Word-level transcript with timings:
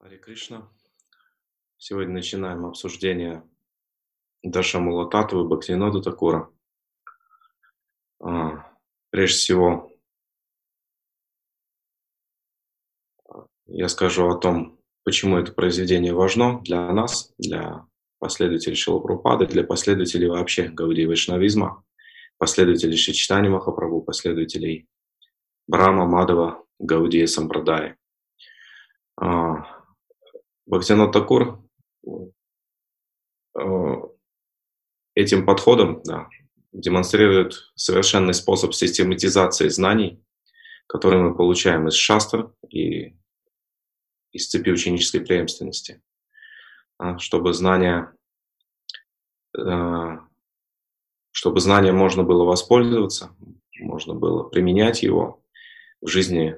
Харе 0.00 0.16
Кришна. 0.16 0.66
Сегодня 1.76 2.14
начинаем 2.14 2.64
обсуждение 2.64 3.46
Дашамула 4.42 5.10
Татвы 5.10 5.46
Бхактинода 5.46 6.00
Такура. 6.00 6.50
А, 8.18 8.66
прежде 9.10 9.36
всего, 9.36 9.92
я 13.66 13.88
скажу 13.88 14.30
о 14.30 14.38
том, 14.38 14.80
почему 15.04 15.36
это 15.36 15.52
произведение 15.52 16.14
важно 16.14 16.62
для 16.62 16.90
нас, 16.94 17.34
для 17.36 17.86
последователей 18.18 18.76
Шилапрупады, 18.76 19.46
для 19.46 19.64
последователей 19.64 20.28
вообще 20.28 20.68
Гауди 20.68 21.04
Вайшнавизма, 21.04 21.84
последователей 22.38 22.96
Шичтани 22.96 23.48
Махапрабху, 23.48 24.00
последователей 24.00 24.88
Брама, 25.66 26.06
Мадова, 26.06 26.64
Гаудия 26.78 27.26
Сампрадай. 27.26 27.96
Бхактинот 30.70 31.10
Такур 31.10 31.64
э, 33.58 33.60
этим 35.16 35.44
подходом 35.44 36.00
да, 36.04 36.28
демонстрирует 36.70 37.72
совершенный 37.74 38.34
способ 38.34 38.72
систематизации 38.72 39.66
знаний, 39.66 40.22
которые 40.86 41.24
мы 41.24 41.34
получаем 41.34 41.88
из 41.88 41.94
шастр 41.94 42.54
и 42.68 43.16
из 44.30 44.48
цепи 44.48 44.70
ученической 44.70 45.22
преемственности, 45.22 46.00
а, 46.98 47.18
чтобы 47.18 47.52
знания, 47.52 48.14
э, 49.58 50.18
чтобы 51.32 51.58
знания 51.58 51.90
можно 51.90 52.22
было 52.22 52.44
воспользоваться, 52.44 53.34
можно 53.80 54.14
было 54.14 54.44
применять 54.44 55.02
его 55.02 55.42
в 56.00 56.06
жизни 56.06 56.56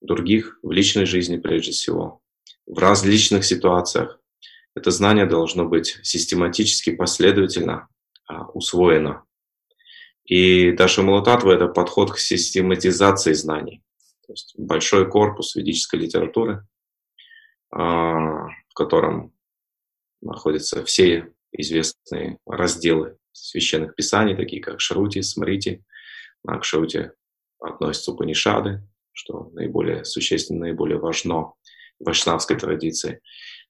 других, 0.00 0.58
в 0.64 0.72
личной 0.72 1.06
жизни 1.06 1.36
прежде 1.36 1.70
всего, 1.70 2.22
в 2.66 2.78
различных 2.78 3.44
ситуациях. 3.44 4.20
Это 4.74 4.90
знание 4.90 5.26
должно 5.26 5.64
быть 5.64 5.98
систематически, 6.02 6.94
последовательно 6.94 7.88
а, 8.26 8.46
усвоено. 8.48 9.24
И 10.24 10.72
Даша 10.72 11.02
Малутатва– 11.02 11.52
это 11.54 11.68
подход 11.68 12.12
к 12.12 12.18
систематизации 12.18 13.32
знаний. 13.32 13.82
То 14.26 14.32
есть 14.32 14.54
большой 14.58 15.08
корпус 15.08 15.54
ведической 15.54 16.00
литературы, 16.00 16.66
а, 17.70 18.48
в 18.68 18.74
котором 18.74 19.32
находятся 20.20 20.84
все 20.84 21.32
известные 21.52 22.38
разделы 22.44 23.16
священных 23.32 23.94
писаний, 23.94 24.34
такие 24.34 24.60
как 24.60 24.80
Шрути, 24.80 25.22
Смрити. 25.22 25.84
К 26.46 26.64
Шрути 26.64 27.10
относятся 27.60 28.12
Упанишады, 28.12 28.82
что 29.12 29.50
наиболее 29.52 30.04
существенно, 30.04 30.60
наиболее 30.60 30.98
важно 30.98 31.52
вайшнавской 31.98 32.58
традиции. 32.58 33.20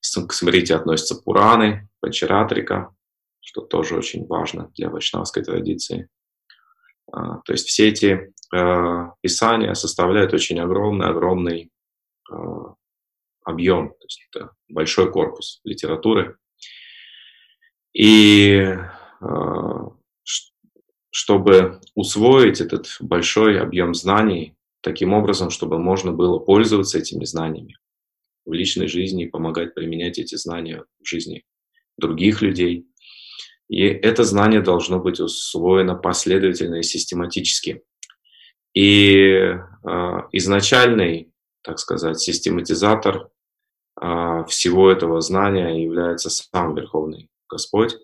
К 0.01 0.33
смрити 0.33 0.73
относятся 0.73 1.17
Пураны, 1.17 1.89
Панчаратрика, 2.01 2.95
что 3.41 3.63
тоже 3.63 3.97
очень 3.97 4.27
важно 4.27 4.71
для 4.75 4.91
вайшнавской 4.91 5.43
традиции. 5.43 6.09
А, 7.13 7.39
то 7.39 7.53
есть 7.53 7.69
все 7.69 7.89
эти 7.89 8.33
э, 8.55 9.11
писания 9.21 9.75
составляют 9.75 10.35
очень 10.35 10.59
огромный-огромный 10.61 11.71
э, 12.31 12.35
объем, 13.45 13.91
то 13.91 14.05
есть 14.05 14.27
это 14.31 14.51
большой 14.69 15.13
корпус 15.13 15.61
литературы. 15.65 16.37
И 17.93 18.77
чтобы 21.11 21.81
усвоить 21.95 22.61
этот 22.61 22.89
большой 23.01 23.59
объем 23.59 23.95
знаний 23.95 24.55
таким 24.83 25.15
образом, 25.15 25.49
чтобы 25.49 25.79
можно 25.79 26.13
было 26.13 26.39
пользоваться 26.39 26.99
этими 26.99 27.25
знаниями, 27.25 27.79
в 28.47 28.53
личной 28.53 28.89
жизни 28.89 29.25
и 29.25 29.29
помогать 29.29 29.75
применять 29.75 30.19
эти 30.19 30.37
знания 30.37 30.85
в 31.01 31.07
жизни 31.07 31.45
других 31.99 32.41
людей. 32.41 32.87
И 33.69 33.83
это 33.83 34.23
знание 34.23 34.61
должно 34.61 35.01
быть 35.01 35.19
усвоено 35.21 35.97
последовательно 35.97 36.77
и 36.77 36.83
систематически. 36.83 37.83
И 38.73 39.25
э, 39.25 39.59
изначальный, 40.33 41.33
так 41.63 41.79
сказать, 41.81 42.21
систематизатор 42.21 43.29
э, 44.01 44.45
всего 44.49 44.91
этого 44.91 45.21
знания 45.21 45.83
является 45.83 46.31
сам 46.31 46.77
Верховный 46.77 47.29
Господь, 47.49 47.97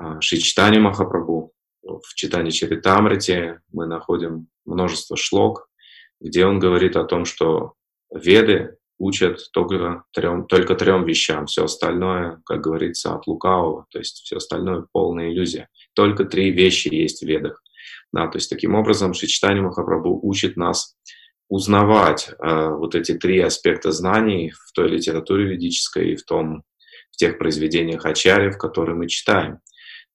э, 0.00 0.20
Шичтани 0.20 0.78
Махапрабху. 0.78 1.52
В 1.82 2.14
читании 2.14 2.50
Чаритамрити 2.50 3.60
мы 3.72 3.86
находим 3.86 4.48
множество 4.64 5.16
шлок, 5.16 5.68
где 6.20 6.46
он 6.46 6.58
говорит 6.58 6.96
о 6.96 7.04
том, 7.04 7.24
что 7.24 7.74
Веды 8.12 8.76
учат 8.98 9.40
только 9.52 10.04
трем, 10.12 10.46
только 10.46 10.74
трем 10.74 11.04
вещам. 11.04 11.46
Все 11.46 11.64
остальное, 11.64 12.40
как 12.44 12.60
говорится, 12.60 13.14
от 13.14 13.26
лукавого, 13.26 13.86
то 13.90 13.98
есть 13.98 14.22
все 14.24 14.36
остальное 14.36 14.86
полная 14.92 15.30
иллюзия. 15.30 15.68
Только 15.94 16.24
три 16.24 16.50
вещи 16.50 16.88
есть 16.88 17.22
в 17.22 17.26
ведах. 17.26 17.62
Да, 18.12 18.28
то 18.28 18.38
есть 18.38 18.48
таким 18.48 18.74
образом 18.74 19.14
Шичтани 19.14 19.60
Махапрабху 19.60 20.20
учит 20.22 20.56
нас 20.56 20.96
узнавать 21.48 22.30
э, 22.30 22.68
вот 22.70 22.94
эти 22.94 23.14
три 23.14 23.40
аспекта 23.40 23.92
знаний 23.92 24.50
в 24.50 24.72
той 24.72 24.88
литературе 24.88 25.44
ведической 25.46 26.12
и 26.12 26.16
в, 26.16 26.24
том, 26.24 26.62
в 27.12 27.16
тех 27.16 27.38
произведениях 27.38 28.04
Ачарьев, 28.04 28.58
которые 28.58 28.96
мы 28.96 29.08
читаем. 29.08 29.60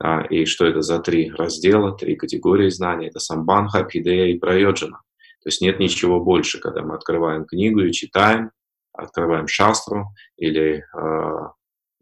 А, 0.03 0.21
и 0.23 0.45
что 0.45 0.65
это 0.65 0.81
за 0.81 0.99
три 0.99 1.31
раздела, 1.31 1.95
три 1.95 2.15
категории 2.15 2.69
знаний. 2.69 3.07
Это 3.07 3.19
самбанха, 3.19 3.83
пидея 3.83 4.33
и 4.33 4.39
прайоджана. 4.39 5.01
То 5.43 5.47
есть 5.47 5.61
нет 5.61 5.79
ничего 5.79 6.19
больше, 6.19 6.59
когда 6.59 6.81
мы 6.81 6.95
открываем 6.95 7.45
книгу 7.45 7.81
и 7.81 7.91
читаем, 7.91 8.51
открываем 8.93 9.47
шастру 9.47 10.07
или 10.37 10.83
э, 10.95 11.49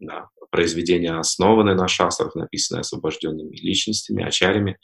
да, 0.00 0.28
произведения, 0.50 1.12
основанные 1.12 1.74
на 1.74 1.88
шастрах, 1.88 2.34
написанные 2.34 2.80
освобожденными 2.80 3.56
личностями, 3.56 4.24
ачарями, 4.24 4.78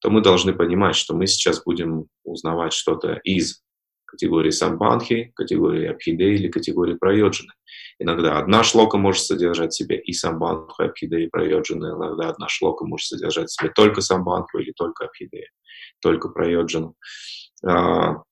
то 0.00 0.10
мы 0.10 0.22
должны 0.22 0.52
понимать, 0.54 0.96
что 0.96 1.14
мы 1.14 1.26
сейчас 1.26 1.62
будем 1.62 2.06
узнавать 2.24 2.72
что-то 2.72 3.14
из 3.24 3.62
категории 4.06 4.50
самбанхи, 4.50 5.32
категории 5.36 5.86
абхиды 5.86 6.34
или 6.34 6.48
категории 6.48 6.94
прайоджины. 6.94 7.52
Иногда 7.98 8.38
одна 8.38 8.64
шлока 8.64 8.98
может 8.98 9.22
содержать 9.22 9.72
в 9.72 9.76
себе 9.76 10.00
и 10.00 10.12
самбанху, 10.12 10.82
и 10.82 10.86
абхиды, 10.86 11.24
и 11.24 11.28
прайоджины. 11.28 11.86
Иногда 11.86 12.30
одна 12.30 12.48
шлока 12.48 12.84
может 12.84 13.06
содержать 13.06 13.50
в 13.50 13.52
себе 13.52 13.70
только 13.70 14.00
самбанху 14.00 14.58
или 14.58 14.72
только 14.72 15.04
абхиды, 15.04 15.46
только 16.00 16.28
прайоджину. 16.28 16.96
А, 17.64 18.22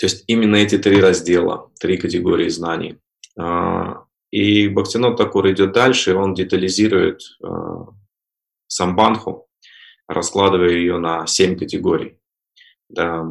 то 0.00 0.06
есть 0.06 0.24
именно 0.28 0.56
эти 0.56 0.78
три 0.78 0.98
раздела, 0.98 1.70
три 1.78 1.98
категории 1.98 2.48
знаний. 2.48 2.98
А, 3.38 4.04
и 4.30 4.66
Бхактинот 4.68 5.18
Такур 5.18 5.50
идет 5.50 5.72
дальше, 5.72 6.14
он 6.14 6.32
детализирует 6.32 7.20
а, 7.44 7.84
самбанху, 8.66 9.46
раскладывая 10.08 10.70
ее 10.70 10.96
на 10.98 11.26
семь 11.26 11.54
категорий. 11.54 12.18
Да, 12.88 13.26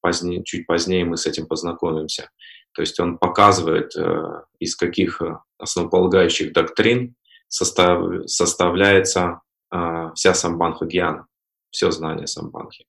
позднее, 0.00 0.42
чуть 0.42 0.66
позднее 0.66 1.04
мы 1.04 1.16
с 1.16 1.26
этим 1.26 1.46
познакомимся. 1.46 2.30
То 2.72 2.82
есть 2.82 2.98
он 2.98 3.16
показывает, 3.18 3.96
э, 3.96 4.42
из 4.58 4.76
каких 4.76 5.22
основополагающих 5.56 6.52
доктрин 6.52 7.14
состав, 7.46 8.28
составляется 8.28 9.40
а, 9.70 10.12
вся 10.14 10.34
самбанха 10.34 10.84
гьяна, 10.84 11.28
все 11.70 11.92
знание 11.92 12.26
самбанхи. 12.26 12.86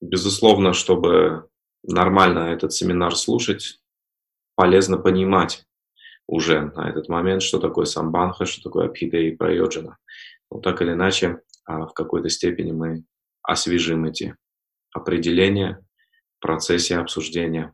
Безусловно, 0.00 0.72
чтобы 0.72 1.48
нормально 1.82 2.52
этот 2.52 2.72
семинар 2.72 3.14
слушать, 3.16 3.80
полезно 4.54 4.98
понимать 4.98 5.64
уже 6.26 6.72
на 6.76 6.88
этот 6.88 7.08
момент, 7.08 7.42
что 7.42 7.58
такое 7.58 7.86
самбанха, 7.86 8.46
что 8.46 8.62
такое 8.62 8.86
абхида 8.86 9.18
и 9.18 9.34
прайоджана. 9.34 9.98
Но 10.50 10.60
так 10.60 10.80
или 10.82 10.92
иначе, 10.92 11.40
а, 11.64 11.86
в 11.86 11.92
какой-то 11.92 12.28
степени 12.28 12.72
мы 12.72 13.04
освежим 13.42 14.04
эти 14.04 14.36
определения 14.92 15.84
в 16.38 16.42
процессе 16.42 16.96
обсуждения. 16.96 17.72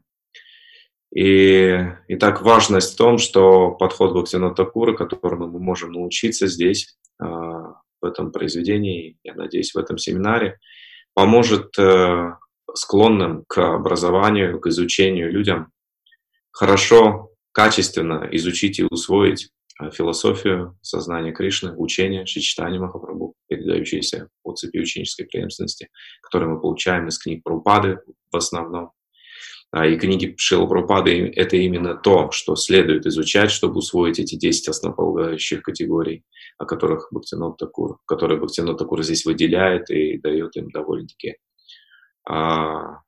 И, 1.14 1.78
и 2.08 2.16
так 2.16 2.42
важность 2.42 2.94
в 2.94 2.96
том, 2.96 3.18
что 3.18 3.70
подход 3.72 4.12
Бхактина 4.12 4.54
Такура, 4.54 4.94
которому 4.94 5.46
мы 5.46 5.60
можем 5.60 5.92
научиться 5.92 6.46
здесь, 6.46 6.96
а, 7.18 7.80
в 8.00 8.04
этом 8.04 8.32
произведении, 8.32 9.18
я 9.22 9.34
надеюсь, 9.34 9.74
в 9.74 9.78
этом 9.78 9.98
семинаре, 9.98 10.58
поможет 11.16 11.76
э, 11.78 12.34
склонным 12.74 13.44
к 13.48 13.58
образованию, 13.58 14.60
к 14.60 14.66
изучению 14.66 15.32
людям 15.32 15.72
хорошо, 16.52 17.30
качественно 17.52 18.28
изучить 18.32 18.78
и 18.78 18.84
усвоить 18.84 19.48
э, 19.80 19.90
философию 19.92 20.76
сознания 20.82 21.32
Кришны, 21.32 21.74
учение 21.74 22.26
Шичтани 22.26 22.76
Махапрабху, 22.76 23.34
передающиеся 23.48 24.28
по 24.42 24.52
цепи 24.52 24.76
ученической 24.76 25.24
преемственности, 25.24 25.88
которые 26.20 26.50
мы 26.50 26.60
получаем 26.60 27.08
из 27.08 27.18
книг 27.18 27.42
Прупады 27.42 27.98
в 28.30 28.36
основном. 28.36 28.90
А, 29.76 29.86
и 29.86 29.98
книги 29.98 30.34
Шила 30.38 30.64
Прупады— 30.64 31.30
это 31.36 31.58
именно 31.58 31.94
то, 31.94 32.30
что 32.30 32.56
следует 32.56 33.04
изучать, 33.04 33.50
чтобы 33.50 33.76
усвоить 33.76 34.18
эти 34.18 34.34
10 34.34 34.68
основополагающих 34.68 35.60
категорий 35.60 36.24
о 36.56 36.64
которых 36.64 37.08
Бхактинот 37.10 37.58
Такур, 37.58 37.98
которые 38.06 38.38
Бхактинот 38.40 38.78
Такур 38.78 39.02
здесь 39.02 39.26
выделяет 39.26 39.90
и 39.90 40.16
дает 40.16 40.56
им 40.56 40.70
довольно-таки 40.70 41.36
а, 42.26 43.02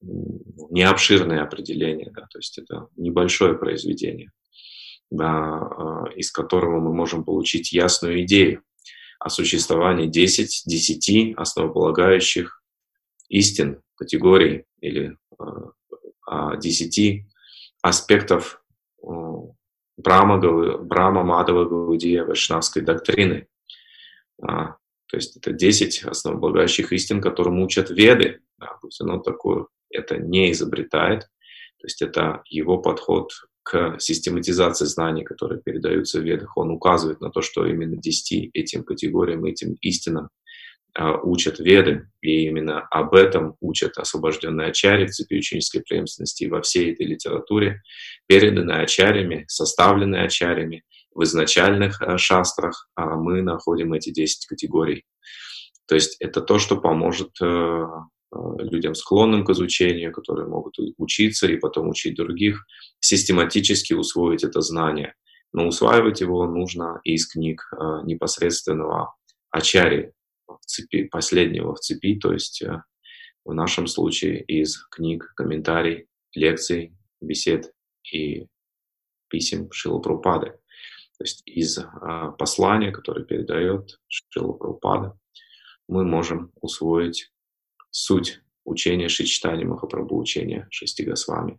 не 0.00 0.82
обширное 0.82 1.42
определение, 1.42 2.12
да, 2.14 2.28
то 2.30 2.38
есть 2.38 2.58
это 2.58 2.86
небольшое 2.94 3.58
произведение, 3.58 4.30
да, 5.10 6.04
из 6.14 6.30
которого 6.30 6.78
мы 6.78 6.94
можем 6.94 7.24
получить 7.24 7.72
ясную 7.72 8.22
идею 8.22 8.62
о 9.18 9.30
существовании 9.30 10.06
10, 10.06 10.62
10 10.64 11.34
основополагающих 11.36 12.62
истин, 13.28 13.82
категорий 13.96 14.66
или 14.80 15.16
э, 15.40 15.44
10 16.30 17.24
аспектов 17.82 18.62
э, 19.02 19.06
Брама, 19.96 20.38
Брама 20.78 21.22
Мадава 21.22 21.64
Гаудия 21.66 22.24
Вайшнавской 22.24 22.82
доктрины. 22.82 23.46
А, 24.42 24.76
то 25.06 25.16
есть 25.16 25.36
это 25.36 25.52
10 25.52 26.04
основополагающих 26.04 26.92
истин, 26.92 27.20
которым 27.20 27.60
учат 27.62 27.90
веды. 27.90 28.40
Да, 28.58 28.78
оно 29.00 29.18
такое, 29.18 29.66
это 29.90 30.18
не 30.18 30.50
изобретает. 30.52 31.22
То 31.78 31.86
есть 31.86 32.02
это 32.02 32.42
его 32.46 32.78
подход 32.78 33.32
к 33.62 33.98
систематизации 33.98 34.86
знаний, 34.86 35.24
которые 35.24 35.60
передаются 35.60 36.20
в 36.20 36.24
ведах. 36.24 36.56
Он 36.56 36.70
указывает 36.70 37.20
на 37.20 37.30
то, 37.30 37.42
что 37.42 37.66
именно 37.66 37.96
10 37.96 38.50
этим 38.52 38.84
категориям, 38.84 39.44
этим 39.44 39.74
истинам 39.80 40.24
а, 40.24 40.43
учат 40.96 41.58
веды, 41.58 42.08
и 42.20 42.46
именно 42.46 42.80
об 42.90 43.14
этом 43.14 43.56
учат 43.60 43.98
освобожденные 43.98 44.68
ачари 44.68 45.06
в 45.06 45.10
цепи 45.10 45.34
ученической 45.34 45.82
преемственности 45.82 46.44
во 46.44 46.62
всей 46.62 46.92
этой 46.92 47.06
литературе, 47.06 47.82
переданные 48.26 48.82
ачарями, 48.82 49.44
составленные 49.48 50.24
ачарями 50.24 50.84
в 51.12 51.22
изначальных 51.24 52.00
а, 52.00 52.16
шастрах, 52.16 52.88
а 52.94 53.16
мы 53.16 53.42
находим 53.42 53.92
эти 53.92 54.10
10 54.10 54.46
категорий. 54.46 55.04
То 55.86 55.96
есть 55.96 56.16
это 56.20 56.40
то, 56.40 56.58
что 56.58 56.76
поможет 56.76 57.30
э, 57.42 57.86
людям, 58.58 58.94
склонным 58.94 59.44
к 59.44 59.50
изучению, 59.50 60.12
которые 60.12 60.48
могут 60.48 60.76
учиться 60.96 61.46
и 61.46 61.56
потом 61.56 61.88
учить 61.88 62.16
других, 62.16 62.64
систематически 63.00 63.92
усвоить 63.92 64.44
это 64.44 64.60
знание. 64.60 65.14
Но 65.52 65.68
усваивать 65.68 66.20
его 66.20 66.46
нужно 66.46 67.00
из 67.04 67.28
книг 67.28 67.60
непосредственного 68.04 69.14
ачари, 69.52 70.12
в 70.46 70.64
цепи, 70.66 71.04
последнего 71.04 71.74
в 71.74 71.80
цепи, 71.80 72.18
то 72.18 72.32
есть 72.32 72.62
э, 72.62 72.82
в 73.44 73.52
нашем 73.52 73.86
случае 73.86 74.42
из 74.42 74.84
книг, 74.86 75.32
комментарий, 75.36 76.06
лекций, 76.34 76.96
бесед 77.20 77.72
и 78.12 78.46
писем 79.28 79.70
Шила 79.72 80.00
Прупады. 80.00 80.58
То 81.18 81.24
есть 81.24 81.42
из 81.46 81.78
а, 81.78 82.32
послания, 82.32 82.90
которое 82.90 83.24
передает 83.24 84.00
Шила 84.08 84.52
Прупада, 84.52 85.16
мы 85.86 86.04
можем 86.04 86.52
усвоить 86.60 87.32
суть 87.90 88.40
учения 88.64 89.08
Шичтани 89.08 89.64
Махапрабху, 89.64 90.18
учения 90.18 90.66
Шести 90.70 91.04
Госвами. 91.04 91.58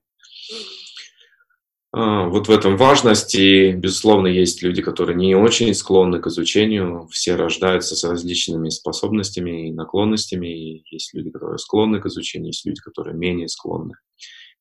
А, 1.97 2.27
вот 2.27 2.50
в 2.50 2.51
этом 2.51 2.75
важность, 2.75 3.36
и, 3.36 3.71
безусловно, 3.71 4.27
есть 4.27 4.62
люди, 4.62 4.81
которые 4.81 5.15
не 5.15 5.33
очень 5.33 5.74
склонны 5.74 6.19
к 6.19 6.27
изучению, 6.27 7.07
все 7.09 7.36
рождаются 7.36 7.95
с 7.95 8.03
различными 8.03 8.68
способностями 8.68 9.69
и 9.69 9.71
наклонностями, 9.71 10.47
и 10.47 10.83
есть 10.92 11.13
люди, 11.13 11.31
которые 11.31 11.57
склонны 11.57 12.01
к 12.01 12.07
изучению, 12.07 12.47
есть 12.47 12.65
люди, 12.65 12.81
которые 12.81 13.15
менее 13.15 13.47
склонны. 13.47 13.94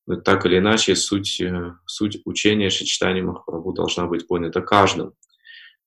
Но 0.07 0.15
так 0.15 0.45
или 0.45 0.59
иначе, 0.59 0.95
суть, 0.95 1.41
э, 1.41 1.73
суть 1.85 2.21
учения 2.23 2.69
Шичтани 2.69 3.19
Махапрабху 3.19 3.73
должна 3.73 4.05
быть 4.05 4.27
понята 4.27 4.61
каждым. 4.61 5.11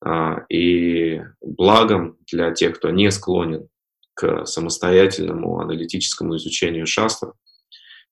А, 0.05 0.45
и 0.51 1.23
благом 1.41 2.19
для 2.31 2.51
тех, 2.51 2.77
кто 2.77 2.91
не 2.91 3.11
склонен 3.11 3.69
к 4.13 4.45
самостоятельному 4.45 5.61
аналитическому 5.61 6.37
изучению 6.37 6.87
шастр, 6.87 7.33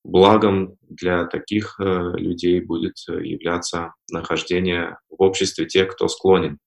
Благом 0.07 0.79
для 0.83 1.25
таких 1.25 1.81
э, 1.81 2.13
людей 2.17 2.61
будет 2.61 2.95
э, 3.09 3.27
являться 3.27 3.93
нахождение 4.09 4.99
в 5.11 5.21
обществе 5.21 5.67
тех, 5.67 5.93
кто 5.93 6.07
склонен. 6.07 6.61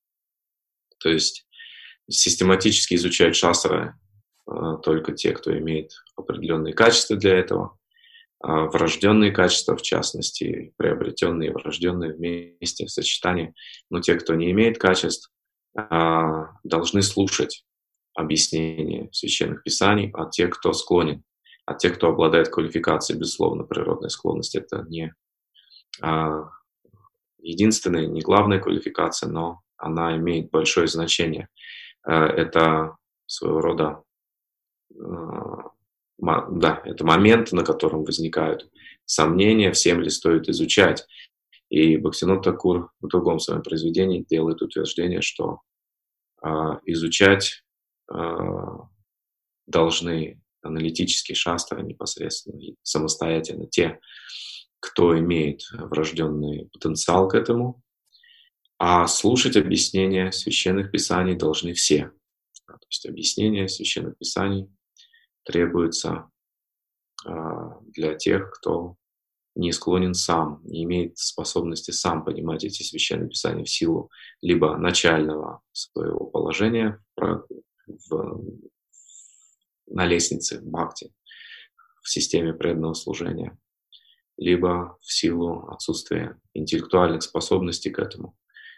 То 1.00 1.08
есть 1.08 1.48
систематически 2.10 2.96
изучают 2.96 3.38
шастры 3.38 3.96
э, 4.46 4.52
только 4.84 5.14
те, 5.14 5.32
кто 5.32 5.58
имеет 5.58 5.92
определенные 6.18 6.74
качества 6.74 7.16
для 7.16 7.38
этого, 7.38 7.78
а 8.42 8.66
врожденные 8.66 9.32
качества, 9.32 9.78
в 9.78 9.84
частности, 9.84 10.74
приобретенные 10.76 11.52
и 11.52 11.54
врожденные 11.54 12.12
вместе 12.12 12.88
в 12.88 12.92
сочетании. 12.92 13.54
Но 13.90 14.02
те, 14.02 14.16
кто 14.16 14.36
не 14.36 14.52
имеет 14.52 14.78
качеств, 14.78 15.32
а, 15.78 16.50
должны 16.66 17.02
слушать 17.04 17.64
объяснения 18.14 19.08
священных 19.14 19.64
писаний, 19.64 20.12
а 20.14 20.30
те, 20.30 20.50
кто 20.50 20.74
склонен 20.74 21.24
а 21.70 21.76
те, 21.76 21.92
кто 21.92 22.08
обладает 22.08 22.50
квалификацией, 22.50 23.20
безусловно, 23.20 23.64
природной 23.64 24.10
склонности, 24.10 24.58
это 24.58 24.88
не 24.90 25.14
а, 26.02 26.50
единственная, 27.38 28.08
не 28.08 28.22
главная 28.22 28.58
квалификация, 28.58 29.30
но 29.30 29.62
она 29.78 30.18
имеет 30.18 30.50
большое 30.50 30.88
значение. 30.88 31.48
А, 32.02 32.26
это 32.26 32.96
своего 33.28 33.62
рода, 33.62 34.02
а, 35.00 35.70
да, 36.18 36.82
это 36.86 37.06
момент, 37.06 37.52
на 37.52 37.64
котором 37.64 38.04
возникают 38.04 38.68
сомнения, 39.06 39.72
всем 39.72 40.02
ли 40.02 40.10
стоит 40.10 40.50
изучать. 40.50 41.06
И 41.70 41.98
Бхактинот 41.98 42.44
Такур 42.44 42.92
в 43.00 43.08
другом 43.08 43.38
своем 43.38 43.62
произведении 43.62 44.26
делает 44.28 44.64
утверждение, 44.64 45.22
что 45.22 45.60
а, 46.42 46.80
изучать 46.86 47.64
а, 48.12 48.90
должны 49.68 50.42
аналитические 50.62 51.36
шастры 51.36 51.84
непосредственно, 51.84 52.60
самостоятельно 52.84 53.68
те, 53.68 54.00
кто 54.80 55.18
имеет 55.20 55.62
врожденный 55.72 56.70
потенциал 56.72 57.28
к 57.28 57.36
этому, 57.36 57.82
а 58.78 59.08
слушать 59.08 59.58
объяснения 59.58 60.32
священных 60.32 60.92
писаний 60.92 61.36
должны 61.36 61.74
все. 61.74 62.12
То 62.66 62.78
есть 62.90 63.06
объяснения 63.06 63.68
священных 63.68 64.18
писаний 64.18 64.70
требуется 65.44 66.30
а, 67.26 67.80
для 67.82 68.16
тех, 68.16 68.52
кто 68.52 68.96
не 69.56 69.74
склонен 69.74 70.14
сам, 70.14 70.62
не 70.64 70.84
имеет 70.84 71.18
способности 71.18 71.92
сам 71.92 72.24
понимать 72.24 72.64
эти 72.64 72.84
священные 72.84 73.30
писания 73.30 73.66
в 73.66 73.70
силу 73.70 74.10
либо 74.42 74.78
начального 74.78 75.62
своего 75.74 76.26
положения 76.26 77.04
в 77.18 77.46
на 79.90 80.06
лестнице 80.06 80.62
бхакти 80.62 81.14
в 82.02 82.10
системе 82.10 82.54
преданного 82.54 82.94
служения, 82.94 83.58
либо 84.38 84.98
в 85.02 85.12
силу 85.12 85.68
отсутствия 85.68 86.40
интеллектуальных 86.54 87.24
способностей 87.24 87.90
к 87.90 88.00
этому, 88.00 88.38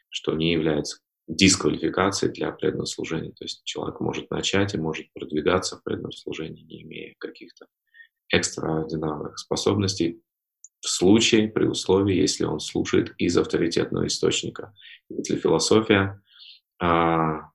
что 0.10 0.34
не 0.34 0.52
является 0.52 1.00
дисквалификацией 1.28 2.34
для 2.34 2.52
преданного 2.52 2.86
служения. 2.86 3.32
То 3.32 3.46
есть 3.46 3.64
человек 3.64 4.00
может 4.00 4.30
начать 4.32 4.74
и 4.74 4.78
может 4.78 5.12
продвигаться 5.14 5.78
в 5.78 5.84
преданном 5.84 6.12
служении, 6.12 6.64
не 6.64 6.84
имея 6.84 7.16
каких-то 7.20 7.68
экстраординарных 8.30 9.38
способностей 9.38 10.22
в 10.82 10.90
случае, 10.90 11.48
при 11.48 11.66
условии, 11.66 12.16
если 12.16 12.44
он 12.44 12.60
слушает 12.60 13.14
из 13.18 13.38
авторитетного 13.38 14.08
источника. 14.08 14.74
Если 15.10 15.38
философия, 15.38 16.22
а, 16.80 17.52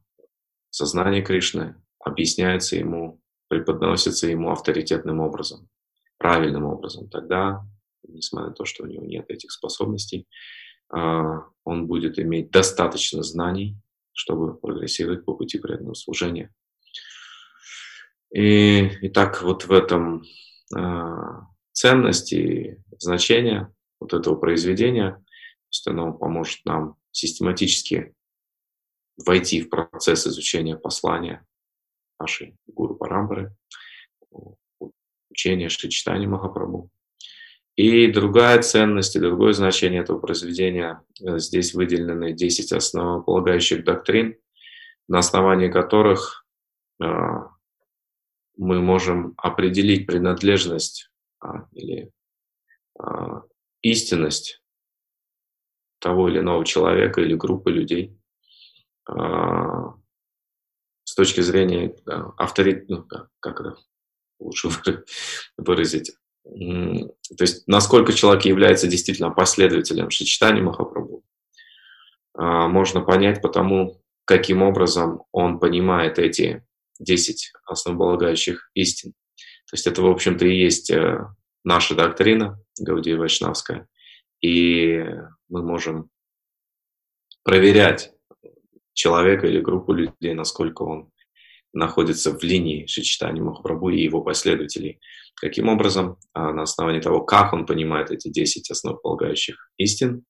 сознание 0.70 1.22
Кришны 1.22 1.74
объясняется 1.98 2.76
ему 2.76 3.20
преподносится 3.48 4.26
ему 4.26 4.50
авторитетным 4.50 5.20
образом, 5.20 5.68
правильным 6.18 6.64
образом, 6.64 7.08
тогда, 7.08 7.64
несмотря 8.06 8.48
на 8.48 8.54
то, 8.54 8.64
что 8.64 8.84
у 8.84 8.86
него 8.86 9.04
нет 9.04 9.30
этих 9.30 9.52
способностей, 9.52 10.26
а, 10.88 11.42
он 11.64 11.86
будет 11.86 12.18
иметь 12.18 12.50
достаточно 12.50 13.22
знаний, 13.22 13.76
чтобы 14.12 14.56
прогрессировать 14.56 15.24
по 15.24 15.34
пути 15.34 15.58
преданного 15.58 15.94
служения. 15.94 16.52
И, 18.32 18.86
и 19.00 19.08
так 19.08 19.42
вот 19.42 19.64
в 19.64 19.72
этом 19.72 20.24
а, 20.74 21.46
ценность 21.72 22.32
и 22.32 22.78
значение 22.98 23.72
вот 24.00 24.12
этого 24.12 24.36
произведения, 24.36 25.12
то 25.12 25.70
есть 25.70 25.86
оно 25.86 26.12
поможет 26.12 26.64
нам 26.64 26.96
систематически 27.12 28.14
войти 29.16 29.62
в 29.62 29.70
процесс 29.70 30.26
изучения 30.26 30.76
послания 30.76 31.44
нашей 32.18 32.56
гуру 32.66 32.94
Парампары, 32.96 33.54
учения 35.30 35.68
Шри 35.68 35.90
Махапрабху. 36.26 36.90
И 37.76 38.10
другая 38.10 38.62
ценность 38.62 39.16
и 39.16 39.20
другое 39.20 39.52
значение 39.52 40.00
этого 40.00 40.18
произведения, 40.18 41.02
э, 41.20 41.38
здесь 41.38 41.74
выделены 41.74 42.32
10 42.32 42.72
основополагающих 42.72 43.84
доктрин, 43.84 44.38
на 45.08 45.18
основании 45.18 45.68
которых 45.68 46.46
э, 47.02 47.06
мы 48.56 48.80
можем 48.80 49.34
определить 49.36 50.06
принадлежность 50.06 51.10
а, 51.40 51.68
или 51.72 52.10
а, 52.98 53.42
истинность 53.82 54.62
того 55.98 56.28
или 56.28 56.38
иного 56.38 56.64
человека 56.64 57.20
или 57.20 57.34
группы 57.34 57.70
людей 57.70 58.18
а, 59.06 59.94
точки 61.16 61.40
зрения 61.40 61.94
авторитета, 62.36 62.86
ну, 62.88 63.06
как 63.40 63.60
это 63.60 63.76
лучше 64.38 64.68
выразить, 65.56 66.12
то 66.44 67.42
есть 67.42 67.66
насколько 67.66 68.12
человек 68.12 68.44
является 68.44 68.86
действительно 68.86 69.30
последователем 69.30 70.10
Шичтани 70.10 70.60
Махапрабху, 70.60 71.24
а, 72.34 72.68
можно 72.68 73.00
понять 73.00 73.42
по 73.42 73.48
тому, 73.48 74.02
каким 74.24 74.62
образом 74.62 75.22
он 75.32 75.58
понимает 75.58 76.18
эти 76.18 76.64
10 77.00 77.52
основополагающих 77.66 78.70
истин. 78.74 79.12
То 79.68 79.74
есть 79.74 79.86
это, 79.86 80.02
в 80.02 80.06
общем-то, 80.06 80.46
и 80.46 80.56
есть 80.56 80.90
э, 80.90 81.26
наша 81.64 81.94
доктрина 81.94 82.60
Гаудия 82.78 83.16
Вайшнавская. 83.16 83.88
И 84.40 85.04
мы 85.48 85.62
можем 85.62 86.10
проверять 87.42 88.12
человека 88.96 89.46
или 89.46 89.60
группу 89.60 89.92
людей, 89.92 90.34
насколько 90.34 90.82
он 90.82 91.10
находится 91.72 92.36
в 92.36 92.42
линии 92.42 92.86
Шичтани 92.86 93.40
Махапрабху 93.40 93.90
и 93.90 94.02
его 94.02 94.22
последователей. 94.22 94.98
Каким 95.34 95.68
образом? 95.68 96.16
А, 96.32 96.52
на 96.52 96.62
основании 96.62 97.00
того, 97.00 97.20
как 97.20 97.52
он 97.52 97.66
понимает 97.66 98.10
эти 98.10 98.28
10 98.28 98.70
основополагающих 98.70 99.70
истин 99.76 100.24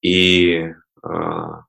и 0.00 0.72
а, 1.02 1.64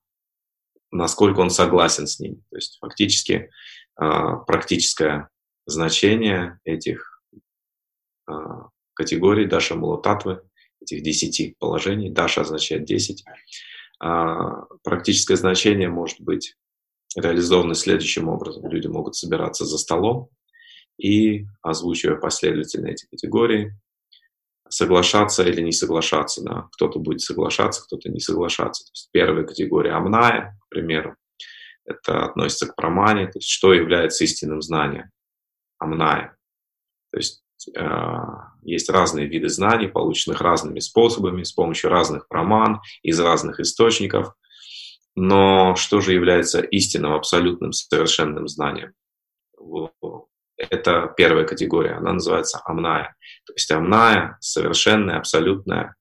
насколько 0.92 1.42
он 1.42 1.50
согласен 1.50 2.08
с 2.08 2.20
ними. 2.20 2.42
То 2.50 2.56
есть 2.56 2.78
фактически 2.80 3.52
а, 3.96 4.38
практическое 4.38 5.30
значение 5.66 6.60
этих 6.64 7.22
категорий 8.94 9.46
Даша 9.46 9.76
Мулататвы, 9.76 10.42
этих 10.82 11.02
10 11.02 11.58
положений, 11.58 12.12
Даша 12.12 12.42
означает 12.42 12.86
10, 12.86 13.24
практическое 14.00 15.36
значение 15.36 15.90
может 15.90 16.22
быть 16.22 16.56
реализованы 17.16 17.76
следующим 17.76 18.30
образом. 18.30 18.68
Люди 18.70 18.88
могут 18.88 19.16
собираться 19.16 19.66
за 19.66 19.78
столом 19.78 20.30
и, 20.98 21.46
озвучивая 21.62 22.18
последовательно 22.18 22.88
эти 22.88 23.06
категории, 23.08 23.74
соглашаться 24.70 25.44
или 25.44 25.62
не 25.62 25.72
соглашаться. 25.72 26.44
Да. 26.44 26.70
Кто-то 26.74 27.00
будет 27.00 27.22
соглашаться, 27.22 27.84
кто-то 27.84 28.10
не 28.10 28.20
соглашаться. 28.20 28.86
То 28.86 28.92
есть 28.94 29.10
первая 29.12 29.44
категория 29.44 29.92
амная, 29.92 30.58
к 30.66 30.70
примеру, 30.70 31.16
это 31.86 32.26
относится 32.26 32.68
к 32.68 32.76
промане, 32.76 33.26
то 33.26 33.40
есть 33.40 33.50
что 33.50 33.74
является 33.74 34.24
истинным 34.24 34.62
знанием. 34.62 35.10
Амная. 35.80 36.38
То 37.12 37.18
есть 37.18 37.44
есть 38.64 38.90
разные 38.90 39.28
виды 39.28 39.50
знаний, 39.50 39.88
полученных 39.88 40.42
разными 40.42 40.80
способами, 40.80 41.44
с 41.44 41.52
помощью 41.52 41.90
разных 41.90 42.28
проман, 42.28 42.82
из 43.04 43.20
разных 43.20 43.60
источников– 43.60 44.34
но 45.22 45.76
что 45.76 46.00
же 46.00 46.14
является 46.14 46.62
истинным, 46.62 47.14
абсолютным, 47.14 47.74
совершенным 47.74 48.48
знанием? 48.48 48.94
Это 50.56 51.14
первая 51.18 51.46
категория, 51.46 51.96
она 51.96 52.14
называется 52.14 52.62
амная. 52.64 53.16
То 53.46 53.54
есть 53.54 53.70
амная, 53.70 54.38
совершенная, 54.40 55.18
абсолютная, 55.18 55.96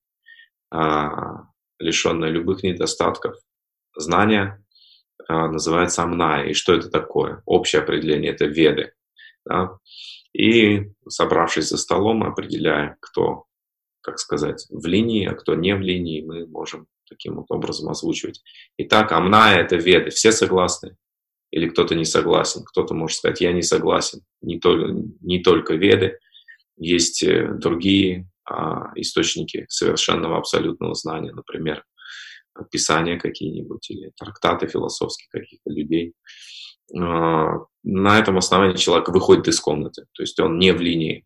а, 0.71 1.47
лишенная 1.79 2.29
любых 2.29 2.63
недостатков 2.63 3.35
знание 3.93 4.63
а, 5.27 5.49
называется 5.49 6.03
амная. 6.03 6.45
И 6.45 6.53
что 6.53 6.73
это 6.73 6.89
такое? 6.89 7.41
Общее 7.45 7.81
определение– 7.81 8.31
это 8.33 8.45
веды. 8.45 8.93
Да? 9.45 9.77
И 10.39 10.89
собравшись 11.09 11.67
за 11.67 11.77
столом, 11.77 12.19
мы 12.19 12.27
определяем, 12.27 12.95
кто, 13.01 13.43
как 13.99 14.19
сказать, 14.19 14.65
в 14.69 14.85
линии, 14.85 15.27
а 15.27 15.33
кто 15.33 15.53
не 15.53 15.75
в 15.75 15.81
линии, 15.81 16.21
мы 16.21 16.47
можем 16.47 16.87
таким 17.09 17.35
вот 17.35 17.47
образом 17.49 17.89
озвучивать. 17.89 18.41
Итак, 18.77 19.11
Амная– 19.11 19.57
это 19.57 19.75
веды. 19.75 20.11
Все 20.11 20.31
согласны? 20.31 20.95
Или 21.51 21.67
кто-то 21.67 21.93
не 21.93 22.05
согласен? 22.05 22.63
Кто-то 22.63 22.93
может 22.93 23.17
сказать, 23.17 23.41
я 23.41 23.51
не 23.51 23.63
согласен. 23.63 24.21
Не 24.41 24.61
только, 24.61 25.09
не 25.19 25.43
только 25.43 25.73
веды, 25.73 26.19
есть 26.77 27.21
э, 27.21 27.51
другие 27.55 28.29
а, 28.45 28.93
источники 28.95 29.65
совершенного 29.67 30.37
абсолютного 30.37 30.93
знания, 30.93 31.33
например, 31.33 31.83
писания 32.71 33.19
какие-нибудь 33.19 33.89
или 33.89 34.13
трактаты 34.17 34.67
философские 34.67 35.27
каких-то 35.31 35.69
людей. 35.69 36.13
А, 36.97 37.65
на 37.83 38.19
этом 38.19 38.37
основании 38.37 38.75
человек 38.75 39.09
выходит 39.09 39.47
из 39.47 39.59
комнаты, 39.59 40.05
то 40.13 40.23
есть 40.23 40.39
он 40.39 40.59
не 40.59 40.71
в 40.71 40.81
линии 40.81 41.25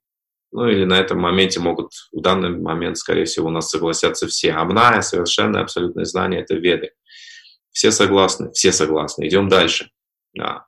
ну 0.53 0.67
или 0.67 0.85
на 0.85 0.99
этом 0.99 1.19
моменте 1.19 1.59
могут, 1.59 1.93
в 2.11 2.21
данный 2.21 2.55
момент, 2.55 2.97
скорее 2.97 3.25
всего, 3.25 3.47
у 3.47 3.51
нас 3.51 3.69
согласятся 3.69 4.27
все. 4.27 4.51
Амная, 4.51 5.01
совершенное, 5.01 5.63
абсолютное 5.63 6.05
знание– 6.05 6.41
это 6.41 6.53
веды. 6.53 6.91
Все 7.71 7.91
согласны, 7.91 8.51
все 8.51 8.71
согласны. 8.71 9.27
Идем 9.27 9.49
дальше. 9.49 9.89
Да. 10.35 10.67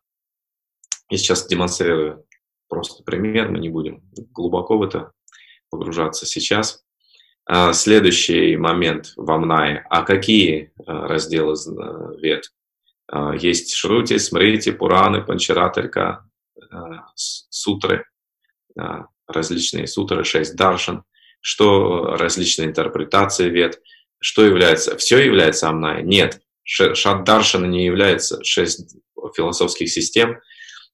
Я 1.11 1.17
сейчас 1.17 1.45
демонстрирую 1.45 2.25
просто 2.67 3.03
пример, 3.03 3.49
мы 3.49 3.59
не 3.59 3.69
будем 3.69 4.01
глубоко 4.31 4.79
в 4.79 4.81
это 4.81 5.11
погружаться 5.69 6.25
сейчас. 6.25 6.83
А, 7.45 7.71
следующий 7.73 8.57
момент 8.57 9.13
в 9.15 9.31
Амнае. 9.31 9.85
А 9.91 10.01
какие 10.01 10.73
а, 10.83 11.07
разделы 11.07 11.53
вед? 12.19 12.51
А, 13.07 13.35
есть 13.35 13.74
Шрути, 13.74 14.17
Смрити, 14.17 14.71
Пураны, 14.71 15.21
Панчаратарка, 15.21 16.29
Сутры 17.15 18.05
различные 19.27 19.88
сутры, 19.88 20.24
шесть 20.24 20.55
даршан, 20.55 21.03
что 21.41 22.15
различные 22.15 22.67
интерпретации 22.67 23.50
вед, 23.50 23.81
что 24.19 24.45
является, 24.45 24.97
все 24.97 25.19
является 25.19 25.69
амная? 25.69 26.01
Нет, 26.01 26.41
шат 26.63 27.24
даршана 27.24 27.65
не 27.65 27.85
является, 27.85 28.43
шесть 28.43 28.97
философских 29.35 29.89
систем 29.89 30.39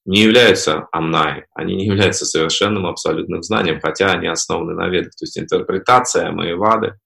не 0.04 0.22
являются 0.22 0.88
амной, 0.90 1.44
они 1.54 1.76
не 1.76 1.86
являются 1.86 2.26
совершенным 2.26 2.86
абсолютным 2.86 3.42
знанием, 3.42 3.80
хотя 3.80 4.10
они 4.10 4.26
основаны 4.26 4.74
на 4.74 4.88
ведах. 4.88 5.12
То 5.12 5.24
есть 5.24 5.38
интерпретация 5.38 6.32
Маевады, 6.32 6.98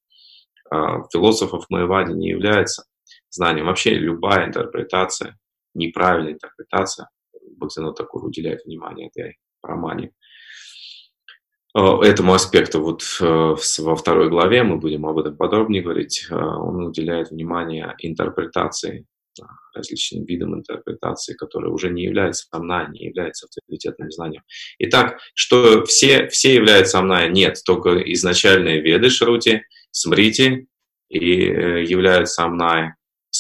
а, 0.71 1.03
философов 1.13 1.67
Маевади 1.69 2.13
не 2.13 2.31
является 2.31 2.85
знанием. 3.37 3.67
Вообще 3.67 3.95
любая 3.95 4.47
интерпретация, 4.47 5.37
неправильная 5.75 6.33
интерпретация, 6.33 7.09
Бхактина 7.57 7.93
Такур 7.93 8.25
уделяет 8.25 8.65
внимание 8.65 9.09
этой 9.09 9.37
промане, 9.61 10.13
Э, 11.77 12.01
этому 12.03 12.33
аспекту 12.33 12.81
вот 12.81 13.03
э, 13.21 13.55
во 13.79 13.97
второй 13.97 14.31
главе, 14.31 14.63
мы 14.63 14.79
будем 14.79 15.05
об 15.05 15.19
этом 15.19 15.37
подробнее 15.37 15.83
говорить, 15.83 16.27
э, 16.31 16.35
он 16.35 16.87
уделяет 16.87 17.31
внимание 17.31 17.95
интерпретации, 17.99 19.05
различным 19.75 20.25
видам 20.25 20.55
интерпретации, 20.55 21.35
которые 21.35 21.71
уже 21.71 21.91
не 21.91 22.05
являются 22.05 22.47
амна, 22.51 22.89
не 22.89 23.05
являются 23.05 23.47
авторитетным 23.47 24.11
знанием. 24.11 24.43
Итак, 24.79 25.19
что 25.35 25.85
все, 25.85 26.29
все 26.29 26.55
являются 26.55 27.01
амна? 27.01 27.29
Нет, 27.29 27.59
только 27.67 27.99
изначальные 28.13 28.81
веды 28.81 29.11
Шрути, 29.11 29.61
Смрити 29.91 30.69
и 31.11 31.21
являются 31.21 32.45
амной. 32.45 32.95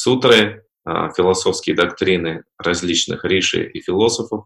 Сутры, 0.07 0.65
философские 0.85 1.75
доктрины 1.75 2.45
различных 2.59 3.25
риши 3.25 3.69
и 3.69 3.81
философов, 3.81 4.45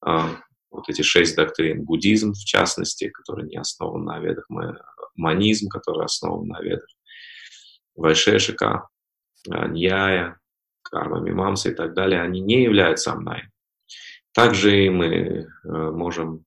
вот 0.00 0.88
эти 0.88 1.02
шесть 1.02 1.36
доктрин, 1.36 1.84
буддизм 1.84 2.32
в 2.32 2.42
частности, 2.42 3.10
который 3.10 3.46
не 3.46 3.58
основан 3.58 4.02
на 4.06 4.18
ведах, 4.18 4.46
манизм, 5.14 5.68
который 5.68 6.06
основан 6.06 6.48
на 6.48 6.58
ведах, 6.62 6.88
вайшешика, 7.94 8.88
ньяя, 9.46 10.40
карма, 10.80 11.20
мимамса 11.20 11.68
и 11.68 11.74
так 11.74 11.92
далее, 11.92 12.22
они 12.22 12.40
не 12.40 12.62
являются 12.62 13.12
амнай. 13.12 13.50
Также 14.32 14.90
мы 14.90 15.06
э, 15.06 15.46
можем 15.68 16.46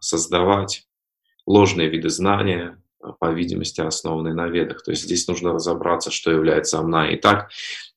создавать 0.00 0.88
ложные 1.46 1.88
виды 1.88 2.08
знания, 2.08 2.81
по 3.18 3.32
видимости, 3.32 3.80
основанные 3.80 4.34
на 4.34 4.48
ведах. 4.48 4.82
То 4.82 4.92
есть 4.92 5.02
здесь 5.04 5.26
нужно 5.28 5.52
разобраться, 5.52 6.10
что 6.10 6.30
является 6.30 6.78
амнай. 6.78 7.16
Итак, 7.16 7.50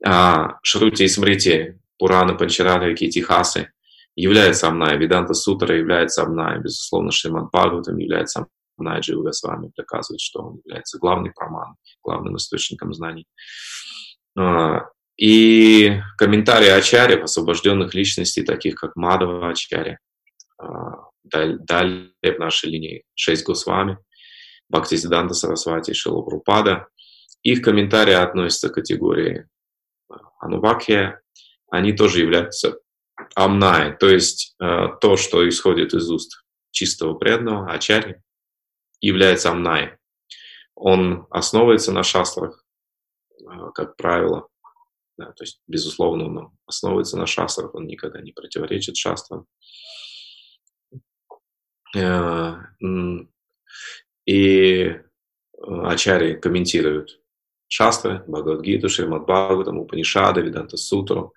а, 0.03 0.57
Шрути 0.63 1.05
и 1.05 1.07
Смрити, 1.07 1.79
Пураны, 1.97 2.35
Панчараты, 2.38 2.93
Китихасы 2.95 3.71
является 4.15 4.67
Амная, 4.67 4.95
Веданта 4.95 5.33
Сутра 5.33 5.75
является 5.75 6.24
Амная, 6.24 6.59
безусловно, 6.59 7.12
Шримад 7.12 7.50
Бхагаватам 7.51 7.97
является 7.97 8.47
Амная, 8.77 9.01
Джива 9.01 9.31
с 9.31 9.43
вами 9.43 9.71
доказывает, 9.75 10.21
что 10.21 10.41
он 10.41 10.62
является 10.63 10.97
главным 10.97 11.33
проманом, 11.33 11.75
главным 12.03 12.38
источником 12.38 12.93
знаний. 12.93 13.27
А, 14.38 14.88
и 15.17 16.01
комментарии 16.17 16.69
Ачарьев, 16.69 17.24
освобожденных 17.24 17.93
личностей, 17.93 18.43
таких 18.43 18.75
как 18.75 18.95
Мадава 18.95 19.50
Ачарья, 19.50 20.00
а, 20.57 21.09
далее 21.24 22.12
в 22.21 22.39
нашей 22.39 22.69
линии 22.69 23.03
шесть 23.15 23.45
Госвами, 23.45 23.97
Бхактисиданта 24.69 25.34
Сарасвати 25.34 25.91
и 25.91 25.93
Шилапрупада. 25.93 26.88
Их 27.43 27.62
комментарии 27.62 28.13
относятся 28.13 28.69
к 28.69 28.75
категории 28.75 29.48
Анубакхия. 30.39 31.22
Они 31.69 31.93
тоже 31.93 32.22
являются 32.22 32.79
амнай, 33.36 33.95
то 33.98 34.07
есть 34.07 34.55
э, 34.62 34.88
то, 35.00 35.17
что 35.17 35.48
исходит 35.48 35.93
из 35.93 36.10
уст 36.10 36.43
чистого 36.72 37.15
преданного, 37.15 37.72
ачари, 37.72 38.22
является 39.00 39.51
амнай. 39.51 39.98
Он 40.75 41.27
основывается 41.29 41.91
на 41.91 42.03
шастрах, 42.03 42.65
э, 43.39 43.72
как 43.74 43.95
правило. 43.95 44.48
Да, 45.17 45.31
то 45.31 45.43
есть, 45.43 45.62
безусловно, 45.67 46.25
он 46.25 46.57
основывается 46.65 47.17
на 47.17 47.25
шастрах, 47.25 47.74
он 47.74 47.88
никогда 47.88 48.22
не 48.22 48.34
противоречит 48.34 48.98
шастрам. 48.98 49.45
Э, 51.95 52.55
И 54.25 54.96
Ачари 55.62 56.36
комментируют 56.36 57.20
Шастры, 57.67 58.24
Бхагавадгиту, 58.27 58.89
Шримад 58.89 59.24
Бхагаватам, 59.24 59.79
Упанишады, 59.79 60.41
Веданта 60.41 60.77
Сутру. 60.77 61.34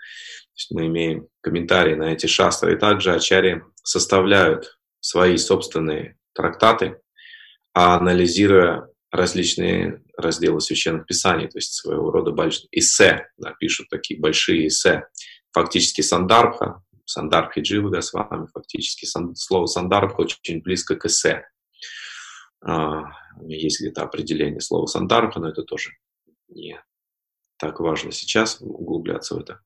мы 0.70 0.86
имеем 0.86 1.28
комментарии 1.40 1.94
на 1.94 2.12
эти 2.12 2.26
шастры. 2.26 2.74
И 2.74 2.78
также 2.78 3.14
Ачари 3.14 3.62
составляют 3.82 4.78
свои 5.00 5.36
собственные 5.36 6.18
трактаты, 6.34 7.00
анализируя 7.72 8.88
различные 9.10 10.02
разделы 10.16 10.60
священных 10.60 11.06
писаний, 11.06 11.48
то 11.48 11.58
есть 11.58 11.72
своего 11.74 12.10
рода 12.10 12.34
эссе, 12.72 13.28
да, 13.38 13.54
пишут 13.58 13.88
такие 13.88 14.20
большие 14.20 14.68
эссе. 14.68 15.06
Фактически 15.52 16.02
Сандарбха, 16.02 16.82
Сандарбхи 17.06 17.60
Дживы 17.60 17.90
Госвами, 17.90 18.48
фактически 18.52 19.06
сан, 19.06 19.34
слово 19.34 19.66
Сандарбха 19.66 20.20
очень 20.20 20.60
близко 20.60 20.96
к 20.96 21.06
эссе. 21.06 21.46
А, 22.60 23.04
есть 23.42 23.80
где-то 23.80 24.02
определение 24.02 24.60
слова 24.60 24.86
Сандарбха, 24.86 25.40
но 25.40 25.48
это 25.48 25.62
тоже 25.62 25.90
не 26.48 26.80
так 27.58 27.80
важно 27.80 28.12
сейчас 28.12 28.58
углубляться 28.60 29.34
в 29.34 29.38
это. 29.38 29.60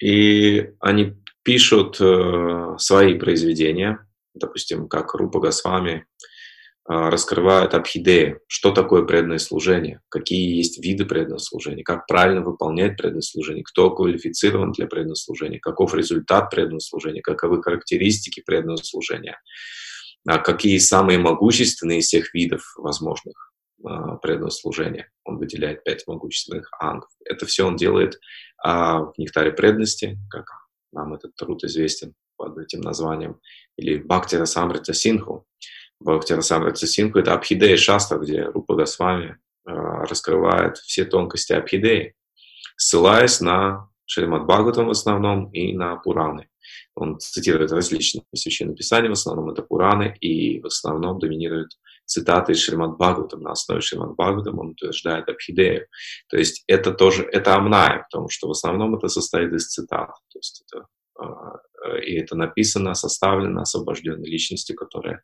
И 0.00 0.70
они 0.80 1.14
пишут 1.42 2.00
э, 2.00 2.74
свои 2.78 3.14
произведения, 3.14 4.06
допустим, 4.34 4.88
как 4.88 5.14
Рупа 5.14 5.40
Госвами 5.40 6.06
а, 6.88 7.10
раскрывает 7.10 7.74
абхидеи, 7.74 8.38
что 8.46 8.70
такое 8.70 9.02
преданное 9.02 9.38
служение, 9.38 10.00
какие 10.08 10.56
есть 10.56 10.78
виды 10.78 11.04
преданного 11.04 11.38
служения, 11.38 11.82
как 11.82 12.06
правильно 12.06 12.42
выполнять 12.42 12.96
преданное 12.96 13.22
служение, 13.22 13.64
кто 13.64 13.90
квалифицирован 13.90 14.70
для 14.70 14.86
преданного 14.86 15.16
служения, 15.16 15.58
каков 15.58 15.94
результат 15.94 16.48
преданного 16.50 16.78
служения, 16.78 17.22
каковы 17.22 17.60
характеристики 17.60 18.40
преданного 18.46 18.76
служения, 18.76 19.40
какие 20.38 20.78
самые 20.78 21.18
могущественные 21.18 22.00
из 22.00 22.06
всех 22.06 22.34
видов 22.34 22.62
возможных 22.76 23.52
а, 23.84 24.16
преданного 24.16 24.50
служения. 24.50 25.10
Он 25.24 25.38
выделяет 25.38 25.84
пять 25.84 26.06
могущественных 26.06 26.70
ангов. 26.80 27.10
Это 27.24 27.46
все 27.46 27.66
он 27.66 27.76
делает 27.76 28.18
в 28.64 29.12
нектаре 29.18 29.52
преданности, 29.52 30.18
как 30.30 30.46
нам 30.92 31.14
этот 31.14 31.36
труд 31.36 31.62
известен 31.62 32.14
под 32.36 32.58
этим 32.58 32.80
названием, 32.80 33.40
или 33.76 33.98
Бхактира 33.98 34.44
Самрита 34.44 34.94
Синху. 34.94 35.46
Бхактира 36.00 36.40
Самрита 36.40 36.86
Синху– 36.86 37.18
это 37.20 37.34
Абхидея 37.34 37.76
Шастра, 37.76 38.18
где 38.18 38.44
Рупа 38.44 38.74
Госвами 38.74 39.38
э, 39.66 39.70
раскрывает 39.70 40.78
все 40.78 41.04
тонкости 41.04 41.52
Абхидеи, 41.52 42.14
ссылаясь 42.76 43.40
на 43.40 43.88
Шримад 44.04 44.44
Бхагаватам 44.44 44.86
в 44.86 44.90
основном 44.90 45.50
и 45.50 45.72
на 45.72 45.96
Пураны. 45.96 46.48
Он 46.94 47.18
цитирует 47.18 47.72
различные 47.72 48.24
священные 48.34 48.76
писания, 48.76 49.08
в 49.08 49.12
основном 49.12 49.50
это 49.50 49.62
Пураны, 49.62 50.16
и 50.20 50.60
в 50.60 50.66
основном 50.66 51.18
доминируют 51.18 51.72
цитаты 52.04 52.52
из 52.52 52.60
Шримад 52.60 52.96
Бхагаватам. 52.96 53.42
На 53.42 53.52
основе 53.52 53.80
Шримад 53.80 54.14
Бхагаватам 54.14 54.58
он 54.58 54.68
утверждает 54.70 55.28
Абхидею. 55.28 55.86
То 56.28 56.36
есть 56.36 56.64
это 56.66 56.92
тоже, 56.92 57.24
это 57.24 57.56
Амная, 57.56 58.06
потому 58.10 58.28
что 58.28 58.48
в 58.48 58.52
основном 58.52 58.96
это 58.96 59.08
состоит 59.08 59.52
из 59.52 59.68
цитат. 59.68 60.10
То 60.32 60.38
есть 60.38 60.64
это 60.66 60.86
а, 61.18 61.58
и 62.02 62.14
это 62.14 62.36
написано, 62.36 62.94
составлено 62.94 63.62
освобожденной 63.62 64.28
личностью, 64.28 64.76
которая 64.76 65.22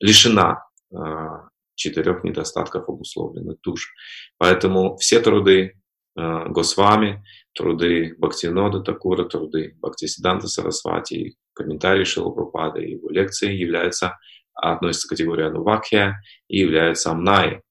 лишена 0.00 0.64
а, 0.94 1.48
четырех 1.74 2.24
недостатков 2.24 2.88
обусловленных 2.88 3.60
душ. 3.62 3.92
Поэтому 4.38 4.96
все 4.96 5.20
труды 5.20 5.80
Госвами, 6.14 7.24
труды 7.54 8.14
Бхактинода 8.18 8.80
Такура, 8.80 9.24
труды 9.24 9.74
Бхактисиданта 9.80 10.46
Сарасвати, 10.46 11.36
комментарии 11.54 12.04
Шилапрапада 12.04 12.80
его 12.80 13.08
лекции 13.10 13.54
являются, 13.54 14.18
относятся 14.54 15.08
к 15.08 15.10
категории 15.10 15.46
Анувакхия 15.46 16.20
и 16.48 16.58
являются 16.58 17.10
Амнай, 17.10 17.62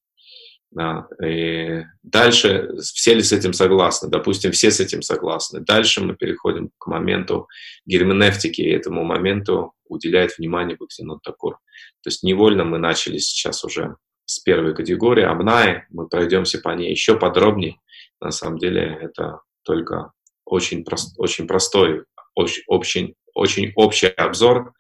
да. 0.72 1.06
И 1.24 1.84
дальше 2.02 2.70
все 2.80 3.14
ли 3.14 3.22
с 3.22 3.34
этим 3.34 3.52
согласны? 3.52 4.10
Допустим, 4.10 4.54
все 4.54 4.72
с 4.72 4.80
этим 4.80 5.02
согласны. 5.02 5.60
Дальше 5.60 6.02
мы 6.02 6.16
переходим 6.16 6.72
к 6.78 6.88
моменту 6.88 7.48
герменевтики, 7.86 8.62
и 8.62 8.72
этому 8.72 9.04
моменту 9.04 9.74
уделяет 9.86 10.38
внимание 10.38 10.78
Бхактинот 10.78 11.22
Такур. 11.24 11.58
То 12.04 12.08
есть 12.08 12.24
невольно 12.24 12.64
мы 12.64 12.78
начали 12.78 13.18
сейчас 13.18 13.66
уже 13.66 13.98
с 14.24 14.40
первой 14.40 14.74
категории, 14.74 15.26
Амнаи, 15.26 15.84
мы 15.90 16.08
пройдемся 16.08 16.60
по 16.60 16.70
ней 16.70 16.90
еще 16.90 17.20
подробнее. 17.20 17.76
На 18.22 18.32
самом 18.32 18.60
деле 18.60 18.98
это 19.02 19.42
только 19.64 20.12
очень, 20.46 20.84
прост, 20.84 21.16
очень 21.18 21.48
простой, 21.48 22.04
очень, 22.36 22.64
очень, 22.68 23.16
очень 23.34 23.72
общий 23.76 24.08
обзор 24.08 24.74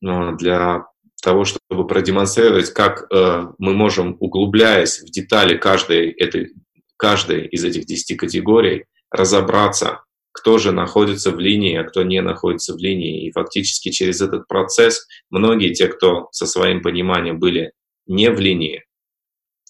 для 0.00 0.84
того, 1.22 1.44
чтобы 1.44 1.86
продемонстрировать, 1.86 2.70
как 2.70 3.06
э, 3.10 3.46
мы 3.58 3.72
можем, 3.72 4.16
углубляясь 4.20 5.00
в 5.00 5.06
детали 5.06 5.56
каждой, 5.56 6.10
этой, 6.10 6.52
каждой 6.98 7.46
из 7.46 7.64
этих 7.64 7.86
десяти 7.86 8.14
категорий, 8.14 8.84
разобраться, 9.10 10.02
кто 10.32 10.58
же 10.58 10.72
находится 10.72 11.30
в 11.30 11.38
линии, 11.38 11.76
а 11.76 11.84
кто 11.84 12.02
не 12.02 12.20
находится 12.20 12.74
в 12.74 12.78
линии. 12.78 13.26
И 13.26 13.32
фактически 13.32 13.90
через 13.90 14.20
этот 14.20 14.46
процесс 14.46 15.06
многие, 15.30 15.72
те, 15.72 15.88
кто 15.88 16.28
со 16.32 16.46
своим 16.46 16.82
пониманием 16.82 17.38
были 17.38 17.72
не 18.06 18.30
в 18.30 18.38
линии, 18.38 18.84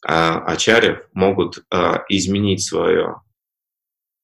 а 0.05 0.45
ачарьев, 0.45 1.09
могут 1.13 1.65
э, 1.71 1.95
изменить 2.09 2.63
свое 2.63 3.23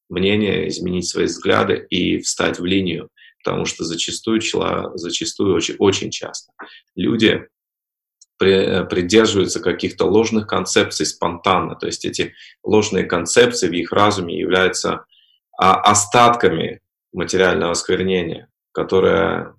мнение, 0.09 0.69
изменить 0.69 1.09
свои 1.09 1.27
взгляды 1.27 1.87
и 1.89 2.19
встать 2.19 2.59
в 2.59 2.65
линию 2.65 3.11
потому 3.43 3.65
что 3.65 3.85
зачастую, 3.85 4.41
зачастую 4.95 5.55
очень, 5.55 5.77
очень 5.79 6.11
часто 6.11 6.53
люди 6.95 7.47
придерживаются 8.39 9.61
каких-то 9.61 10.07
ложных 10.07 10.47
концепций 10.47 11.05
спонтанно. 11.05 11.75
То 11.75 11.87
есть 11.87 12.07
эти 12.07 12.35
ложные 12.63 13.05
концепции 13.05 13.69
в 13.69 13.73
их 13.73 13.93
разуме 13.93 14.39
являются 14.39 15.05
а, 15.59 15.79
остатками 15.83 16.81
материального 17.13 17.73
осквернения, 17.73 18.49
которое 18.73 19.55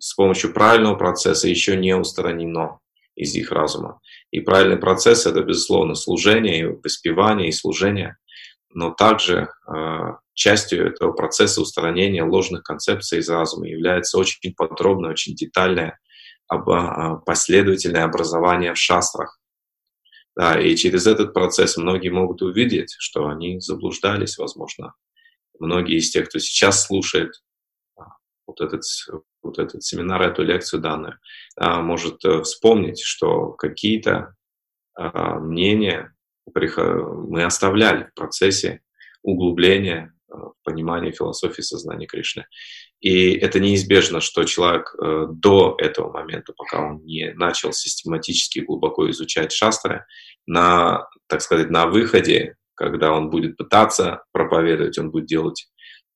с 0.00 0.14
помощью 0.14 0.52
правильного 0.52 0.96
процесса 0.96 1.46
еще 1.46 1.76
не 1.76 1.94
устранено 1.94 2.80
из 3.16 3.34
их 3.34 3.50
разума. 3.50 4.00
И 4.30 4.40
правильный 4.40 4.76
процесс— 4.76 5.26
это, 5.26 5.42
безусловно, 5.42 5.94
служение, 5.94 6.60
и 6.60 6.64
воспевание 6.64 7.48
и 7.48 7.52
служение, 7.52 8.16
но 8.72 8.90
также 8.90 9.48
а, 9.66 10.18
частью 10.34 10.86
этого 10.86 11.12
процесса 11.12 11.62
устранения 11.62 12.22
ложных 12.22 12.62
концепций 12.62 13.20
из 13.20 13.28
разума 13.28 13.66
является 13.66 14.18
очень 14.18 14.54
подробное, 14.54 15.10
очень 15.10 15.34
детальное 15.34 15.98
а, 16.48 17.16
последовательное 17.16 18.04
образование 18.04 18.74
в 18.74 18.78
шастрах. 18.78 19.40
Да, 20.36 20.60
и 20.60 20.76
через 20.76 21.06
этот 21.06 21.32
процесс 21.32 21.78
многие 21.78 22.10
могут 22.10 22.42
увидеть, 22.42 22.94
что 22.98 23.26
они 23.26 23.58
заблуждались, 23.58 24.36
возможно. 24.36 24.92
Многие 25.58 25.96
из 25.96 26.10
тех, 26.10 26.28
кто 26.28 26.38
сейчас 26.38 26.84
слушает 26.84 27.32
а, 27.96 28.02
вот 28.46 28.60
этот, 28.60 28.82
вот 29.46 29.58
этот 29.58 29.82
семинар, 29.82 30.22
эту 30.22 30.42
лекцию 30.42 30.80
данную, 30.80 31.18
а, 31.56 31.80
может 31.80 32.24
э, 32.24 32.42
вспомнить, 32.42 33.00
что 33.00 33.50
какие-то 33.52 34.34
мнения 34.98 36.14
мы 36.54 37.44
оставляли 37.44 38.04
в 38.04 38.14
процессе 38.14 38.80
углубления 39.22 40.14
в 40.28 40.54
понимании 40.64 41.10
философии 41.12 41.62
сознания 41.62 42.06
Кришны. 42.06 42.46
И 43.00 43.32
это 43.34 43.60
неизбежно, 43.60 44.20
что 44.20 44.44
человек 44.44 44.94
э, 44.94 45.26
до 45.30 45.76
этого 45.78 46.10
момента, 46.10 46.52
пока 46.56 46.80
он 46.80 47.04
не 47.04 47.32
начал 47.34 47.72
систематически 47.72 48.60
глубоко 48.60 49.10
изучать 49.10 49.52
шастры, 49.52 50.06
на, 50.46 51.06
так 51.26 51.42
сказать, 51.42 51.70
на 51.70 51.86
выходе, 51.86 52.56
когда 52.74 53.12
он 53.12 53.30
будет 53.30 53.56
пытаться 53.56 54.24
проповедовать, 54.32 54.98
он 54.98 55.10
будет 55.10 55.26
делать 55.26 55.68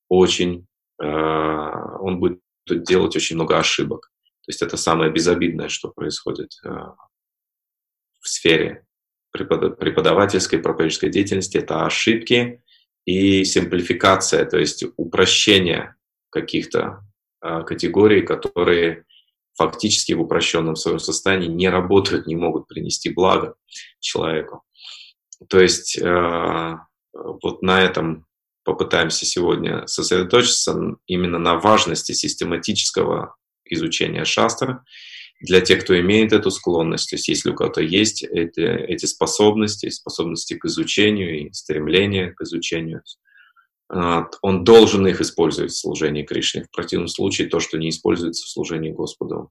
очень, 0.09 0.67
э, 1.01 1.07
он 1.07 2.19
будет 2.19 2.41
делать 2.69 3.17
очень 3.17 3.37
много 3.37 3.59
ошибок. 3.59 4.11
То 4.43 4.51
есть 4.51 4.63
это 4.63 4.77
самое 4.77 5.11
безобидное, 5.11 5.69
что 5.69 5.91
происходит 5.91 6.53
э, 6.65 6.69
в 6.69 8.29
сфере 8.29 8.87
преподавательской, 9.33 10.59
проповедческой 10.59 11.11
деятельности, 11.11 11.59
это 11.59 11.87
ошибки, 11.87 12.63
и 13.05 13.45
симплификация, 13.45 14.45
то 14.45 14.59
есть 14.59 14.85
упрощение 14.97 15.95
каких-то 16.31 17.05
э, 17.43 17.63
категорий, 17.65 18.23
которые 18.23 19.05
фактически 19.57 20.13
в 20.13 20.23
упрощенном 20.23 20.77
своем 20.77 20.99
состоянии 20.99 21.49
не 21.49 21.69
работают, 21.69 22.27
не 22.27 22.37
могут 22.37 22.67
принести 22.67 23.11
благо 23.11 23.55
человеку. 23.99 24.63
То 25.49 25.61
есть 25.61 25.99
э, 25.99 26.77
вот 27.13 27.63
на 27.63 27.83
этом 27.83 28.27
попытаемся 28.65 29.27
сегодня 29.27 29.87
сосредоточиться 29.87 30.97
именно 31.07 31.39
на 31.39 31.57
важности 31.59 32.13
систематического 32.13 33.37
изучения 33.65 34.25
шастра 34.25 34.85
для 35.41 35.61
тех, 35.63 35.83
кто 35.83 35.99
имеет 35.99 36.33
эту 36.33 36.51
склонность, 36.51 37.11
то 37.11 37.17
есть 37.17 37.29
если 37.29 37.51
у 37.51 37.55
кого-то 37.55 37.81
есть 37.81 38.23
эти, 38.23 38.61
эти 38.61 39.07
способности, 39.07 39.89
способности 39.89 40.55
к 40.55 40.67
изучению 40.67 41.47
и 41.47 41.53
стремление 41.53 42.33
к 42.33 42.43
изучению, 42.43 43.03
он 43.89 44.65
должен 44.65 45.07
их 45.07 45.21
использовать 45.21 45.73
в 45.73 45.79
служении 45.79 46.23
Кришне. 46.23 46.65
В 46.65 46.71
противном 46.71 47.09
случае 47.09 47.49
то, 47.49 47.59
что 47.59 47.77
не 47.77 47.89
используется 47.89 48.45
в 48.45 48.51
служении 48.51 48.93
Господу, 48.93 49.51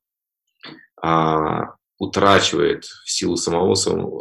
а, 1.02 1.76
утрачивает 2.00 2.86
в 2.86 3.12
силу 3.12 3.36
самого, 3.36 3.76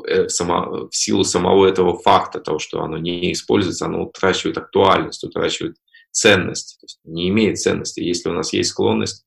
э, 0.07 0.29
само, 0.29 0.89
в 0.89 0.95
силу 0.95 1.25
самого 1.25 1.67
этого 1.67 1.97
факта, 1.97 2.41
того, 2.41 2.59
что 2.59 2.83
оно 2.83 2.99
не 2.99 3.33
используется, 3.33 3.87
оно 3.87 4.03
утрачивает 4.03 4.59
актуальность, 4.59 5.23
утрачивает 5.25 5.77
ценность, 6.11 6.81
не 7.05 7.29
имеет 7.29 7.59
ценности. 7.59 8.01
Если 8.01 8.29
у 8.29 8.33
нас 8.33 8.53
есть 8.53 8.71
склонность 8.71 9.25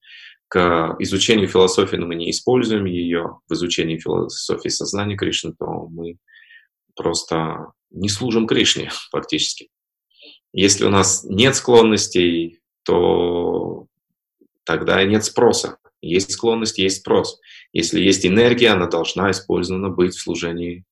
к 0.49 0.97
изучению 0.99 1.47
философии, 1.47 1.95
но 1.95 2.05
мы 2.05 2.15
не 2.15 2.29
используем 2.29 2.85
ее 2.85 3.39
в 3.47 3.53
изучении 3.53 3.97
философии 3.97 4.67
сознания 4.67 5.15
Кришны, 5.15 5.53
то 5.57 5.87
мы 5.87 6.17
просто 6.93 7.71
не 7.89 8.09
служим 8.09 8.47
Кришне 8.47 8.91
фактически. 9.11 9.69
Если 10.51 10.83
у 10.83 10.89
нас 10.89 11.23
нет 11.23 11.55
склонностей, 11.55 12.59
то 12.83 13.87
тогда 14.65 15.01
нет 15.05 15.23
спроса. 15.23 15.77
Есть 16.01 16.33
склонность, 16.33 16.79
есть 16.79 16.97
спрос. 16.97 17.39
Если 17.73 18.01
есть 18.01 18.25
энергия, 18.25 18.69
она 18.69 18.87
должна 18.87 19.31
использована 19.31 19.89
быть 19.89 20.13
в 20.13 20.21
служении 20.21 20.83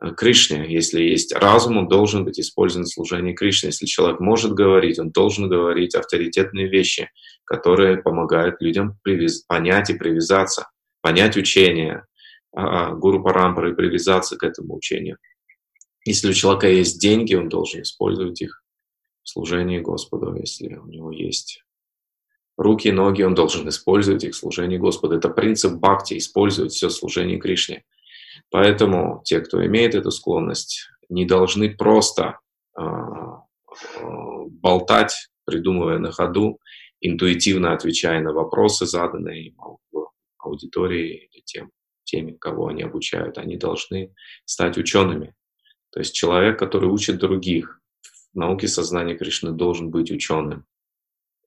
э, 0.00 0.12
Кришне. 0.16 0.72
Если 0.72 1.02
есть 1.02 1.34
разум, 1.34 1.78
он 1.78 1.88
должен 1.88 2.24
быть 2.24 2.38
использован 2.38 2.84
в 2.84 2.90
служении 2.90 3.34
Кришне. 3.34 3.68
Если 3.68 3.86
человек 3.86 4.20
может 4.20 4.52
говорить, 4.52 4.98
он 4.98 5.10
должен 5.10 5.48
говорить 5.48 5.94
авторитетные 5.94 6.68
вещи, 6.68 7.10
которые 7.44 7.96
помогают 7.98 8.60
людям 8.60 8.98
привяз... 9.02 9.40
понять 9.42 9.90
и 9.90 9.94
привязаться, 9.94 10.68
понять 11.00 11.36
учение 11.36 12.06
а, 12.54 12.90
а, 12.90 12.94
Гуру 12.94 13.22
Парампары 13.22 13.72
и 13.72 13.74
привязаться 13.74 14.36
к 14.36 14.44
этому 14.44 14.76
учению. 14.76 15.18
Если 16.04 16.28
у 16.28 16.32
человека 16.32 16.68
есть 16.68 17.00
деньги, 17.00 17.34
он 17.34 17.48
должен 17.48 17.82
использовать 17.82 18.40
их 18.42 18.62
в 19.24 19.28
служении 19.28 19.78
Господу. 19.78 20.34
Если 20.34 20.74
у 20.74 20.86
него 20.86 21.10
есть 21.10 21.64
руки, 22.56 22.90
ноги, 22.90 23.22
он 23.22 23.34
должен 23.34 23.68
использовать 23.68 24.24
их 24.24 24.34
в 24.34 24.36
служении 24.36 24.78
Господу. 24.78 25.16
Это 25.16 25.28
принцип 25.28 25.74
бхакти, 25.74 26.18
использовать 26.18 26.72
все 26.72 26.90
служение 26.90 27.38
Кришне. 27.38 27.84
Поэтому 28.50 29.22
те, 29.24 29.40
кто 29.40 29.64
имеет 29.66 29.94
эту 29.94 30.10
склонность, 30.10 30.88
не 31.08 31.24
должны 31.24 31.74
просто 31.74 32.38
э, 32.78 32.82
болтать, 34.50 35.28
придумывая 35.44 35.98
на 35.98 36.12
ходу, 36.12 36.58
интуитивно 37.00 37.72
отвечая 37.72 38.20
на 38.20 38.32
вопросы, 38.32 38.86
заданные 38.86 39.48
им 39.48 39.56
в 39.90 40.08
аудитории 40.38 41.28
или 41.32 41.42
тем, 41.44 41.70
теми, 42.04 42.32
кого 42.32 42.68
они 42.68 42.82
обучают. 42.82 43.38
Они 43.38 43.56
должны 43.56 44.14
стать 44.44 44.76
учеными. 44.76 45.34
То 45.90 46.00
есть 46.00 46.14
человек, 46.14 46.58
который 46.58 46.88
учит 46.88 47.18
других 47.18 47.80
в 48.32 48.38
науке 48.38 48.68
сознания 48.68 49.16
Кришны, 49.16 49.52
должен 49.52 49.90
быть 49.90 50.10
ученым 50.10 50.64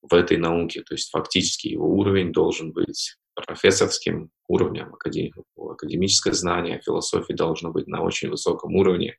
в 0.09 0.13
этой 0.13 0.37
науке. 0.37 0.81
То 0.81 0.93
есть 0.93 1.09
фактически 1.09 1.67
его 1.67 1.87
уровень 1.87 2.31
должен 2.31 2.71
быть 2.71 3.17
профессорским 3.35 4.31
уровнем. 4.47 4.95
Академическое 4.95 6.33
знание 6.33 6.81
философии 6.83 7.33
должно 7.33 7.71
быть 7.71 7.87
на 7.87 8.01
очень 8.01 8.29
высоком 8.29 8.75
уровне. 8.75 9.17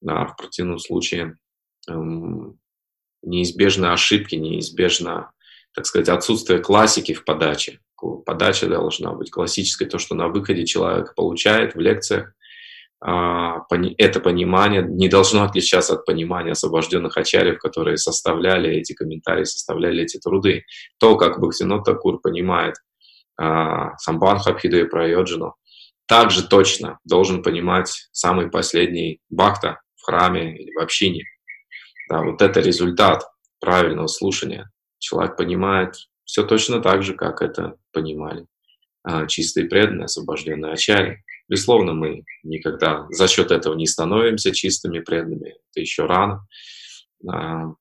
Да, 0.00 0.26
в 0.26 0.36
противном 0.36 0.78
случае 0.78 1.36
эм, 1.88 2.58
неизбежны 3.22 3.86
ошибки, 3.86 4.36
неизбежно, 4.36 5.32
так 5.74 5.86
сказать, 5.86 6.08
отсутствие 6.08 6.60
классики 6.60 7.14
в 7.14 7.24
подаче. 7.24 7.80
Подача 8.26 8.68
должна 8.68 9.12
быть 9.12 9.30
классической, 9.30 9.88
то, 9.88 9.98
что 9.98 10.14
на 10.14 10.28
выходе 10.28 10.64
человек 10.64 11.14
получает 11.16 11.74
в 11.74 11.80
лекциях, 11.80 12.32
это 13.00 14.20
понимание 14.20 14.82
не 14.82 15.08
должно 15.08 15.44
отличаться 15.44 15.94
от 15.94 16.04
понимания 16.04 16.52
освобожденных 16.52 17.16
ачарьев, 17.16 17.58
которые 17.58 17.96
составляли 17.96 18.70
эти 18.70 18.92
комментарии, 18.92 19.44
составляли 19.44 20.02
эти 20.02 20.18
труды. 20.18 20.64
То, 20.98 21.16
как 21.16 21.40
Бхактинот 21.40 21.84
Такур 21.84 22.20
понимает 22.20 22.74
а, 23.36 23.96
Самбан 23.98 24.40
Хабхиду 24.40 24.78
и 24.78 24.84
Прайоджину, 24.88 25.54
также 26.06 26.48
точно 26.48 26.98
должен 27.04 27.42
понимать 27.42 28.08
самый 28.10 28.50
последний 28.50 29.20
бхакта 29.30 29.80
в 29.94 30.06
храме 30.06 30.56
или 30.56 30.72
в 30.74 30.80
общине. 30.80 31.24
Да, 32.08 32.22
вот 32.22 32.42
это 32.42 32.60
результат 32.60 33.22
правильного 33.60 34.06
слушания. 34.08 34.70
Человек 34.98 35.36
понимает 35.36 35.94
все 36.24 36.42
точно 36.42 36.80
так 36.80 37.02
же, 37.02 37.14
как 37.14 37.42
это 37.42 37.76
понимали 37.92 38.46
а, 39.04 39.26
чистые 39.26 39.66
преданные, 39.66 40.06
освобожденные 40.06 40.72
ачари. 40.72 41.22
Безусловно, 41.48 41.94
мы 41.94 42.24
никогда 42.42 43.06
за 43.10 43.26
счет 43.26 43.50
этого 43.50 43.74
не 43.74 43.86
становимся 43.86 44.52
чистыми 44.52 45.00
преданными. 45.00 45.56
Это 45.70 45.80
еще 45.80 46.04
рано. 46.04 46.46
А, 47.26 47.72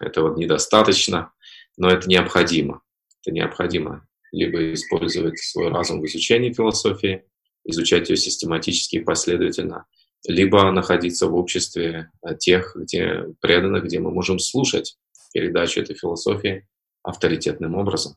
этого 0.00 0.36
недостаточно, 0.36 1.32
но 1.76 1.88
это 1.88 2.08
необходимо. 2.08 2.82
Это 3.22 3.32
необходимо 3.34 4.06
либо 4.32 4.74
использовать 4.74 5.38
свой 5.38 5.68
разум 5.68 6.00
в 6.00 6.06
изучении 6.06 6.52
философии, 6.52 7.24
изучать 7.64 8.10
ее 8.10 8.16
систематически 8.16 8.96
и 8.96 9.04
последовательно, 9.04 9.86
либо 10.26 10.70
находиться 10.70 11.26
в 11.26 11.34
обществе 11.34 12.10
тех, 12.38 12.76
где 12.76 13.24
преданных, 13.40 13.84
где 13.84 14.00
мы 14.00 14.10
можем 14.10 14.38
слушать 14.38 14.98
передачу 15.32 15.80
этой 15.80 15.96
философии 15.96 16.66
авторитетным 17.02 17.74
образом. 17.74 18.16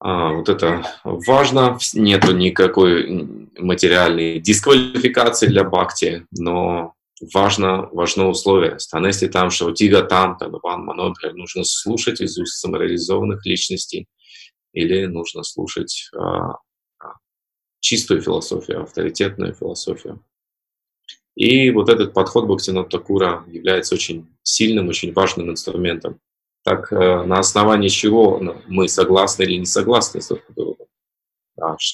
А, 0.00 0.32
вот 0.32 0.48
это 0.48 0.84
важно. 1.02 1.78
Нету 1.94 2.32
никакой 2.32 3.48
материальной 3.58 4.38
дисквалификации 4.40 5.48
для 5.48 5.64
бхакти, 5.64 6.26
но 6.30 6.94
важно, 7.34 7.88
важно 7.92 8.28
условие. 8.28 8.78
Станести 8.78 9.28
там, 9.28 9.50
что 9.50 9.72
тига 9.72 10.02
там, 10.02 10.36
тануван 10.36 10.84
манодхар, 10.84 11.34
нужно 11.34 11.64
слушать 11.64 12.20
из 12.20 12.38
уст 12.38 12.60
самореализованных 12.60 13.44
личностей 13.44 14.06
или 14.72 15.06
нужно 15.06 15.42
слушать 15.42 16.10
а, 16.14 16.58
а, 17.00 17.14
чистую 17.80 18.22
философию, 18.22 18.82
авторитетную 18.82 19.54
философию. 19.54 20.22
И 21.34 21.70
вот 21.70 21.88
этот 21.88 22.14
подход 22.14 22.46
Бхактинат 22.46 22.88
Такура 22.88 23.44
является 23.48 23.94
очень 23.94 24.28
сильным, 24.42 24.88
очень 24.88 25.12
важным 25.12 25.50
инструментом 25.50 26.20
так 26.68 26.92
э, 26.92 27.22
на 27.24 27.38
основании 27.38 27.88
чего 27.88 28.38
ну, 28.40 28.60
мы 28.66 28.88
согласны 28.88 29.44
или 29.44 29.56
не 29.56 29.66
согласны 29.66 30.20
с 30.20 30.28
друг 30.28 30.42
другом. 30.54 30.86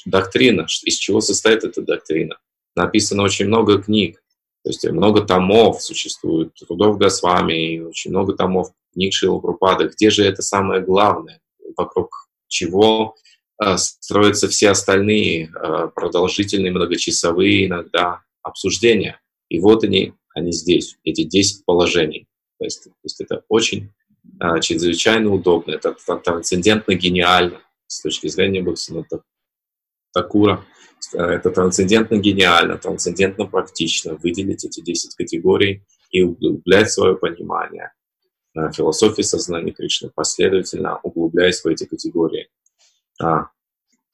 Доктрина, 0.05 0.67
из 0.83 0.97
чего 0.97 1.21
состоит 1.21 1.65
эта 1.65 1.81
доктрина. 1.81 2.39
Написано 2.75 3.23
очень 3.23 3.47
много 3.47 3.81
книг, 3.81 4.21
то 4.65 4.71
есть 4.71 4.85
много 4.89 5.23
томов 5.23 5.81
существует, 5.81 6.55
трудов 6.55 6.99
Госвами, 6.99 7.79
очень 7.79 8.11
много 8.11 8.35
томов 8.35 8.73
книг 8.93 9.15
Шила 9.15 9.39
Прупада. 9.39 9.89
Где 9.89 10.11
же 10.11 10.25
это 10.25 10.43
самое 10.43 10.83
главное, 10.83 11.41
вокруг 11.77 12.29
чего 12.49 13.15
э, 13.63 13.77
строятся 13.77 14.49
все 14.49 14.71
остальные 14.71 15.51
э, 15.55 15.89
продолжительные, 15.95 16.73
многочасовые 16.73 17.67
иногда 17.67 18.23
обсуждения. 18.43 19.21
И 19.49 19.61
вот 19.61 19.85
они, 19.85 20.15
они 20.35 20.51
здесь, 20.51 20.97
эти 21.05 21.23
10 21.23 21.65
положений. 21.65 22.27
То 22.59 22.65
есть, 22.65 22.85
то 22.85 22.91
есть 23.05 23.21
это 23.21 23.45
очень 23.49 23.93
чрезвычайно 24.61 25.31
удобно, 25.33 25.73
это 25.73 25.95
трансцендентно 26.23 26.95
гениально 26.95 27.61
с 27.87 28.03
точки 28.03 28.29
зрения 28.29 28.63
Баксина 28.63 29.05
Такура. 30.13 30.65
Это 31.13 31.51
трансцендентно 31.51 32.17
гениально, 32.17 32.79
трансцендентно 32.79 33.47
практично. 33.47 34.15
Выделить 34.15 34.65
эти 34.65 34.81
10 34.81 35.15
категорий 35.15 35.85
и 36.11 36.23
углублять 36.23 36.91
свое 36.91 37.17
понимание. 37.17 37.93
Философии 38.73 39.23
сознания 39.23 39.73
Кришны, 39.73 40.11
последовательно 40.15 40.99
углубляясь 41.03 41.63
в 41.63 41.67
эти 41.67 41.85
категории. 41.85 42.49
А, 43.21 43.49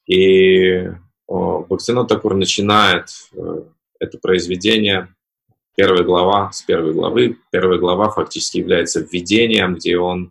и 0.06 0.88
Бхактинот 1.30 2.08
Такур 2.08 2.34
начинает 2.34 3.06
э, 3.32 3.62
это 4.00 4.18
произведение 4.18 5.14
первая 5.80 6.04
глава, 6.04 6.52
с 6.52 6.60
первой 6.60 6.92
главы. 6.92 7.38
Первая 7.50 7.78
глава 7.78 8.10
фактически 8.10 8.58
является 8.58 9.00
введением, 9.00 9.76
где 9.76 9.96
он 9.96 10.30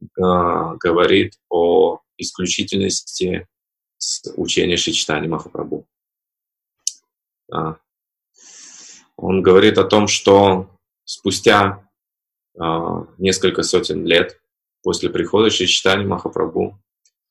э, 0.00 0.06
говорит 0.16 1.34
о 1.50 2.00
исключительности 2.16 3.46
учения 4.36 4.78
Шичтани 4.78 5.28
Махапрабху. 5.28 5.86
А. 7.52 7.76
Он 9.18 9.42
говорит 9.42 9.76
о 9.76 9.84
том, 9.84 10.08
что 10.08 10.70
спустя 11.04 11.86
э, 12.58 12.62
несколько 13.18 13.64
сотен 13.64 14.06
лет 14.06 14.40
после 14.82 15.10
прихода 15.10 15.50
Шичтани 15.50 16.06
Махапрабху 16.06 16.78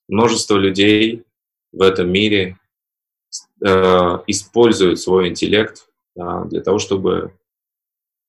множество 0.08 0.58
людей 0.58 1.24
в 1.72 1.82
этом 1.82 2.12
мире 2.12 2.60
э, 3.66 3.68
используют 4.28 5.00
свой 5.00 5.30
интеллект 5.30 5.90
для 6.16 6.62
того, 6.62 6.78
чтобы 6.78 7.34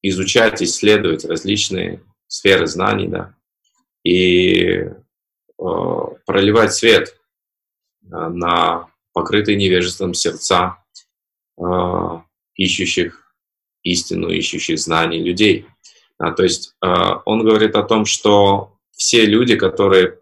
изучать, 0.09 0.63
исследовать 0.63 1.25
различные 1.25 2.03
сферы 2.27 2.67
знаний, 2.67 3.09
да, 3.09 3.35
и 4.05 4.65
э, 4.69 4.93
проливать 5.59 6.75
свет 6.75 7.17
э, 8.03 8.29
на 8.29 8.89
покрытые 9.13 9.57
невежеством 9.57 10.15
сердца 10.15 10.79
э, 11.59 11.63
ищущих 12.55 13.35
истину, 13.83 14.29
ищущих 14.29 14.79
знаний 14.79 15.23
людей. 15.23 15.67
А, 16.19 16.33
то 16.33 16.43
есть 16.43 16.75
э, 16.85 16.89
он 17.25 17.45
говорит 17.45 17.77
о 17.77 17.83
том, 17.83 18.05
что 18.05 18.77
все 18.91 19.27
люди, 19.27 19.57
которые 19.57 20.19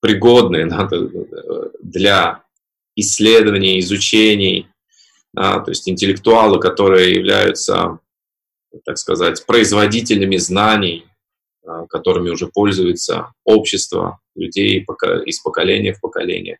пригодны 0.00 0.66
да, 0.70 0.88
для 1.82 2.44
исследований, 2.94 3.78
изучений, 3.80 4.68
а, 5.36 5.60
то 5.60 5.70
есть 5.70 5.88
интеллектуалы, 5.88 6.60
которые 6.60 7.14
являются, 7.14 8.00
так 8.84 8.98
сказать, 8.98 9.44
производителями 9.46 10.36
знаний, 10.36 11.06
а, 11.68 11.86
которыми 11.86 12.30
уже 12.30 12.48
пользуется 12.48 13.32
общество 13.44 14.20
людей 14.34 14.84
из 15.26 15.40
поколения 15.40 15.92
в 15.92 16.00
поколение, 16.00 16.58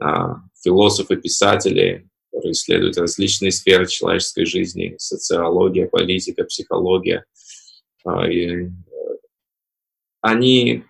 а, 0.00 0.36
философы, 0.62 1.16
писатели, 1.16 2.08
которые 2.30 2.52
исследуют 2.52 2.98
различные 2.98 3.50
сферы 3.50 3.86
человеческой 3.86 4.44
жизни, 4.44 4.94
социология, 4.98 5.88
политика, 5.88 6.44
психология. 6.44 7.24
А, 8.04 8.28
и 8.28 8.68
они 10.20 10.84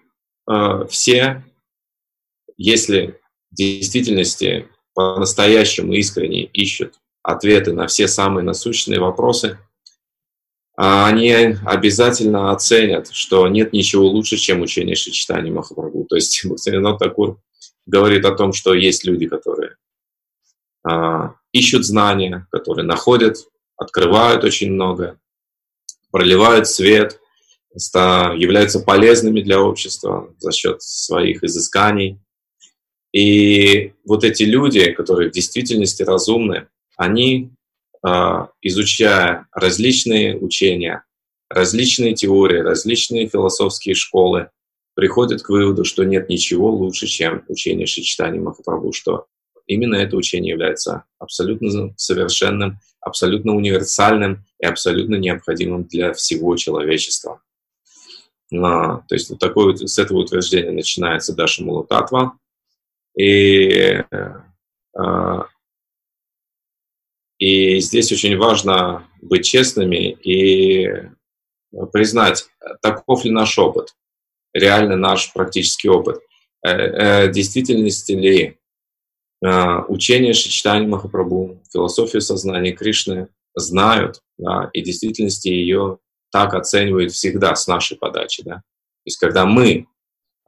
все, 0.88 1.42
если 2.56 3.20
в 3.50 3.56
действительности 3.56 4.68
по-настоящему 4.94 5.92
искренне 5.92 6.44
ищут 6.44 6.94
ответы 7.22 7.72
на 7.72 7.88
все 7.88 8.06
самые 8.06 8.44
насущные 8.44 9.00
вопросы, 9.00 9.58
они 10.76 11.30
обязательно 11.64 12.52
оценят, 12.52 13.08
что 13.10 13.48
нет 13.48 13.72
ничего 13.72 14.06
лучше, 14.06 14.36
чем 14.36 14.60
учение 14.60 14.94
Шичтани 14.94 15.50
Махапрабху. 15.50 16.04
То 16.04 16.16
есть 16.16 16.44
Бхактивинод 16.44 16.98
Такур 16.98 17.40
говорит 17.86 18.24
о 18.26 18.34
том, 18.34 18.52
что 18.52 18.74
есть 18.74 19.04
люди, 19.04 19.26
которые 19.26 19.76
а, 20.84 21.34
ищут 21.52 21.86
знания, 21.86 22.46
которые 22.50 22.84
находят, 22.84 23.38
открывают 23.76 24.44
очень 24.44 24.72
много, 24.72 25.18
проливают 26.10 26.68
свет, 26.68 27.20
являются 27.74 28.80
полезными 28.80 29.42
для 29.42 29.60
общества 29.60 30.34
за 30.38 30.52
счет 30.52 30.80
своих 30.82 31.42
изысканий. 31.42 32.18
И 33.12 33.92
вот 34.04 34.24
эти 34.24 34.44
люди, 34.44 34.92
которые 34.92 35.30
в 35.30 35.32
действительности 35.32 36.02
разумны, 36.02 36.68
они 36.96 37.50
а, 37.50 37.55
изучая 38.62 39.46
различные 39.52 40.36
учения, 40.38 41.04
различные 41.48 42.14
теории, 42.14 42.58
различные 42.58 43.28
философские 43.28 43.94
школы, 43.94 44.50
приходят 44.94 45.42
к 45.42 45.48
выводу, 45.50 45.84
что 45.84 46.04
нет 46.04 46.28
ничего 46.28 46.70
лучше, 46.70 47.06
чем 47.06 47.44
учение 47.48 47.86
Шичтани 47.86 48.38
Махапрабху, 48.38 48.92
что 48.92 49.26
именно 49.66 49.96
это 49.96 50.16
учение 50.16 50.52
является 50.52 51.04
абсолютно 51.18 51.92
совершенным, 51.96 52.78
абсолютно 53.00 53.54
универсальным 53.54 54.44
и 54.58 54.66
абсолютно 54.66 55.16
необходимым 55.16 55.84
для 55.84 56.12
всего 56.14 56.56
человечества. 56.56 57.40
А, 58.52 58.98
то 59.08 59.14
есть 59.14 59.28
вот 59.30 59.38
такое 59.38 59.66
вот, 59.66 59.80
с 59.80 59.98
этого 59.98 60.18
утверждения 60.18 60.70
начинается 60.70 61.34
Даша 61.34 61.62
Мулататва. 61.62 62.38
И 63.18 64.02
а, 64.94 65.46
и 67.38 67.80
здесь 67.80 68.12
очень 68.12 68.36
важно 68.36 69.08
быть 69.20 69.44
честными 69.44 70.12
и 70.12 71.10
признать, 71.92 72.46
таков 72.80 73.24
ли 73.24 73.30
наш 73.30 73.58
опыт, 73.58 73.94
реально 74.54 74.96
наш 74.96 75.32
практический 75.32 75.88
опыт. 75.88 76.20
Э, 76.66 76.70
э, 77.26 77.32
действительности 77.32 78.12
ли 78.12 78.58
э, 79.44 79.78
учение 79.88 80.32
Шичтани 80.32 80.86
Махапрабху, 80.86 81.62
философию 81.72 82.22
сознания 82.22 82.72
Кришны 82.72 83.28
знают, 83.54 84.20
да, 84.38 84.70
и 84.72 84.82
действительности 84.82 85.48
ее 85.48 85.98
так 86.32 86.54
оценивают 86.54 87.12
всегда 87.12 87.54
с 87.54 87.66
нашей 87.66 87.96
подачи. 87.96 88.42
Да? 88.42 88.56
То 88.56 88.62
есть 89.06 89.18
когда 89.18 89.46
мы 89.46 89.86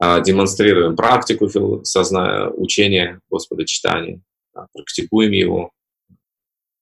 демонстрируем 0.01 0.95
практику 0.95 1.49
сознания, 1.83 2.47
учения 2.49 3.19
Господа 3.29 3.65
Читания, 3.65 4.21
практикуем 4.73 5.31
его, 5.31 5.71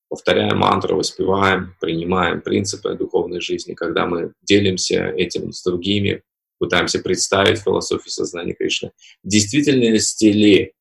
повторяем 0.09 0.57
мантру, 0.57 0.97
воспеваем, 0.97 1.75
принимаем 1.79 2.41
принципы 2.41 2.95
духовной 2.95 3.41
жизни, 3.41 3.73
когда 3.73 4.05
мы 4.05 4.33
делимся 4.41 5.09
этим 5.09 5.51
с 5.51 5.63
другими, 5.63 6.23
пытаемся 6.59 6.99
представить 6.99 7.59
философию 7.59 8.09
сознания 8.09 8.53
Кришны. 8.53 8.91
В 9.23 9.27
действительности 9.27 10.25
ли 10.25 10.73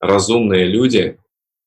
разумные 0.00 0.66
люди 0.66 1.18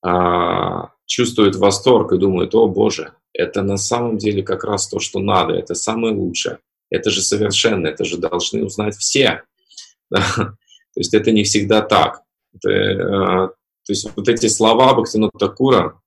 а, 0.01 0.91
чувствуют 1.05 1.55
восторг 1.55 2.13
и 2.13 2.17
думают, 2.17 2.55
о 2.55 2.67
Боже, 2.67 3.13
это 3.33 3.61
на 3.61 3.77
самом 3.77 4.17
деле 4.17 4.43
как 4.43 4.63
раз 4.63 4.87
то, 4.87 4.99
что 4.99 5.19
надо, 5.19 5.53
это 5.53 5.75
самое 5.75 6.13
лучшее, 6.13 6.59
это 6.89 7.09
же 7.09 7.21
совершенно, 7.21 7.87
это 7.87 8.03
же 8.03 8.17
должны 8.17 8.63
узнать 8.63 8.95
все. 8.95 9.43
То 10.09 10.99
есть 10.99 11.13
это 11.13 11.31
не 11.31 11.43
всегда 11.43 11.81
так. 11.81 12.21
А, 12.65 13.47
то 13.47 13.93
есть 13.93 14.07
вот 14.15 14.27
эти 14.27 14.47
слова 14.47 14.93
Бхактинута 14.93 15.37
Такура, 15.37 16.00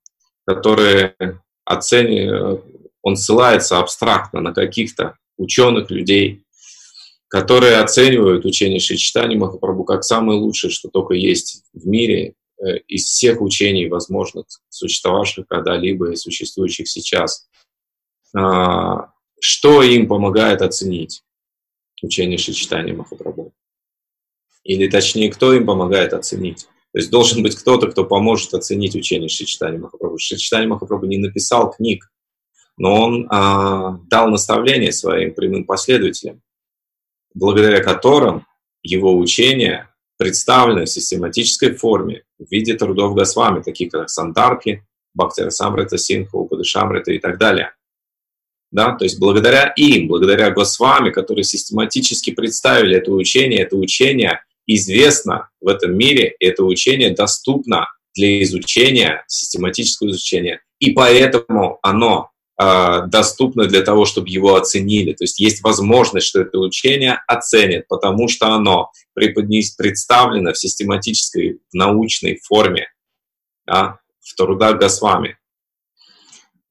которые 0.45 1.15
оценивают, 1.65 2.63
он 3.01 3.17
ссылается 3.17 3.79
абстрактно 3.79 4.41
на 4.41 4.53
каких-то 4.53 5.17
ученых 5.37 5.89
людей, 5.91 6.43
которые 7.27 7.77
оценивают 7.77 8.45
учение 8.45 8.79
Шичтани 8.79 9.35
Махапрабху 9.35 9.83
как 9.83 10.03
самое 10.03 10.39
лучшее, 10.39 10.71
что 10.71 10.89
только 10.89 11.15
есть 11.15 11.63
в 11.73 11.87
мире 11.87 12.35
э, 12.59 12.77
из 12.87 13.05
всех 13.05 13.41
учений 13.41 13.87
возможных, 13.89 14.45
существовавших 14.69 15.47
когда-либо 15.47 16.11
и 16.11 16.15
существующих 16.15 16.87
сейчас. 16.87 17.47
А, 18.35 19.11
что 19.39 19.83
им 19.83 20.07
помогает 20.07 20.61
оценить 20.61 21.23
учение 22.01 22.37
Шичтани 22.37 22.91
Махапрабху? 22.91 23.53
Или 24.63 24.87
точнее, 24.87 25.31
кто 25.31 25.53
им 25.53 25.65
помогает 25.65 26.13
оценить? 26.13 26.67
То 26.95 26.99
есть 26.99 27.11
должен 27.11 27.43
быть 27.43 27.57
кто-то, 27.57 27.87
кто 27.87 28.05
поможет 28.05 28.53
оценить 28.53 28.95
учение 28.95 29.27
Шичтани 29.27 29.79
Махапрабху. 29.79 30.17
Шичтани 30.17 30.65
Махапрабху 30.65 31.07
не 31.07 31.17
написал 31.17 31.69
книг, 31.69 32.09
но 32.77 33.01
он 33.03 33.27
а, 33.29 33.99
дал 34.07 34.29
наставления 34.29 34.91
своим 34.91 35.33
прямым 35.33 35.65
последователям, 35.65 36.41
благодаря 37.33 37.83
которым 37.83 38.47
его 38.81 39.13
учение 39.17 39.89
представлено 40.17 40.85
в 40.85 40.89
систематической 40.89 41.75
форме 41.75 42.23
в 42.39 42.49
виде 42.49 42.75
трудов 42.75 43.13
Госвами, 43.13 43.61
таких 43.61 43.91
как 43.91 44.09
Сандарки, 44.09 44.87
Бхактира 45.13 45.49
Самрита, 45.49 45.97
Синха, 45.97 46.37
Упадышамрита 46.37 47.11
и 47.11 47.19
так 47.19 47.37
далее. 47.37 47.73
Да? 48.71 48.95
То 48.95 49.03
есть 49.03 49.19
благодаря 49.19 49.73
им, 49.75 50.07
благодаря 50.07 50.49
Госвами, 50.49 51.09
которые 51.09 51.43
систематически 51.43 52.31
представили 52.31 52.95
это 52.95 53.11
учение, 53.11 53.63
это 53.63 53.75
учение 53.75 54.45
известно 54.67 55.49
в 55.61 55.67
этом 55.67 55.97
мире, 55.97 56.35
это 56.39 56.63
учение 56.63 57.11
доступно 57.11 57.87
для 58.15 58.41
изучения, 58.43 59.23
систематического 59.27 60.09
изучения, 60.09 60.61
и 60.79 60.91
поэтому 60.91 61.79
оно 61.81 62.31
э, 62.61 63.01
доступно 63.07 63.65
для 63.65 63.81
того, 63.81 64.05
чтобы 64.05 64.29
его 64.29 64.55
оценили. 64.55 65.13
То 65.13 65.23
есть 65.23 65.39
есть 65.39 65.61
возможность, 65.63 66.27
что 66.27 66.41
это 66.41 66.57
учение 66.59 67.19
оценят, 67.27 67.87
потому 67.87 68.27
что 68.27 68.47
оно 68.53 68.91
представлено 69.13 70.53
в 70.53 70.57
систематической, 70.57 71.59
в 71.69 71.73
научной 71.73 72.39
форме, 72.43 72.87
да, 73.65 73.99
в 74.21 74.35
трудах 74.35 74.79
Госвами. 74.79 75.37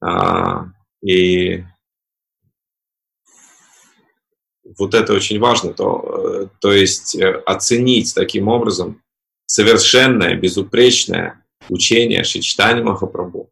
А, 0.01 0.65
и 1.03 1.63
вот 4.77 4.93
это 4.93 5.13
очень 5.13 5.39
важно, 5.39 5.73
то, 5.73 6.03
э, 6.03 6.47
то 6.59 6.71
есть 6.71 7.15
э, 7.15 7.31
оценить 7.45 8.13
таким 8.13 8.47
образом 8.47 9.01
совершенное, 9.45 10.35
безупречное 10.35 11.43
учение 11.69 12.23
Шичтани 12.23 12.81
Махапрабху 12.81 13.49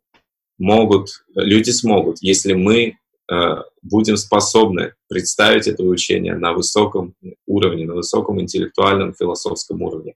могут, 0.58 1.24
люди 1.36 1.72
смогут, 1.72 2.18
если 2.22 2.54
мы 2.54 2.98
э, 3.32 3.56
будем 3.82 4.18
способны 4.18 4.94
представить 5.10 5.68
это 5.68 5.84
учение 5.84 6.36
на 6.36 6.54
высоком 6.54 7.16
уровне, 7.46 7.86
на 7.86 7.96
высоком 7.96 8.42
интеллектуальном, 8.42 9.14
философском 9.14 9.82
уровне. 9.82 10.16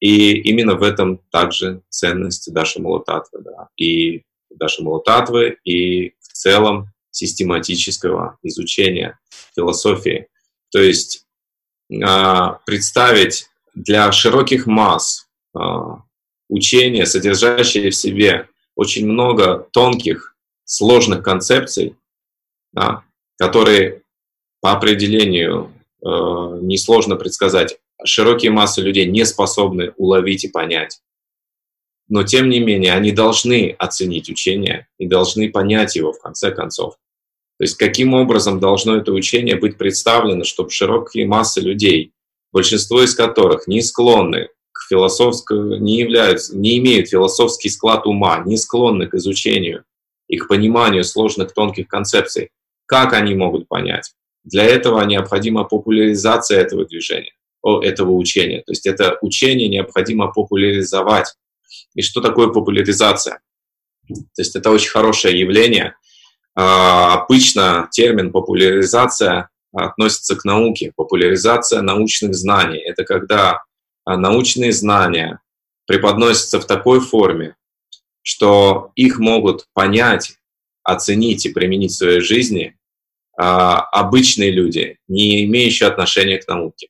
И 0.00 0.32
именно 0.32 0.74
в 0.74 0.82
этом 0.82 1.20
также 1.30 1.82
ценность 1.88 2.52
Даши 2.52 2.80
Малататвы, 2.80 3.40
да, 3.42 3.68
и 3.76 4.22
Даши 4.50 4.82
Малататвы, 4.82 5.58
и 5.64 6.10
в 6.20 6.32
целом 6.32 6.88
систематического 7.12 8.38
изучения 8.42 9.18
философии. 9.54 10.26
То 10.70 10.80
есть 10.80 11.26
а, 12.02 12.58
представить 12.66 13.46
для 13.74 14.10
широких 14.10 14.66
масс 14.66 15.28
а, 15.54 16.02
учение, 16.48 17.06
содержащее 17.06 17.90
в 17.90 17.94
себе 17.94 18.48
очень 18.74 19.06
много 19.06 19.68
тонких, 19.72 20.36
сложных 20.64 21.22
концепций, 21.22 21.96
да, 22.72 23.04
которые 23.36 24.02
по 24.60 24.72
определению 24.72 25.72
э, 26.00 26.06
несложно 26.06 27.16
предсказать. 27.16 27.78
Широкие 28.04 28.50
массы 28.50 28.80
людей 28.80 29.06
не 29.06 29.24
способны 29.24 29.92
уловить 29.96 30.44
и 30.44 30.48
понять. 30.48 31.02
Но 32.08 32.22
тем 32.22 32.48
не 32.48 32.60
менее, 32.60 32.94
они 32.94 33.12
должны 33.12 33.74
оценить 33.78 34.28
учение 34.28 34.88
и 34.98 35.06
должны 35.06 35.50
понять 35.50 35.96
его 35.96 36.12
в 36.12 36.20
конце 36.20 36.52
концов. 36.52 36.96
То 37.62 37.64
есть 37.64 37.76
каким 37.76 38.12
образом 38.14 38.58
должно 38.58 38.96
это 38.96 39.12
учение 39.12 39.54
быть 39.54 39.78
представлено, 39.78 40.42
чтобы 40.42 40.70
широкие 40.70 41.28
массы 41.28 41.60
людей, 41.60 42.12
большинство 42.50 43.04
из 43.04 43.14
которых 43.14 43.68
не 43.68 43.82
склонны 43.82 44.48
к 44.72 44.88
философского, 44.88 45.76
не 45.76 45.98
являются, 46.00 46.58
не 46.58 46.78
имеют 46.78 47.08
философский 47.08 47.68
склад 47.68 48.04
ума, 48.04 48.42
не 48.44 48.56
склонны 48.56 49.06
к 49.06 49.14
изучению 49.14 49.84
и 50.26 50.38
к 50.38 50.48
пониманию 50.48 51.04
сложных 51.04 51.54
тонких 51.54 51.86
концепций, 51.86 52.50
как 52.86 53.12
они 53.12 53.36
могут 53.36 53.68
понять? 53.68 54.12
Для 54.42 54.64
этого 54.64 55.00
необходима 55.04 55.62
популяризация 55.62 56.58
этого 56.58 56.84
движения, 56.84 57.36
этого 57.64 58.10
учения. 58.10 58.62
То 58.66 58.72
есть 58.72 58.88
это 58.88 59.18
учение 59.22 59.68
необходимо 59.68 60.32
популяризовать. 60.32 61.32
И 61.94 62.02
что 62.02 62.20
такое 62.20 62.48
популяризация? 62.48 63.40
То 64.08 64.42
есть 64.42 64.56
это 64.56 64.68
очень 64.72 64.90
хорошее 64.90 65.38
явление. 65.38 65.94
А, 66.54 67.14
обычно 67.14 67.88
термин 67.90 68.30
популяризация 68.30 69.48
относится 69.72 70.36
к 70.36 70.44
науке. 70.44 70.92
Популяризация 70.94 71.80
научных 71.80 72.34
знаний– 72.34 72.78
это 72.86 73.04
когда 73.04 73.62
а, 74.04 74.16
научные 74.16 74.72
знания 74.72 75.40
преподносятся 75.86 76.60
в 76.60 76.66
такой 76.66 77.00
форме, 77.00 77.56
что 78.22 78.92
их 78.96 79.18
могут 79.18 79.66
понять, 79.72 80.36
оценить 80.82 81.46
и 81.46 81.52
применить 81.52 81.92
в 81.92 81.96
своей 81.96 82.20
жизни 82.20 82.76
а, 83.36 83.80
обычные 83.80 84.50
люди, 84.50 84.98
не 85.08 85.44
имеющие 85.46 85.88
отношения 85.88 86.38
к 86.38 86.48
науке. 86.48 86.88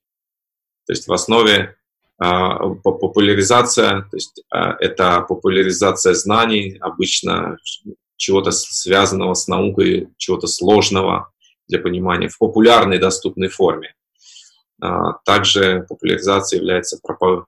То 0.87 0.93
есть 0.93 1.07
в 1.07 1.13
основе 1.13 1.77
популяризация, 2.19 4.03
то 4.03 4.17
есть 4.17 4.45
это 4.51 5.23
популяризация 5.23 6.15
знаний, 6.15 6.77
обычно 6.81 7.57
чего-то 8.23 8.53
связанного 8.53 9.35
с 9.35 9.49
наукой, 9.49 10.09
чего-то 10.17 10.47
сложного 10.47 11.33
для 11.67 11.81
понимания 11.81 12.29
в 12.29 12.39
популярной 12.39 12.99
доступной 12.99 13.49
форме. 13.49 13.97
А, 14.81 15.15
также 15.25 15.85
популяризация 15.89 16.59
является 16.61 17.01
пропа 17.03 17.47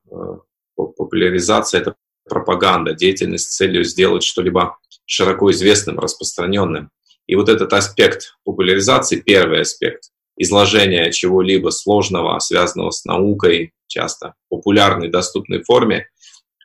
популяризация 0.74 1.80
это 1.80 1.94
пропаганда, 2.28 2.94
деятельность 2.94 3.52
с 3.52 3.56
целью 3.56 3.84
сделать 3.84 4.24
что-либо 4.24 4.76
широко 5.06 5.52
известным, 5.52 6.00
распространенным. 6.00 6.90
И 7.28 7.36
вот 7.36 7.48
этот 7.48 7.72
аспект 7.72 8.36
популяризации, 8.44 9.20
первый 9.20 9.60
аспект, 9.60 10.10
изложения 10.36 11.12
чего-либо 11.12 11.70
сложного, 11.70 12.36
связанного 12.40 12.90
с 12.90 13.04
наукой, 13.04 13.72
часто 13.86 14.34
в 14.46 14.56
популярной, 14.56 15.08
доступной 15.08 15.62
форме, 15.62 16.08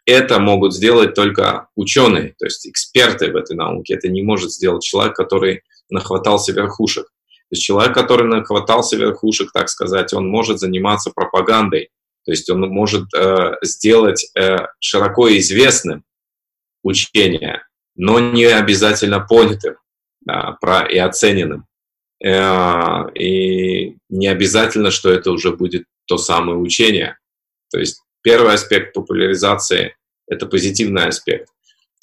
это 0.06 0.40
могут 0.40 0.74
сделать 0.74 1.14
только 1.14 1.68
ученые, 1.76 2.36
то 2.38 2.46
есть 2.46 2.68
эксперты 2.68 3.32
в 3.32 3.36
этой 3.36 3.56
науке. 3.56 3.96
Это 3.96 4.10
не 4.10 4.22
может 4.22 4.52
сделать 4.52 4.84
человек, 4.84 5.16
который 5.16 5.62
нахватался 5.90 6.54
верхушек. 6.54 7.06
То 7.06 7.56
есть 7.56 7.64
человек, 7.64 7.94
который 7.94 8.28
нахватался 8.28 8.96
верхушек, 8.96 9.52
так 9.52 9.70
сказать, 9.70 10.14
он 10.14 10.28
может 10.28 10.60
заниматься 10.60 11.12
пропагандой, 11.14 11.90
то 12.26 12.32
есть 12.32 12.50
он 12.50 12.62
может 12.62 13.12
э, 13.16 13.56
сделать 13.64 14.30
э, 14.38 14.68
широко 14.80 15.36
известным 15.38 16.04
учение, 16.84 17.64
но 17.96 18.20
не 18.20 18.46
обязательно 18.46 19.20
понятым 19.20 19.78
да, 20.22 20.58
про, 20.62 20.86
и 20.86 20.98
оцененным. 20.98 21.66
Э, 22.24 23.10
и 23.16 23.96
не 24.10 24.28
обязательно, 24.28 24.92
что 24.92 25.10
это 25.10 25.32
уже 25.32 25.56
будет 25.56 25.86
то 26.06 26.18
самое 26.18 26.58
учение. 26.58 27.18
То 27.72 27.80
есть 27.80 28.02
первый 28.22 28.54
аспект 28.54 28.94
популяризации– 28.94 29.96
это 30.28 30.46
позитивный 30.46 31.08
аспект. 31.08 31.50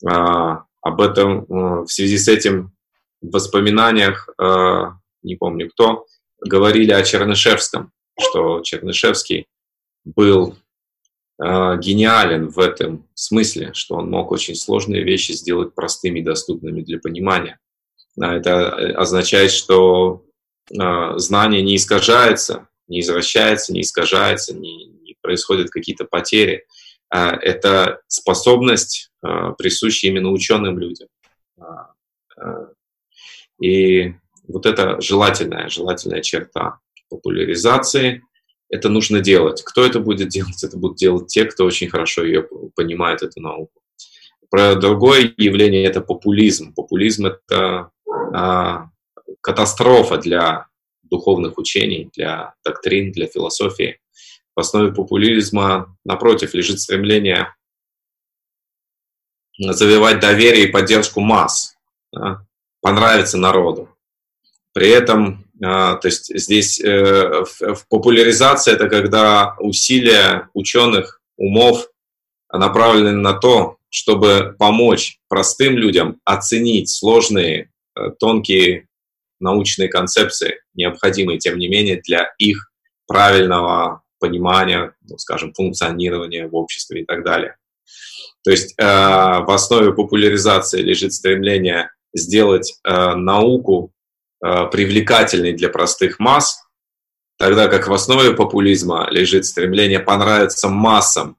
Э, 0.09 0.59
об 0.87 1.01
этом 1.01 1.43
э, 1.43 1.83
в 1.83 1.89
связи 1.89 2.17
с 2.17 2.29
этим 2.29 2.77
в 3.21 3.33
воспоминаниях, 3.33 4.29
э, 4.41 4.83
не 5.23 5.37
помню 5.37 5.69
кто, 5.71 6.07
говорили 6.41 6.93
о 6.93 7.03
Чернышевском, 7.03 7.93
что 8.19 8.61
Чернышевский 8.61 9.47
был 10.05 10.57
э, 11.43 11.79
гениален 11.79 12.49
в 12.49 12.59
этом 12.61 13.09
смысле, 13.15 13.73
что 13.75 13.97
он 13.97 14.11
мог 14.11 14.31
очень 14.31 14.55
сложные 14.55 15.03
вещи 15.03 15.33
сделать 15.33 15.75
простыми, 15.75 16.21
доступными 16.21 16.83
для 16.83 16.99
понимания. 16.99 17.59
Это 18.17 18.51
э, 18.51 18.93
означает, 18.93 19.51
что 19.51 20.23
знание 20.69 21.63
не 21.63 21.77
искажается, 21.77 22.67
не 22.89 22.99
извращается, 22.99 23.73
не 23.73 23.83
искажается, 23.83 24.53
не 24.53 25.06
происходят 25.27 25.71
какие-то 25.71 26.05
потери. 26.05 26.65
А 27.11 27.35
это 27.35 28.01
способность, 28.07 29.11
э, 29.25 29.53
присущая 29.59 30.11
именно 30.11 30.31
ученым 30.31 30.79
людям. 30.79 31.09
А, 31.59 31.91
и 33.61 34.15
вот 34.47 34.67
это 34.67 35.01
желательная, 35.01 35.69
желательная 35.69 36.23
черта 36.23 36.79
популяризации. 37.11 38.23
Это 38.69 38.89
нужно 38.89 39.21
делать. 39.21 39.63
Кто 39.65 39.85
это 39.85 39.99
будет 39.99 40.29
делать? 40.29 40.63
Это 40.63 40.77
будут 40.77 40.97
делать 40.97 41.27
те, 41.27 41.45
кто 41.45 41.65
очень 41.65 41.89
хорошо 41.89 42.25
ее 42.25 42.49
понимает, 42.77 43.23
эту 43.23 43.41
науку. 43.41 43.81
Про 44.49 44.77
другое 44.77 45.35
явление– 45.37 45.85
это 45.87 46.01
популизм. 46.01 46.73
Популизм– 46.73 47.27
это 47.27 47.91
а, 48.33 48.91
катастрофа 49.41 50.19
для 50.19 50.67
духовных 51.03 51.59
учений, 51.59 52.11
для 52.15 52.55
доктрин, 52.65 53.13
для 53.13 53.27
философии. 53.27 53.99
В 54.57 54.61
основе 54.61 54.93
популизма, 54.93 55.97
напротив, 56.05 56.55
лежит 56.55 56.81
стремление 56.81 57.55
завивать 59.59 60.21
доверие 60.21 60.65
и 60.65 60.73
поддержку 60.73 61.21
масс, 61.21 61.77
да, 62.13 62.45
понравиться 62.81 63.39
народу. 63.39 63.89
При 64.73 64.89
этом, 64.89 65.47
а, 65.63 65.95
то 65.97 66.09
есть 66.09 66.37
здесь 66.37 66.81
э, 66.81 67.45
в 67.61 67.89
популяризации 67.89 68.73
это 68.73 68.89
когда 68.89 69.55
усилия 69.59 70.51
ученых 70.53 71.23
умов 71.37 71.89
направлены 72.53 73.13
на 73.13 73.33
то, 73.35 73.79
чтобы 73.89 74.57
помочь 74.59 75.21
простым 75.29 75.77
людям 75.79 76.21
оценить 76.25 76.91
сложные 76.91 77.71
Э, 77.97 78.11
тонкие 78.19 78.89
научные 79.41 79.89
концепции, 79.89 80.61
необходимые, 80.75 81.39
тем 81.39 81.59
не 81.59 81.69
менее, 81.69 82.01
для 82.03 82.33
их 82.39 82.71
правильного 83.07 84.03
понимания, 84.19 84.95
ну, 85.03 85.19
скажем, 85.19 85.53
функционирования 85.53 86.47
в 86.47 86.55
обществе 86.55 87.03
и 87.03 87.05
так 87.05 87.25
далее. 87.25 87.57
То 88.45 88.51
есть 88.51 88.75
э, 88.79 88.85
в 88.85 89.51
основе 89.51 89.93
популяризации 89.93 90.81
лежит 90.81 91.13
стремление 91.13 91.91
сделать 92.15 92.79
э, 92.85 93.15
науку 93.15 93.93
э, 94.45 94.67
привлекательной 94.71 95.53
для 95.53 95.69
простых 95.69 96.19
масс, 96.19 96.63
тогда 97.39 97.69
как 97.69 97.89
в 97.89 97.93
основе 97.93 98.35
популизма 98.35 99.09
лежит 99.11 99.45
стремление 99.47 100.01
понравиться 100.01 100.69
массам 100.69 101.37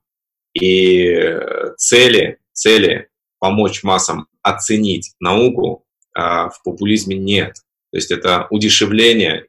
и 0.54 1.08
э, 1.08 1.74
цели, 1.78 2.40
цели 2.54 3.10
помочь 3.40 3.84
массам 3.84 4.28
оценить 4.42 5.13
науку 5.20 5.86
а 6.18 6.50
в 6.50 6.63
популизме 6.63 7.16
нет. 7.16 7.54
То 7.92 7.98
есть 7.98 8.10
это 8.12 8.48
удешевление, 8.50 9.46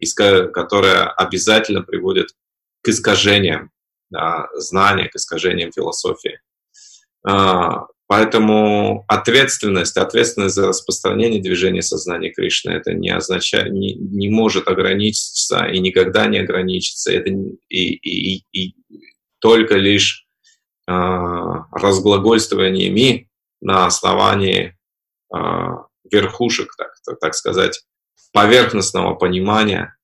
которое 0.52 1.04
обязательно 1.04 1.80
приводит 1.80 2.28
к 2.82 2.88
искажениям 2.88 3.70
да, 4.10 4.48
знания, 4.54 5.08
к 5.08 5.16
искажениям 5.16 5.72
философии. 5.72 6.40
А, 7.26 7.86
поэтому 8.06 9.04
ответственность, 9.08 9.96
ответственность 9.96 10.54
за 10.54 10.68
распространение 10.68 11.42
движения 11.42 11.82
сознания 11.82 12.30
Кришны, 12.30 12.70
это 12.70 12.94
не 12.94 13.10
означает, 13.10 13.72
не, 13.72 13.94
не 13.94 14.28
может 14.28 14.68
ограничиться 14.68 15.66
и 15.66 15.80
никогда 15.80 16.26
не 16.26 16.38
ограничится. 16.38 17.12
Это 17.12 17.30
и, 17.30 17.94
и, 17.94 18.44
и 18.52 18.76
только 19.40 19.76
лишь 19.76 20.26
э, 20.88 20.92
разглагольствованиями 20.92 23.28
на 23.60 23.86
основании 23.86 24.78
э, 25.34 25.38
верхушек, 26.10 26.74
так, 26.76 26.92
так 27.20 27.34
сказать, 27.34 27.84
поверхностного 28.32 29.14
понимания, 29.14 29.96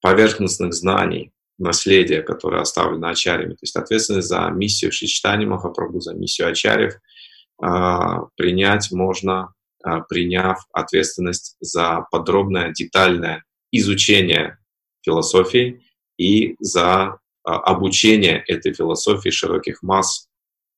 поверхностных 0.00 0.74
знаний, 0.74 1.32
наследия, 1.58 2.22
которое 2.22 2.62
оставлено 2.62 3.08
Ачарьями. 3.08 3.52
То 3.52 3.62
есть 3.62 3.76
ответственность 3.76 4.28
за 4.28 4.48
миссию 4.50 4.92
Шичтани 4.92 5.44
Махапрабху, 5.44 6.00
за 6.00 6.14
миссию 6.14 6.48
Ачарьев 6.48 6.94
а, 7.60 8.26
принять 8.36 8.90
можно, 8.92 9.52
а, 9.82 10.00
приняв 10.00 10.64
ответственность 10.72 11.56
за 11.60 12.06
подробное, 12.10 12.72
детальное 12.72 13.44
изучение 13.72 14.58
философии 15.02 15.82
и 16.16 16.56
за 16.60 17.18
а, 17.44 17.56
обучение 17.60 18.42
этой 18.46 18.72
философии 18.72 19.30
широких 19.30 19.82
масс 19.82 20.28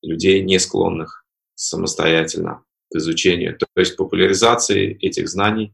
людей, 0.01 0.41
не 0.41 0.57
склонных 0.57 1.25
самостоятельно 1.53 2.63
к 2.91 2.95
изучению. 2.95 3.57
То 3.57 3.67
есть 3.75 3.95
популяризацией 3.97 4.93
этих 4.93 5.29
знаний 5.29 5.73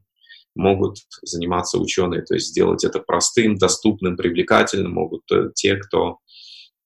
могут 0.58 0.98
заниматься 1.22 1.78
ученые, 1.78 2.22
то 2.24 2.34
есть 2.34 2.48
сделать 2.48 2.84
это 2.84 3.00
простым, 3.00 3.56
доступным, 3.56 4.18
привлекательным 4.18 4.94
могут 4.94 5.22
э, 5.32 5.52
те, 5.56 5.78
кто 5.78 6.20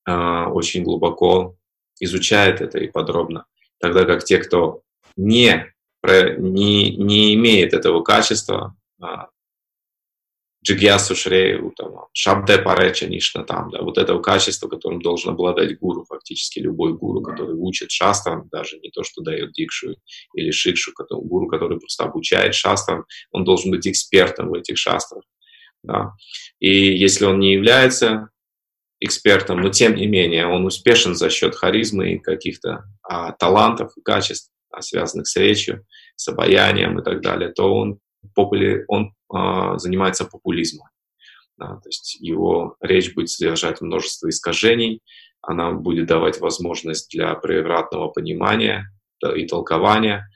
э, 0.07 0.11
очень 0.11 0.83
глубоко 0.83 1.55
изучает 1.99 2.61
это 2.61 2.79
и 2.79 2.89
подробно. 2.89 3.45
Тогда 3.79 4.05
как 4.05 4.23
те, 4.23 4.37
кто 4.37 4.81
не, 5.15 5.65
не, 6.03 6.95
не 6.95 7.33
имеет 7.35 7.73
этого 7.73 8.03
качества, 8.03 8.75
э, 9.01 9.05
Джигьясу 10.63 11.15
Шрею, 11.15 11.73
там, 11.75 12.05
Шабде 12.13 12.59
Пареча 12.59 13.07
Нишна 13.07 13.43
там, 13.43 13.71
да, 13.71 13.81
вот 13.81 13.97
этого 13.97 14.21
качества, 14.21 14.67
которым 14.67 15.01
должен 15.01 15.31
обладать 15.31 15.79
гуру, 15.79 16.05
фактически 16.07 16.59
любой 16.59 16.93
гуру, 16.93 17.21
который 17.21 17.55
учит 17.55 17.89
шастрам, 17.89 18.47
даже 18.49 18.77
не 18.79 18.91
то, 18.91 19.03
что 19.03 19.21
дает 19.21 19.53
дикшу 19.53 19.95
или 20.35 20.51
шикшу, 20.51 20.93
который, 20.93 21.23
гуру, 21.23 21.47
который 21.47 21.79
просто 21.79 22.03
обучает 22.03 22.53
шастрам, 22.53 23.05
он 23.31 23.43
должен 23.43 23.71
быть 23.71 23.87
экспертом 23.87 24.49
в 24.49 24.53
этих 24.53 24.77
шастрах. 24.77 25.23
Да. 25.83 26.11
И 26.59 26.95
если 26.95 27.25
он 27.25 27.39
не 27.39 27.53
является 27.53 28.29
экспертом, 28.99 29.61
но 29.61 29.69
тем 29.69 29.95
не 29.95 30.05
менее 30.05 30.45
он 30.45 30.65
успешен 30.65 31.15
за 31.15 31.31
счет 31.31 31.55
харизмы 31.55 32.13
и 32.13 32.19
каких-то 32.19 32.83
а, 33.01 33.31
талантов 33.31 33.93
и 33.97 34.01
качеств, 34.01 34.51
а, 34.69 34.81
связанных 34.81 35.27
с 35.27 35.35
речью, 35.37 35.85
с 36.15 36.27
обаянием 36.27 36.99
и 36.99 37.03
так 37.03 37.21
далее, 37.21 37.49
то 37.49 37.73
он, 37.73 37.99
попули... 38.35 38.85
он 38.87 39.13
а, 39.33 39.77
занимается 39.77 40.25
популизмом. 40.25 40.87
Да, 41.57 41.75
то 41.75 41.89
есть 41.89 42.15
его 42.15 42.75
речь 42.81 43.13
будет 43.13 43.29
содержать 43.29 43.81
множество 43.81 44.29
искажений, 44.29 45.01
она 45.41 45.71
будет 45.71 46.07
давать 46.07 46.39
возможность 46.39 47.11
для 47.11 47.33
превратного 47.35 48.09
понимания 48.09 48.91
и 49.35 49.45
толкования. 49.45 50.27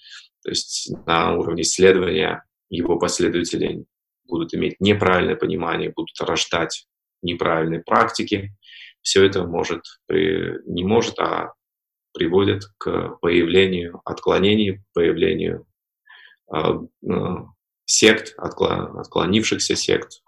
То 0.43 0.49
есть 0.49 0.91
на 1.05 1.35
уровне 1.35 1.63
исследования 1.63 2.43
его 2.69 2.99
последователи 2.99 3.85
будут 4.27 4.53
иметь 4.53 4.75
неправильное 4.79 5.35
понимание, 5.35 5.91
будут 5.95 6.19
рождать 6.19 6.87
неправильные 7.21 7.81
практики. 7.81 8.51
Все 9.01 9.25
это 9.25 9.45
может, 9.45 9.81
не 10.09 10.83
может, 10.83 11.19
а 11.19 11.53
приводит 12.13 12.63
к 12.77 13.17
появлению 13.21 14.01
отклонений, 14.05 14.81
появлению 14.93 15.65
а, 16.49 16.79
сект, 17.85 18.33
отклонившихся 18.37 19.75
сект, 19.75 20.21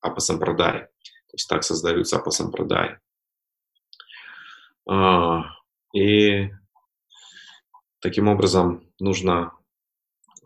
апасампрадай. 0.00 0.80
То 0.80 1.34
есть 1.34 1.48
так 1.48 1.62
создаются 1.64 2.16
апасампрадай. 2.16 2.96
А, 4.88 5.44
и 5.94 6.50
таким 8.00 8.28
образом 8.28 8.88
нужно 8.98 9.52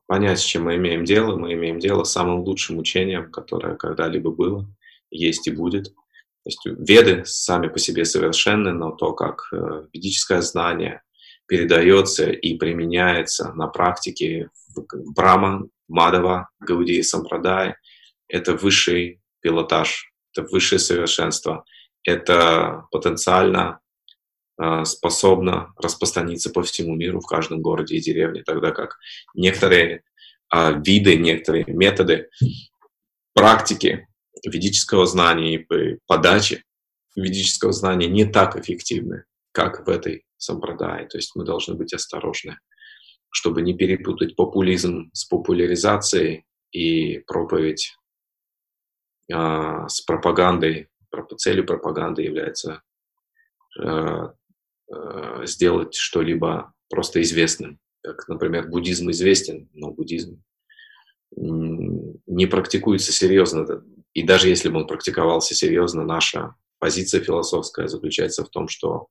понять, 0.07 0.41
с 0.41 0.43
чем 0.43 0.65
мы 0.65 0.77
имеем 0.77 1.05
дело. 1.05 1.37
Мы 1.37 1.55
имеем 1.55 1.79
дело 1.79 2.05
с 2.05 2.13
самым 2.13 2.41
лучшим 2.41 2.79
учением, 2.79 3.31
которое 3.31 3.77
когда-либо 3.77 4.31
было, 4.31 4.67
есть 5.11 5.47
и 5.47 5.51
будет. 5.51 5.95
То 6.45 6.51
есть 6.51 6.61
веды 6.67 7.25
сами 7.25 7.69
по 7.69 7.79
себе 7.79 8.05
совершенны, 8.05 8.73
но 8.73 8.91
то, 8.91 9.15
как 9.15 9.49
э, 9.53 9.87
ведическое 9.95 10.43
знание 10.43 11.03
передается 11.47 12.31
и 12.31 12.59
применяется 12.59 13.53
на 13.55 13.67
практике 13.67 14.51
в 14.75 15.15
Брахма, 15.89 16.11
Мадава, 16.11 16.49
Гаудии, 16.61 17.03
Сампрадай, 17.03 17.75
это 18.29 18.55
высший 18.55 19.21
пилотаж, 19.41 20.13
это 20.33 20.47
высшее 20.51 20.79
совершенство, 20.79 21.65
это 22.05 22.87
потенциально 22.91 23.81
э, 24.61 24.85
способно 24.85 25.73
распространиться 25.77 26.51
по 26.51 26.63
всему 26.63 26.95
миру, 26.95 27.21
в 27.21 27.27
каждом 27.27 27.61
городе 27.61 27.97
и 27.97 28.01
деревне, 28.01 28.43
тогда 28.43 28.73
как 28.73 28.99
некоторые 29.35 30.03
э, 30.53 30.81
виды, 30.85 31.17
некоторые 31.17 31.65
методы, 31.67 32.29
практики 33.35 34.07
ведического 34.47 35.07
знания 35.07 35.57
и 35.57 35.99
подачи 36.07 36.65
ведического 37.17 37.73
знания 37.73 38.09
не 38.09 38.25
так 38.25 38.57
эффективны, 38.57 39.25
как 39.53 39.87
в 39.87 39.91
этой 39.91 40.25
сампрадае. 40.37 41.07
То 41.07 41.19
есть 41.19 41.35
мы 41.35 41.45
должны 41.45 41.75
быть 41.75 41.93
осторожны, 41.95 42.59
чтобы 43.35 43.63
не 43.63 43.75
перепутать 43.75 44.37
популизм 44.37 45.11
с 45.13 45.25
популяризацией 45.25 46.47
и 46.71 47.19
проповедь 47.19 47.97
а, 49.33 49.89
с 49.89 50.01
пропагандой. 50.01 50.89
Целью 51.37 51.67
пропаганды 51.67 52.23
является 52.23 52.83
а, 53.79 54.35
а, 54.91 55.47
сделать 55.47 55.95
что-либо 55.95 56.73
просто 56.89 57.21
известным. 57.23 57.79
Как, 58.03 58.29
например, 58.29 58.69
буддизм 58.69 59.11
известен, 59.11 59.69
но 59.73 59.91
буддизм 59.91 60.43
не 61.37 62.47
практикуется 62.47 63.11
серьезно 63.13 63.83
и 64.15 64.23
даже 64.23 64.49
если 64.49 64.69
бы 64.69 64.79
он 64.79 64.87
практиковался 64.87 65.55
серьезно, 65.55 66.05
наша 66.05 66.55
позиция 66.79 67.21
философская 67.21 67.89
заключается 67.89 68.45
в 68.45 68.49
том, 68.49 68.69
что 68.69 69.09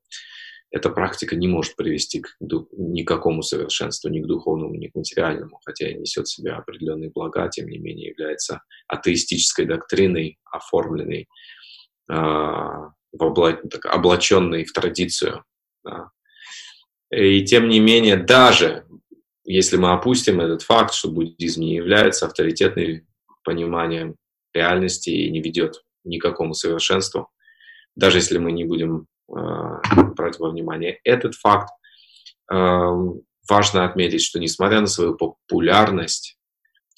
эта 0.73 0.89
практика 0.89 1.35
не 1.35 1.47
может 1.47 1.75
привести 1.75 2.21
к 2.21 2.35
никакому 2.41 3.43
совершенству, 3.43 4.09
ни 4.09 4.19
к 4.21 4.25
духовному, 4.25 4.73
ни 4.73 4.87
к 4.87 4.95
материальному, 4.95 5.59
хотя 5.63 5.87
и 5.87 5.93
несет 5.93 6.25
в 6.25 6.33
себе 6.33 6.53
определенные 6.53 7.11
блага, 7.11 7.47
тем 7.47 7.67
не 7.69 7.77
менее 7.77 8.09
является 8.09 8.63
атеистической 8.87 9.65
доктриной, 9.65 10.39
оформленной, 10.43 11.27
э, 12.09 12.13
в 12.15 12.91
обла... 13.19 13.53
так, 13.53 13.85
облаченной 13.85 14.65
в 14.65 14.73
традицию. 14.73 15.43
Да. 15.83 16.09
И 17.11 17.45
тем 17.45 17.69
не 17.69 17.79
менее, 17.79 18.17
даже 18.17 18.87
если 19.43 19.77
мы 19.77 19.91
опустим 19.91 20.41
этот 20.41 20.63
факт, 20.63 20.95
что 20.95 21.11
буддизм 21.11 21.61
не 21.61 21.75
является 21.75 22.25
авторитетным 22.25 23.05
пониманием 23.43 24.15
реальности 24.55 25.11
и 25.11 25.29
не 25.29 25.39
ведет 25.39 25.83
к 26.03 26.19
какому 26.19 26.55
совершенству. 26.55 27.29
Даже 27.95 28.17
если 28.17 28.39
мы 28.39 28.51
не 28.51 28.63
будем 28.63 29.05
брать 29.27 30.39
во 30.39 30.49
внимание 30.49 30.99
этот 31.03 31.35
факт, 31.35 31.69
э, 32.51 32.55
важно 33.49 33.85
отметить, 33.85 34.21
что 34.21 34.39
несмотря 34.39 34.81
на 34.81 34.87
свою 34.87 35.15
популярность, 35.15 36.37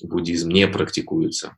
буддизм 0.01 0.49
не 0.49 0.67
практикуется. 0.67 1.57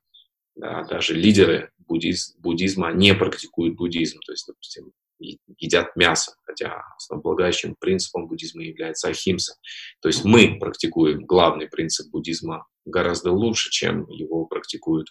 Да, 0.56 0.84
даже 0.86 1.14
лидеры 1.14 1.72
буддиз, 1.78 2.36
буддизма 2.40 2.92
не 2.92 3.14
практикуют 3.14 3.76
буддизм, 3.76 4.20
то 4.26 4.32
есть, 4.32 4.48
допустим, 4.48 4.92
едят 5.20 5.96
мясо, 5.96 6.36
хотя 6.46 6.84
основополагающим 6.96 7.76
принципом 7.80 8.28
буддизма 8.28 8.64
является 8.64 9.08
ахимса. 9.08 9.56
То 10.02 10.10
есть 10.10 10.24
мы 10.26 10.58
практикуем 10.60 11.26
главный 11.26 11.68
принцип 11.68 12.10
буддизма 12.12 12.66
гораздо 12.86 13.32
лучше, 13.32 13.70
чем 13.72 14.08
его 14.10 14.46
практикуют 14.46 15.10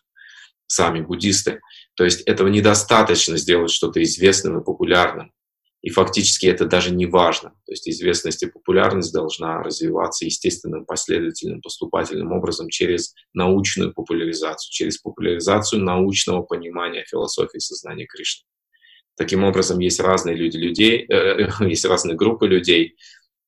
сами 0.66 1.00
буддисты. 1.00 1.61
То 1.94 2.04
есть 2.04 2.22
этого 2.22 2.48
недостаточно 2.48 3.36
сделать 3.36 3.70
что-то 3.70 4.02
известным 4.02 4.61
и 4.61 4.64
популярным. 4.64 5.32
И 5.82 5.90
фактически 5.90 6.46
это 6.46 6.64
даже 6.64 6.92
не 6.92 7.06
важно. 7.06 7.50
То 7.64 7.72
есть 7.72 7.88
известность 7.88 8.42
и 8.42 8.50
популярность 8.50 9.12
должна 9.12 9.62
развиваться 9.62 10.24
естественным, 10.24 10.84
последовательным, 10.84 11.60
поступательным 11.60 12.32
образом 12.32 12.68
через 12.68 13.14
научную 13.34 13.92
популяризацию, 13.92 14.72
через 14.72 14.98
популяризацию 14.98 15.82
научного 15.82 16.42
понимания 16.42 17.04
философии 17.08 17.58
сознания 17.58 18.06
Кришны. 18.06 18.46
Таким 19.16 19.44
образом, 19.44 19.78
есть 19.78 20.00
разные 20.00 20.36
люди 20.36 20.56
людей, 20.56 21.06
э, 21.08 21.48
есть 21.68 21.84
разные 21.84 22.16
группы 22.16 22.46
людей, 22.46 22.96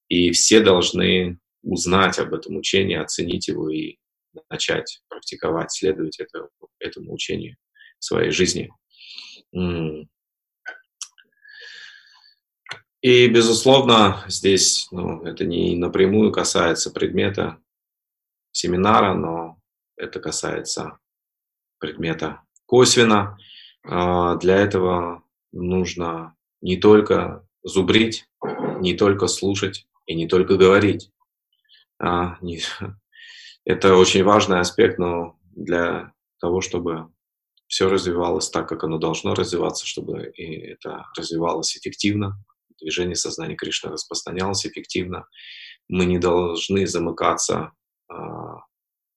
и 0.09 0.31
все 0.31 0.61
должны 0.61 1.39
узнать 1.63 2.19
об 2.19 2.35
этом 2.35 2.57
учении, 2.57 2.97
оценить 2.97 3.49
его 3.49 3.69
и 3.69 3.97
начать 4.51 5.01
практиковать, 5.09 5.73
следовать 5.73 6.19
это, 6.21 6.49
этому 6.79 7.15
учению 7.15 7.57
в 7.99 8.05
своей 8.05 8.31
жизни. 8.31 8.71
И, 13.01 13.29
безусловно, 13.29 14.25
здесь 14.27 14.89
ну, 14.91 15.23
это 15.23 15.45
не 15.45 15.77
напрямую 15.77 16.33
касается 16.33 16.91
предмета 16.91 17.59
семинара, 18.51 19.15
но 19.15 19.61
это 19.97 20.19
касается 20.19 20.99
предмета 21.79 22.43
косвенно. 22.67 23.39
А, 23.85 24.35
для 24.37 24.57
этого 24.57 25.23
нужно 25.53 26.37
не 26.61 26.77
только 26.77 27.47
зубрить, 27.63 28.29
не 28.81 28.95
только 28.95 29.29
слушать 29.29 29.87
и 30.07 30.17
не 30.17 30.27
только 30.27 30.57
говорить. 30.57 31.13
А, 32.01 32.37
это 33.65 33.95
очень 33.95 34.25
важный 34.25 34.59
аспект, 34.59 34.99
но 34.99 35.39
для 35.55 36.13
того, 36.41 36.61
чтобы 36.61 37.13
все 37.69 37.89
развивалось 37.89 38.51
так, 38.51 38.69
как 38.69 38.83
оно 38.83 38.99
должно 38.99 39.35
развиваться, 39.35 39.87
чтобы 39.87 40.33
это 40.37 41.07
развивалось 41.17 41.77
эффективно, 41.77 42.43
движение 42.81 43.17
сознания 43.17 43.57
Кришны 43.57 43.91
распространялось 43.91 44.67
эффективно, 44.67 45.27
мы 45.89 46.05
не 46.05 46.19
должны 46.19 46.87
замыкаться 46.87 47.73
э, 48.11 48.15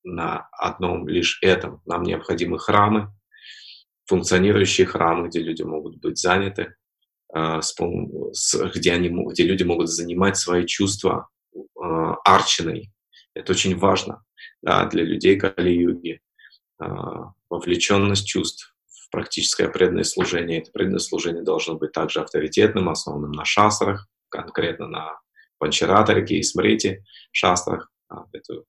на 0.04 0.48
одном 0.52 1.08
лишь 1.08 1.40
этом. 1.42 1.82
Нам 1.86 2.04
необходимы 2.04 2.60
храмы, 2.60 3.14
функционирующие 4.06 4.88
храмы, 4.88 5.28
где 5.28 5.40
люди 5.40 5.64
могут 5.64 5.98
быть 5.98 6.18
заняты, 6.18 6.76
э, 7.34 7.62
с, 7.62 7.76
с, 8.34 8.72
где, 8.76 8.94
они, 8.94 9.10
где 9.10 9.44
люди 9.44 9.64
могут 9.64 9.90
занимать 9.90 10.38
свои 10.38 10.66
чувства 10.66 11.30
э, 11.56 11.60
арчиной. 12.26 12.92
Это 13.34 13.54
очень 13.54 13.78
важно 13.78 14.24
да, 14.62 14.86
для 14.86 15.04
людей 15.04 15.40
Кали-юги, 15.40 16.22
а, 16.80 17.34
вовлеченность 17.50 18.28
чувств 18.28 18.71
практическое 19.12 19.68
преданное 19.68 20.04
служение. 20.04 20.62
Это 20.62 20.72
преданное 20.72 21.00
служение 21.00 21.44
должно 21.44 21.76
быть 21.76 21.92
также 21.92 22.22
авторитетным, 22.22 22.90
основанным 22.90 23.32
на 23.32 23.46
шастрах, 23.46 24.08
конкретно 24.30 24.88
на 24.88 25.20
панчаратарике 25.60 26.36
и 26.36 26.44
смрите 26.44 27.04
шастрах. 27.32 27.92
А, 28.10 28.26
это 28.32 28.64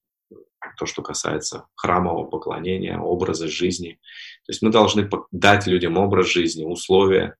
то, 0.77 0.87
что 0.87 1.03
касается 1.03 1.67
храмового 1.75 2.27
поклонения, 2.27 2.99
образа 2.99 3.49
жизни. 3.49 3.99
То 4.47 4.51
есть 4.51 4.63
мы 4.63 4.71
должны 4.71 5.09
дать 5.31 5.67
людям 5.67 5.97
образ 5.97 6.29
жизни, 6.29 6.65
условия 6.65 7.37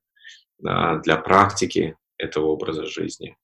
для 0.59 1.17
практики 1.17 1.97
этого 2.17 2.47
образа 2.47 2.85
жизни. 2.85 3.37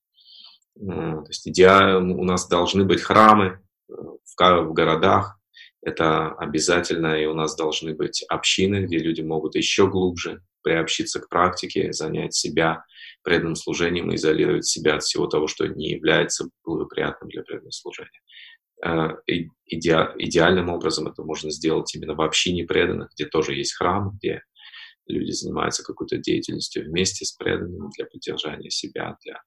То 0.78 1.24
есть 1.28 1.46
идеально 1.46 2.16
у 2.16 2.24
нас 2.24 2.48
должны 2.48 2.84
быть 2.84 3.02
храмы 3.02 3.60
э, 3.88 3.92
в 3.92 4.72
городах, 4.72 5.39
это 5.82 6.32
обязательно, 6.32 7.20
и 7.20 7.26
у 7.26 7.34
нас 7.34 7.56
должны 7.56 7.94
быть 7.94 8.22
общины, 8.28 8.84
где 8.84 8.98
люди 8.98 9.22
могут 9.22 9.54
еще 9.54 9.88
глубже 9.88 10.42
приобщиться 10.62 11.20
к 11.20 11.28
практике, 11.28 11.92
занять 11.92 12.34
себя 12.34 12.84
преданным 13.22 13.56
служением 13.56 14.10
и 14.10 14.16
изолировать 14.16 14.66
себя 14.66 14.96
от 14.96 15.02
всего 15.02 15.26
того, 15.26 15.46
что 15.46 15.66
не 15.66 15.90
является 15.90 16.48
благоприятным 16.64 17.30
для 17.30 17.42
преданного 17.42 17.70
служения. 17.70 18.20
Э, 18.84 19.10
иде, 19.26 20.08
идеальным 20.18 20.68
образом 20.68 21.08
это 21.08 21.22
можно 21.22 21.50
сделать 21.50 21.94
именно 21.94 22.14
в 22.14 22.20
общине 22.20 22.64
преданных, 22.64 23.10
где 23.14 23.26
тоже 23.26 23.54
есть 23.54 23.74
храм, 23.74 24.16
где 24.16 24.42
люди 25.06 25.32
занимаются 25.32 25.82
какой-то 25.82 26.18
деятельностью 26.18 26.84
вместе 26.84 27.24
с 27.24 27.32
преданными 27.32 27.90
для 27.96 28.06
поддержания 28.06 28.70
себя, 28.70 29.16
для 29.24 29.42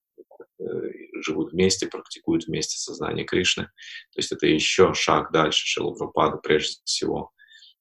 живут 1.22 1.54
вместе, 1.54 1.88
практикуют 1.88 2.46
вместе 2.48 2.78
сознание 2.78 3.26
Кришны. 3.26 3.66
То 3.66 4.18
есть 4.18 4.32
это 4.32 4.48
еще 4.48 4.94
шаг 4.94 5.32
дальше. 5.32 5.66
Шилупрапада 5.66 6.38
прежде 6.38 6.82
всего 6.84 7.32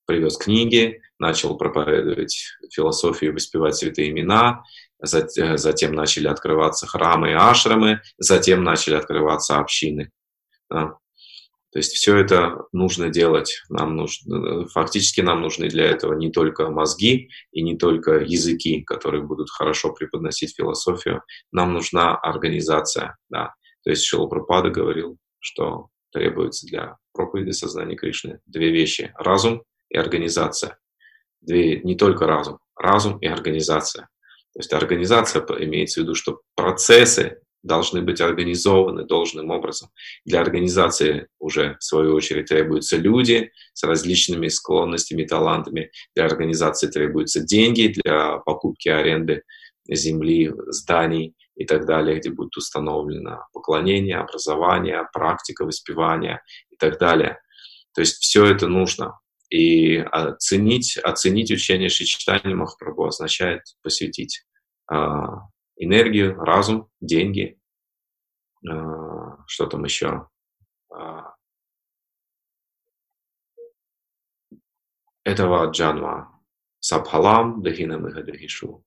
привез 0.05 0.37
книги, 0.37 1.01
начал 1.19 1.57
проповедовать 1.57 2.45
философию, 2.73 3.35
воспевать 3.35 3.77
святые 3.77 4.11
имена, 4.11 4.63
э, 5.01 5.57
затем 5.57 5.95
начали 5.95 6.29
открываться 6.29 6.87
храмы 6.87 7.31
и 7.31 7.35
ашрамы, 7.35 8.01
затем 8.19 8.65
начали 8.65 8.95
открываться 8.97 9.59
общины. 9.59 10.11
Да. 10.69 10.99
То 11.73 11.79
есть 11.79 11.95
все 11.95 12.19
это 12.19 12.67
нужно 12.73 13.09
делать. 13.09 13.63
Нам 13.71 13.97
нужно, 13.97 14.69
фактически 14.69 15.23
нам 15.23 15.41
нужны 15.41 15.69
для 15.69 15.87
этого 15.87 16.13
не 16.13 16.31
только 16.31 16.69
мозги 16.69 17.31
и 17.51 17.63
не 17.63 17.79
только 17.79 18.19
языки, 18.19 18.83
которые 18.83 19.23
будут 19.23 19.51
хорошо 19.51 19.93
преподносить 19.93 20.55
философию. 20.55 21.23
Нам 21.51 21.73
нужна 21.73 22.15
организация. 22.15 23.17
Да. 23.31 23.55
То 23.85 23.91
есть 23.91 24.05
Шилапрапада 24.05 24.69
говорил, 24.69 25.17
что 25.41 25.89
требуется 26.13 26.67
для 26.67 26.99
проповеди 27.15 27.53
сознания 27.53 27.97
Кришны 27.97 28.41
две 28.45 28.71
вещи– 28.71 29.15
разум 29.17 29.63
и 29.89 29.97
организация. 29.97 30.79
Две, 31.41 31.81
не 31.81 31.97
только 31.97 32.27
разум, 32.27 32.59
разум 32.77 33.19
и 33.19 33.27
организация. 33.27 34.11
То 34.53 34.59
есть 34.59 34.73
организация 34.75 35.43
имеется 35.61 36.01
в 36.01 36.03
виду, 36.03 36.15
что 36.15 36.43
процессы 36.55 37.41
должны 37.63 38.03
быть 38.03 38.21
организованы 38.21 39.05
должным 39.05 39.51
образом. 39.51 39.91
Для 40.25 40.41
организации 40.41 41.29
уже, 41.39 41.77
в 41.79 41.85
свою 41.85 42.15
очередь, 42.15 42.47
требуются 42.47 42.97
люди 42.97 43.53
с 43.73 43.85
различными 43.85 44.49
склонностями, 44.49 45.25
талантами. 45.25 45.91
Для 46.15 46.25
организации 46.27 46.89
требуются 46.89 47.41
деньги 47.41 47.95
для 48.03 48.39
покупки, 48.39 48.89
аренды 48.89 49.43
земли, 49.89 50.53
зданий 50.69 51.35
и 51.57 51.65
так 51.65 51.87
далее, 51.87 52.19
где 52.19 52.31
будет 52.31 52.57
установлено 52.57 53.47
поклонение, 53.53 54.19
образование, 54.19 55.09
практика 55.13 55.65
воспевания 55.65 56.43
и 56.71 56.77
так 56.77 56.99
далее. 56.99 57.39
То 57.95 58.01
есть 58.01 58.23
все 58.23 58.47
это 58.47 58.69
нужно. 58.69 59.19
И 59.51 59.97
оценить, 59.97 60.97
оценить 60.97 61.51
учение 61.51 61.91
Шичитани 61.91 62.55
Махапрабху 62.55 63.05
означает 63.05 63.61
посвятить 63.83 64.45
а, 64.91 65.43
энергию, 65.85 66.37
разум, 66.39 66.89
деньги, 67.01 67.59
а, 68.69 69.39
что 69.47 69.67
там 69.67 69.85
еще? 69.85 70.29
А, 70.91 71.35
этого 75.25 75.71
джанва. 75.71 76.29
Сабхалам 76.81 77.63
дахина 77.63 77.95
михадахишу. 77.95 78.85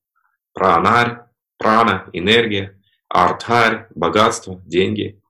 Пранарь, 0.54 1.24
прана, 1.58 2.10
энергия, 2.14 2.82
артхарь, 3.08 3.88
богатство, 3.96 4.62
деньги, 4.66 5.22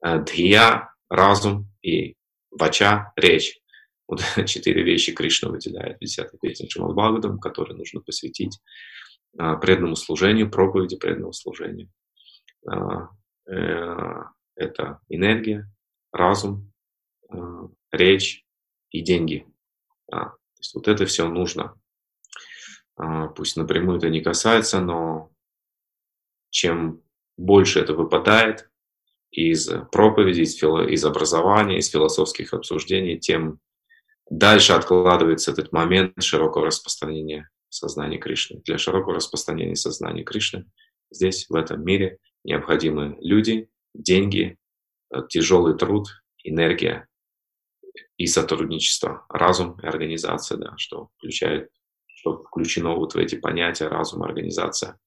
а, 0.00 0.18
дхия, 0.18 0.94
разум 1.08 1.70
и 1.82 2.16
вача, 2.50 3.12
речь. 3.16 3.60
Вот 4.06 4.20
четыре 4.46 4.82
вещи 4.82 5.12
Кришна 5.12 5.50
выделяет 5.50 5.98
в 5.98 6.00
10 6.00 6.40
песне 6.40 6.68
Шимад 6.68 6.92
Бхагаватам, 6.92 7.38
которые 7.38 7.76
нужно 7.76 8.00
посвятить 8.00 8.58
преданному 9.36 9.96
служению, 9.96 10.50
проповеди 10.50 10.96
преданного 10.96 11.32
служения. 11.32 11.88
Э, 12.66 14.24
это 14.54 15.00
энергия, 15.08 15.70
разум, 16.12 16.72
э, 17.32 17.36
речь 17.92 18.44
и 18.90 19.00
деньги. 19.00 19.46
То 20.10 20.36
есть 20.58 20.74
вот 20.74 20.88
это 20.88 21.06
все 21.06 21.28
нужно. 21.28 21.74
А, 22.96 23.28
пусть 23.28 23.56
напрямую 23.56 23.98
это 23.98 24.10
не 24.10 24.20
касается, 24.20 24.80
но 24.80 25.30
чем 26.50 27.02
больше 27.36 27.80
это 27.80 27.94
выпадает 27.94 28.68
из 29.30 29.70
проповедей, 29.90 30.42
из, 30.42 30.56
фило, 30.56 30.86
из 30.86 31.04
образования, 31.04 31.78
из 31.78 31.88
философских 31.88 32.52
обсуждений, 32.52 33.18
тем 33.18 33.60
дальше 34.28 34.74
откладывается 34.74 35.52
этот 35.52 35.72
момент 35.72 36.22
широкого 36.22 36.66
распространения 36.66 37.48
сознания 37.70 38.18
Кришны. 38.18 38.60
Для 38.64 38.78
широкого 38.78 39.14
распространения 39.14 39.76
сознания 39.76 40.24
Кришны 40.24 40.66
здесь, 41.10 41.46
в 41.48 41.54
этом 41.54 41.84
мире, 41.84 42.18
необходимы 42.44 43.16
люди, 43.20 43.68
деньги, 43.94 44.58
э, 45.14 45.20
тяжелый 45.28 45.76
труд, 45.76 46.08
энергия 46.44 47.08
и 48.16 48.26
сотрудничество, 48.26 49.26
разум 49.28 49.78
и 49.80 49.86
организация, 49.86 50.58
да, 50.58 50.74
что 50.76 51.08
включает, 51.16 51.70
что 52.06 52.42
включено 52.44 52.94
вот 52.94 53.14
в 53.14 53.18
эти 53.18 53.36
понятия 53.36 53.88
разум 53.88 54.24
и 54.24 54.26
организация. 54.26 54.98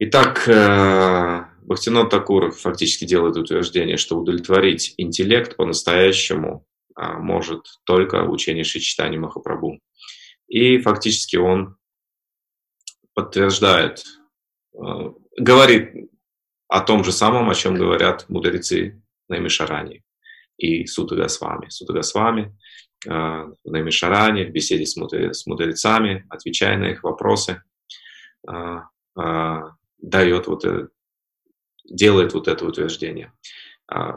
Итак, 0.00 0.46
э, 0.46 1.44
Бахтинот 1.62 2.08
Такуров 2.08 2.58
фактически 2.58 3.04
делает 3.04 3.36
утверждение, 3.36 3.96
что 3.96 4.16
удовлетворить 4.16 4.94
интеллект 4.96 5.56
по-настоящему 5.56 6.64
а, 6.94 7.18
может 7.18 7.66
только 7.84 8.24
учение 8.24 8.64
Шичитани 8.64 9.18
Махапрабху. 9.18 9.78
И 10.48 10.78
фактически 10.78 11.36
он 11.36 11.76
подтверждает, 13.14 14.02
э, 14.74 14.78
говорит 15.36 16.10
о 16.68 16.80
том 16.80 17.04
же 17.04 17.12
самом, 17.12 17.50
о 17.50 17.54
чем 17.54 17.74
говорят 17.74 18.28
мудрецы 18.28 19.02
на 19.28 19.38
Мишаране 19.38 20.02
и 20.56 20.86
Сута 20.86 21.16
Госвами. 21.16 21.68
Сута 21.68 21.92
Госвами 21.92 22.56
э, 23.06 23.10
на 23.10 23.76
Мишаране 23.82 24.46
в 24.46 24.50
беседе 24.52 24.86
с 24.86 25.46
мудрецами, 25.46 26.26
отвечая 26.30 26.78
на 26.78 26.86
их 26.86 27.02
вопросы, 27.04 27.62
э, 28.48 28.78
дает 30.00 30.46
вот 30.46 30.64
делает 31.84 32.34
вот 32.34 32.46
это 32.46 32.64
утверждение. 32.64 33.32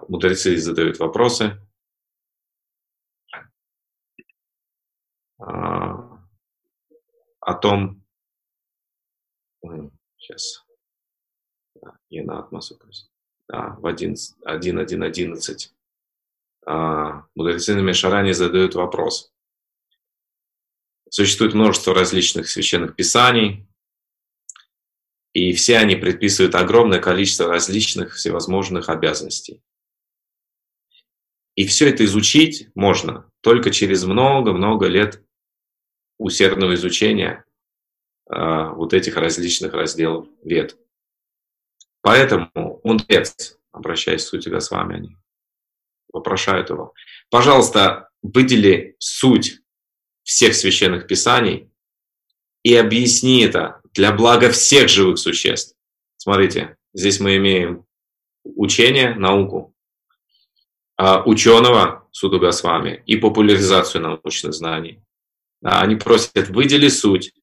Мудрецы 0.07 0.57
задают 0.57 0.99
вопросы, 0.99 1.57
о 7.41 7.53
том, 7.55 8.03
сейчас, 10.17 10.65
не 12.09 12.21
на 12.21 12.39
атмосу, 12.39 12.79
да, 13.47 13.75
в 13.79 13.85
1.1.11. 13.85 15.71
А, 16.65 17.25
мудрецы 17.35 17.75
на 17.75 17.79
Мишаране 17.79 18.33
задают 18.33 18.75
вопрос. 18.75 19.33
Существует 21.09 21.53
множество 21.53 21.93
различных 21.93 22.47
священных 22.47 22.95
писаний, 22.95 23.67
и 25.33 25.53
все 25.53 25.77
они 25.77 25.95
предписывают 25.95 26.55
огромное 26.55 26.99
количество 26.99 27.47
различных 27.47 28.15
всевозможных 28.15 28.89
обязанностей. 28.89 29.61
И 31.55 31.65
все 31.65 31.89
это 31.89 32.05
изучить 32.05 32.69
можно 32.75 33.29
только 33.41 33.71
через 33.71 34.05
много-много 34.05 34.87
лет 34.87 35.23
усердного 36.21 36.75
изучения 36.75 37.43
э, 38.29 38.69
вот 38.75 38.93
этих 38.93 39.17
различных 39.17 39.73
разделов 39.73 40.27
вед. 40.43 40.77
Поэтому 42.01 42.49
он 42.83 42.97
мудрец, 42.97 43.57
обращаясь 43.71 44.25
к 44.25 44.27
сути 44.27 44.49
Госвами, 44.49 44.95
они 44.95 45.17
вопрошают 46.13 46.69
его, 46.69 46.93
пожалуйста, 47.29 48.09
выдели 48.21 48.95
суть 48.99 49.61
всех 50.23 50.55
священных 50.55 51.07
писаний 51.07 51.71
и 52.63 52.75
объясни 52.75 53.43
это 53.43 53.81
для 53.93 54.11
блага 54.11 54.51
всех 54.51 54.89
живых 54.89 55.17
существ. 55.17 55.75
Смотрите, 56.17 56.77
здесь 56.93 57.19
мы 57.19 57.37
имеем 57.37 57.85
учение, 58.43 59.15
науку, 59.15 59.75
а, 60.97 61.23
ученого 61.23 62.07
Суду 62.11 62.39
Госвами 62.39 63.01
и 63.07 63.15
популяризацию 63.15 64.01
научных 64.03 64.53
знаний. 64.53 65.01
Они 65.63 65.95
просят, 65.95 66.49
выдели 66.49 66.87
суть 66.87 67.33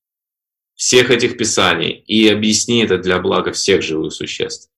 всех 0.74 1.10
этих 1.10 1.36
писаний 1.36 1.90
и 2.06 2.28
объясни 2.28 2.84
это 2.84 2.98
для 2.98 3.18
блага 3.18 3.52
всех 3.52 3.82
живых 3.82 4.12
существ. 4.12 4.70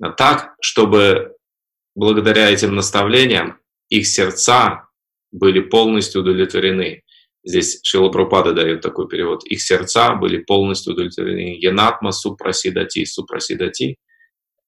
А 0.00 0.10
так, 0.10 0.54
чтобы 0.60 1.36
благодаря 1.94 2.50
этим 2.50 2.74
наставлениям 2.74 3.58
их 3.88 4.06
сердца 4.06 4.88
были 5.30 5.60
полностью 5.60 6.22
удовлетворены. 6.22 7.02
Здесь 7.44 7.80
Шила 7.82 8.10
Прупада 8.10 8.52
дает 8.52 8.80
такой 8.82 9.08
перевод. 9.08 9.44
Их 9.46 9.62
сердца 9.62 10.14
были 10.14 10.38
полностью 10.38 10.92
удовлетворены. 10.92 11.56
Янатма 11.58 12.12
супрасидати. 12.12 13.04
Супрасидати. 13.04 13.96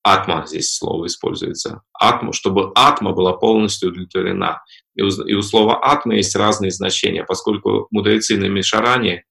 Атма 0.02 0.46
здесь 0.46 0.74
слово 0.74 1.06
используется. 1.06 1.82
Атма, 1.92 2.32
чтобы 2.32 2.72
атма 2.74 3.12
была 3.12 3.34
полностью 3.34 3.90
удовлетворена. 3.90 4.62
И 4.94 5.02
у, 5.02 5.08
и 5.08 5.34
у 5.34 5.42
слова 5.42 5.78
атма 5.82 6.16
есть 6.16 6.34
разные 6.34 6.70
значения, 6.70 7.24
поскольку 7.24 7.86
мудрецы 7.90 8.38
на 8.38 8.46
Мишаране 8.46 9.24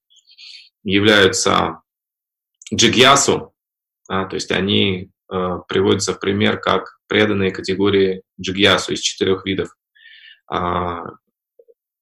являются 0.84 1.80
джигьясу, 2.72 3.52
а, 4.08 4.26
то 4.26 4.34
есть 4.34 4.50
они 4.52 5.10
э, 5.32 5.58
приводятся 5.68 6.14
в 6.14 6.20
пример 6.20 6.58
как 6.60 6.98
преданные 7.08 7.50
категории 7.50 8.22
джигьясу 8.40 8.92
из 8.92 9.00
четырех 9.00 9.44
видов 9.44 9.74
э, 10.52 10.56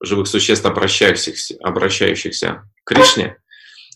живых 0.02 0.28
существ, 0.28 0.64
обращающихся, 0.66 1.56
обращающихся 1.62 2.70
к 2.84 2.88
Кришне, 2.88 3.38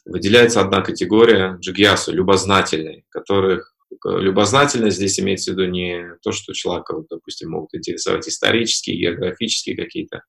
выделяется 0.05 0.61
одна 0.61 0.81
категория 0.81 1.57
джигьясу, 1.61 2.13
любознательные, 2.13 3.05
которых 3.11 3.75
любознательность 4.05 4.97
здесь 4.97 5.19
имеется 5.21 5.53
в 5.53 5.55
виду 5.55 5.71
не 5.71 6.17
то, 6.23 6.33
что 6.33 6.53
человека, 6.53 6.95
вот, 6.95 7.07
допустим, 7.11 7.51
могут 7.51 7.75
интересовать 7.75 8.29
исторические, 8.29 8.99
географические 8.99 9.77
какие-то 9.77 10.23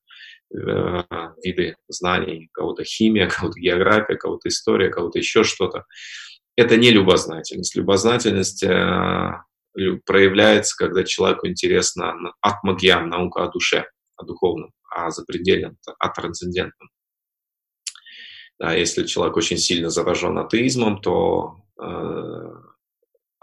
э, 0.53 1.03
виды 1.43 1.75
знаний, 1.87 2.49
кого-то 2.53 2.83
химия, 2.83 3.29
кого-то 3.35 3.59
география, 3.59 4.15
кого-то 4.15 4.49
история, 4.49 4.89
кого-то 4.89 5.19
еще 5.19 5.43
что-то. 5.43 5.85
Это 6.55 6.77
не 6.77 6.91
любознательность. 6.91 7.75
Любознательность 7.75 8.63
э, 8.63 9.31
проявляется, 10.05 10.75
когда 10.77 11.03
человеку 11.03 11.47
интересна 11.47 12.13
атмагьян, 12.41 13.09
наука 13.09 13.43
о 13.43 13.51
душе, 13.51 13.85
о 14.15 14.25
духовном, 14.25 14.71
о 14.89 15.09
запредельном, 15.09 15.77
о 15.99 16.09
трансцендентном. 16.09 16.89
Да, 18.59 18.73
если 18.73 19.05
человек 19.05 19.35
очень 19.35 19.57
сильно 19.57 19.89
заражен 19.89 20.37
атеизмом, 20.37 21.01
то 21.01 21.57
э, 21.81 22.62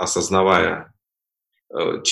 осознавая, 0.00 0.94
э, 1.68 2.02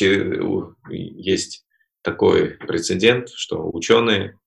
есть 0.91 1.65
такой 2.03 2.51
прецедент, 2.51 3.31
что 3.31 3.71
ученые, 3.73 4.39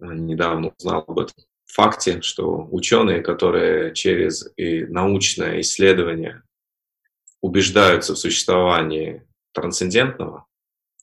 э, 0.00 0.04
недавно 0.04 0.74
узнал 0.76 1.04
об 1.06 1.18
этом 1.18 1.34
факте, 1.64 2.20
что 2.20 2.68
ученые, 2.70 3.22
которые 3.22 3.94
через 3.94 4.50
научное 4.56 5.60
исследование 5.60 6.42
убеждаются 7.40 8.14
в 8.14 8.18
существовании 8.18 9.26
трансцендентного, 9.52 10.46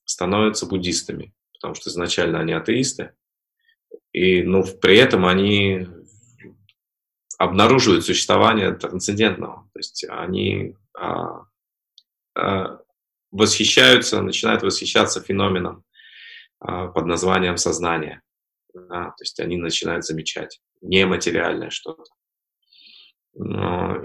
становятся 0.05 0.67
буддистами, 0.67 1.33
потому 1.53 1.73
что 1.73 1.89
изначально 1.89 2.39
они 2.39 2.53
атеисты, 2.53 3.13
и, 4.11 4.43
ну, 4.43 4.63
при 4.63 4.97
этом 4.97 5.25
они 5.25 5.87
обнаруживают 7.37 8.05
существование 8.05 8.73
трансцендентного. 8.73 9.69
То 9.73 9.79
есть 9.79 10.05
они 10.09 10.75
а, 10.97 11.45
а, 12.35 12.79
восхищаются, 13.31 14.21
начинают 14.21 14.63
восхищаться 14.63 15.21
феноменом 15.21 15.83
а, 16.59 16.87
под 16.87 17.05
названием 17.05 17.57
сознание. 17.57 18.21
Да, 18.73 19.05
то 19.11 19.21
есть 19.21 19.39
они 19.39 19.57
начинают 19.57 20.05
замечать 20.05 20.59
нематериальное 20.81 21.69
что-то. 21.69 22.03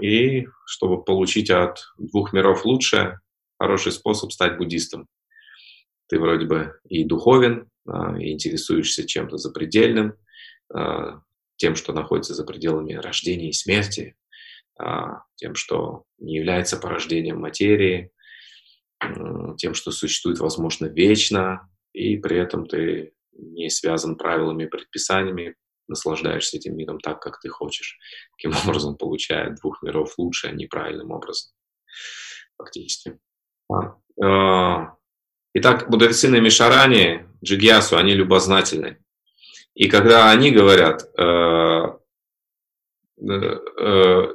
И 0.01 0.47
чтобы 0.65 1.03
получить 1.03 1.49
от 1.49 1.79
двух 1.97 2.33
миров 2.33 2.65
лучшее, 2.65 3.19
хороший 3.59 3.91
способ 3.91 4.31
стать 4.31 4.57
буддистом. 4.57 5.07
Ты 6.07 6.19
вроде 6.19 6.45
бы 6.45 6.79
и 6.89 7.03
духовен, 7.05 7.69
а, 7.87 8.17
и 8.19 8.31
интересуешься 8.31 9.05
чем-то 9.07 9.37
запредельным, 9.37 10.15
а, 10.73 11.21
тем, 11.61 11.75
что 11.75 11.93
находится 11.93 12.33
за 12.33 12.43
пределами 12.43 12.93
рождения 12.93 13.49
и 13.49 13.53
смерти, 13.53 14.15
а, 14.79 15.21
тем, 15.35 15.53
что 15.53 16.05
не 16.17 16.35
является 16.35 16.75
порождением 16.75 17.39
материи, 17.39 18.09
тем, 19.57 19.75
что 19.75 19.91
существует, 19.91 20.39
возможно, 20.39 20.87
вечно, 20.87 21.69
и 21.93 22.17
при 22.17 22.37
этом 22.37 22.65
ты 22.65 23.13
не 23.33 23.69
связан 23.69 24.15
правилами 24.15 24.63
и 24.63 24.67
предписаниями, 24.67 25.55
наслаждаешься 25.87 26.57
этим 26.57 26.75
миром 26.75 26.99
так, 26.99 27.21
как 27.21 27.39
ты 27.39 27.49
хочешь. 27.49 27.99
Таким 28.37 28.57
образом, 28.65 28.97
получая 28.97 29.55
двух 29.61 29.83
миров 29.83 30.15
лучше, 30.17 30.47
а 30.47 30.51
неправильным 30.51 31.11
образом. 31.11 31.51
Фактически. 32.57 33.19
А, 34.23 34.95
итак, 35.53 35.89
мудрецы 35.89 36.27
на 36.27 36.39
Мишаране, 36.39 37.27
Джигьясу, 37.43 37.97
они 37.97 38.13
любознательны. 38.13 39.00
И 39.75 39.87
когда 39.87 40.29
они 40.31 40.51
говорят, 40.51 41.09
э, 41.17 41.81
э, 43.27 44.27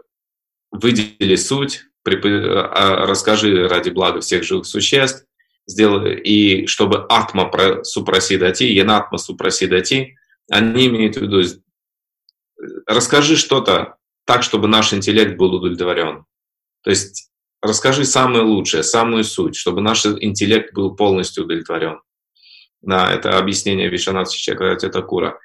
выдели 0.71 1.37
суть, 1.37 1.85
а, 2.05 3.07
расскажи 3.07 3.69
ради 3.69 3.91
блага 3.91 4.21
всех 4.21 4.45
живых 4.45 4.67
существ, 4.67 5.27
сделай, 5.67 6.21
и 6.21 6.67
чтобы 6.67 7.05
атма 7.09 7.51
супросидати, 7.83 8.63
енатма 8.65 9.19
супросидати, 9.19 10.17
они 10.49 10.87
имеют 10.87 11.17
в 11.17 11.23
виду, 11.23 11.43
расскажи 12.87 13.37
что-то 13.37 13.97
так, 14.25 14.43
чтобы 14.43 14.69
наш 14.69 14.93
интеллект 14.93 15.37
был 15.37 15.55
удовлетворен. 15.55 16.25
То 16.83 16.91
есть 16.91 17.31
расскажи 17.61 18.05
самое 18.05 18.45
лучшее, 18.45 18.83
самую 18.83 19.25
суть, 19.25 19.57
чтобы 19.57 19.81
наш 19.81 20.07
интеллект 20.07 20.73
был 20.73 20.95
полностью 20.95 21.45
удовлетворен. 21.45 22.01
Да, 22.83 23.13
это 23.13 23.39
объяснение 23.39 23.89
Вишанат 23.89 24.31
Чакравати 24.31 24.89
Такура. 24.89 25.39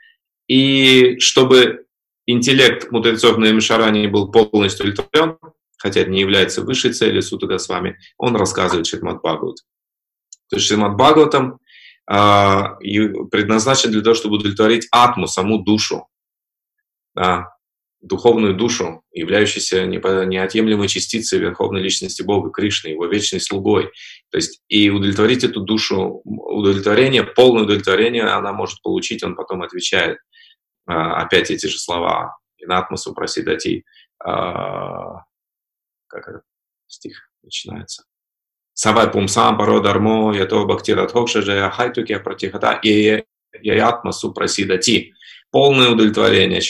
И 0.47 1.17
чтобы 1.19 1.85
интеллект 2.25 2.91
мудрецов 2.91 3.37
на 3.37 3.51
Мишаране 3.51 4.07
был 4.07 4.31
полностью 4.31 4.85
удовлетворен, 4.85 5.37
хотя 5.77 6.01
это 6.01 6.09
не 6.09 6.21
является 6.21 6.61
высшей 6.61 6.93
целью 6.93 7.21
Сутага 7.21 7.57
с 7.57 7.67
вами, 7.67 7.97
он 8.17 8.35
рассказывает 8.35 8.85
Шримад 8.85 9.21
Бхагават. 9.21 9.57
То 10.49 10.57
есть 10.57 10.67
Шримад 10.67 10.95
Бхагаватам 10.95 11.59
а, 12.05 12.75
предназначен 13.31 13.91
для 13.91 14.01
того, 14.01 14.13
чтобы 14.15 14.35
удовлетворить 14.35 14.87
атму, 14.91 15.27
саму 15.27 15.63
душу, 15.63 16.07
духовную 18.01 18.55
душу, 18.55 19.03
являющуюся 19.11 19.85
неотъемлемой 19.85 20.87
частицей 20.87 21.39
Верховной 21.39 21.81
Личности 21.81 22.23
Бога, 22.23 22.49
Кришны, 22.49 22.89
Его 22.89 23.05
вечной 23.05 23.39
слугой. 23.39 23.91
То 24.31 24.37
есть 24.37 24.61
и 24.67 24.89
удовлетворить 24.89 25.43
эту 25.43 25.61
душу, 25.61 26.21
удовлетворение, 26.23 27.23
полное 27.23 27.63
удовлетворение 27.63 28.23
она 28.23 28.53
может 28.53 28.81
получить, 28.81 29.23
он 29.23 29.35
потом 29.35 29.61
отвечает 29.61 30.17
а, 30.85 31.21
опять 31.21 31.51
эти 31.51 31.67
же 31.67 31.77
слова. 31.77 32.37
Инатмасу 32.57 33.13
просидати. 33.13 33.85
А, 34.23 35.23
как 36.07 36.27
этот 36.27 36.43
стих 36.87 37.29
начинается? 37.43 38.03
Савай 38.73 39.11
пумсам 39.11 39.57
паро 39.57 39.79
дармо, 39.79 40.33
ято 40.33 40.65
бхактират 40.65 41.11
хокшаже, 41.11 41.69
хайтуке 41.71 42.19
протихата, 42.19 42.79
и 42.83 43.23
яятмасу 43.61 44.33
просидати 44.33 45.13
полное 45.51 45.89
удовлетворение 45.89 46.61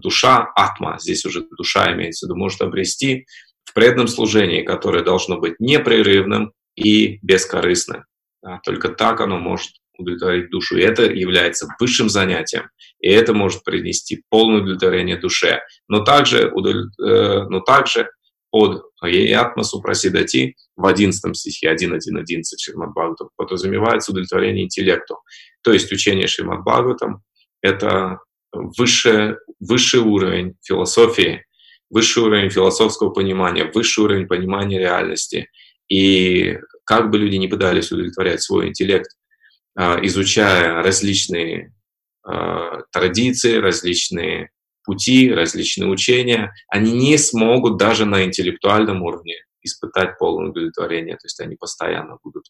душа, 0.00 0.52
атма, 0.54 0.98
здесь 1.00 1.24
уже 1.24 1.46
душа 1.56 1.92
имеется 1.92 2.26
в 2.26 2.28
виду, 2.28 2.38
может 2.38 2.60
обрести 2.60 3.26
в 3.64 3.74
преданном 3.74 4.08
служении, 4.08 4.62
которое 4.62 5.02
должно 5.02 5.38
быть 5.38 5.58
непрерывным 5.58 6.52
и 6.76 7.18
бескорыстным. 7.22 8.04
Да, 8.42 8.60
только 8.64 8.90
так 8.90 9.20
оно 9.20 9.38
может 9.38 9.72
удовлетворить 9.98 10.50
душу. 10.50 10.76
И 10.76 10.82
это 10.82 11.04
является 11.04 11.66
высшим 11.80 12.08
занятием, 12.08 12.68
и 13.00 13.08
это 13.08 13.32
может 13.32 13.64
принести 13.64 14.22
полное 14.28 14.60
удовлетворение 14.60 15.16
душе. 15.16 15.62
Но 15.88 16.04
также, 16.04 16.50
удовлет... 16.50 16.90
э, 17.00 17.44
но 17.48 17.60
также 17.60 18.08
под 18.50 18.84
Атмасу 19.00 19.82
просидати 19.82 20.56
в 20.76 20.86
11 20.86 21.36
стихе 21.36 21.72
1.1.11 21.74 22.42
Шримад 22.58 22.90
Бхагаватам 22.90 23.30
подразумевается 23.36 24.12
удовлетворение 24.12 24.64
интеллекту. 24.64 25.18
То 25.62 25.72
есть 25.72 25.90
учение 25.92 26.26
Шримад 26.26 26.60
Бхагаватам— 26.60 27.22
это 27.62 28.20
высший, 28.52 29.36
высший 29.60 30.00
уровень 30.00 30.54
философии, 30.62 31.44
высший 31.90 32.22
уровень 32.22 32.50
философского 32.50 33.10
понимания, 33.10 33.70
высший 33.72 34.04
уровень 34.04 34.26
понимания 34.26 34.78
реальности. 34.78 35.48
И 35.88 36.58
как 36.84 37.10
бы 37.10 37.18
люди 37.18 37.36
не 37.36 37.48
пытались 37.48 37.92
удовлетворять 37.92 38.42
свой 38.42 38.68
интеллект, 38.68 39.10
а, 39.76 39.98
изучая 40.02 40.82
различные 40.82 41.72
а, 42.24 42.82
традиции, 42.92 43.56
различные 43.56 44.50
пути, 44.84 45.32
различные 45.32 45.88
учения, 45.88 46.52
они 46.68 46.92
не 46.92 47.18
смогут 47.18 47.76
даже 47.76 48.04
на 48.04 48.24
интеллектуальном 48.24 49.02
уровне 49.02 49.45
испытать 49.66 50.18
полное 50.18 50.50
удовлетворение. 50.50 51.16
То 51.16 51.26
есть 51.26 51.40
они 51.40 51.56
постоянно 51.56 52.18
будут 52.22 52.46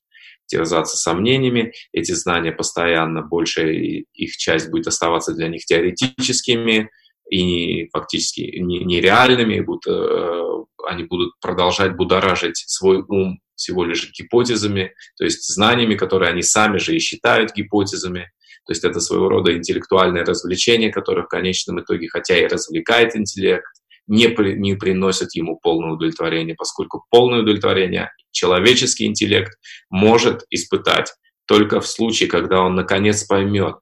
терзаться 0.47 0.97
сомнениями, 0.97 1.73
эти 1.93 2.13
знания 2.13 2.53
постоянно, 2.53 3.23
большая 3.23 3.73
их 3.73 4.37
часть 4.37 4.71
будет 4.71 4.87
оставаться 4.87 5.35
для 5.35 5.49
них 5.49 5.65
теоретическими 5.65 6.91
и 7.31 7.89
фактически 7.93 8.59
нереальными, 8.61 9.61
будут, 9.61 9.87
э, 9.89 10.65
они 10.87 11.05
будут 11.05 11.33
продолжать 11.41 11.97
будоражить 11.97 12.63
свой 12.67 13.03
ум 13.09 13.41
всего 13.57 13.85
лишь 13.85 14.13
гипотезами, 14.13 14.93
то 15.17 15.25
есть 15.25 15.53
знаниями, 15.53 15.95
которые 15.97 16.31
они 16.31 16.43
сами 16.43 16.79
же 16.79 16.95
и 16.95 17.01
считают 17.01 17.55
гипотезами. 17.55 18.31
То 18.67 18.73
есть 18.73 18.85
это 18.85 19.01
своего 19.01 19.29
рода 19.29 19.57
интеллектуальное 19.57 20.25
развлечение, 20.25 20.93
которое 20.93 21.23
в 21.23 21.29
конечном 21.29 21.81
итоге, 21.81 22.09
хотя 22.09 22.37
и 22.37 22.47
развлекает 22.47 23.17
интеллект, 23.17 23.73
не, 24.07 24.29
при, 24.29 24.55
не 24.55 24.75
приносит 24.75 25.35
ему 25.35 25.59
полное 25.59 25.93
удовлетворение, 25.93 26.55
поскольку 26.55 27.05
полное 27.11 27.41
удовлетворение 27.41 28.11
человеческий 28.31 29.07
интеллект 29.07 29.53
может 29.91 30.45
испытать 30.51 31.13
только 31.47 31.81
в 31.81 31.87
случае, 31.87 32.29
когда 32.29 32.61
он 32.61 32.75
наконец 32.75 33.25
поймет, 33.25 33.77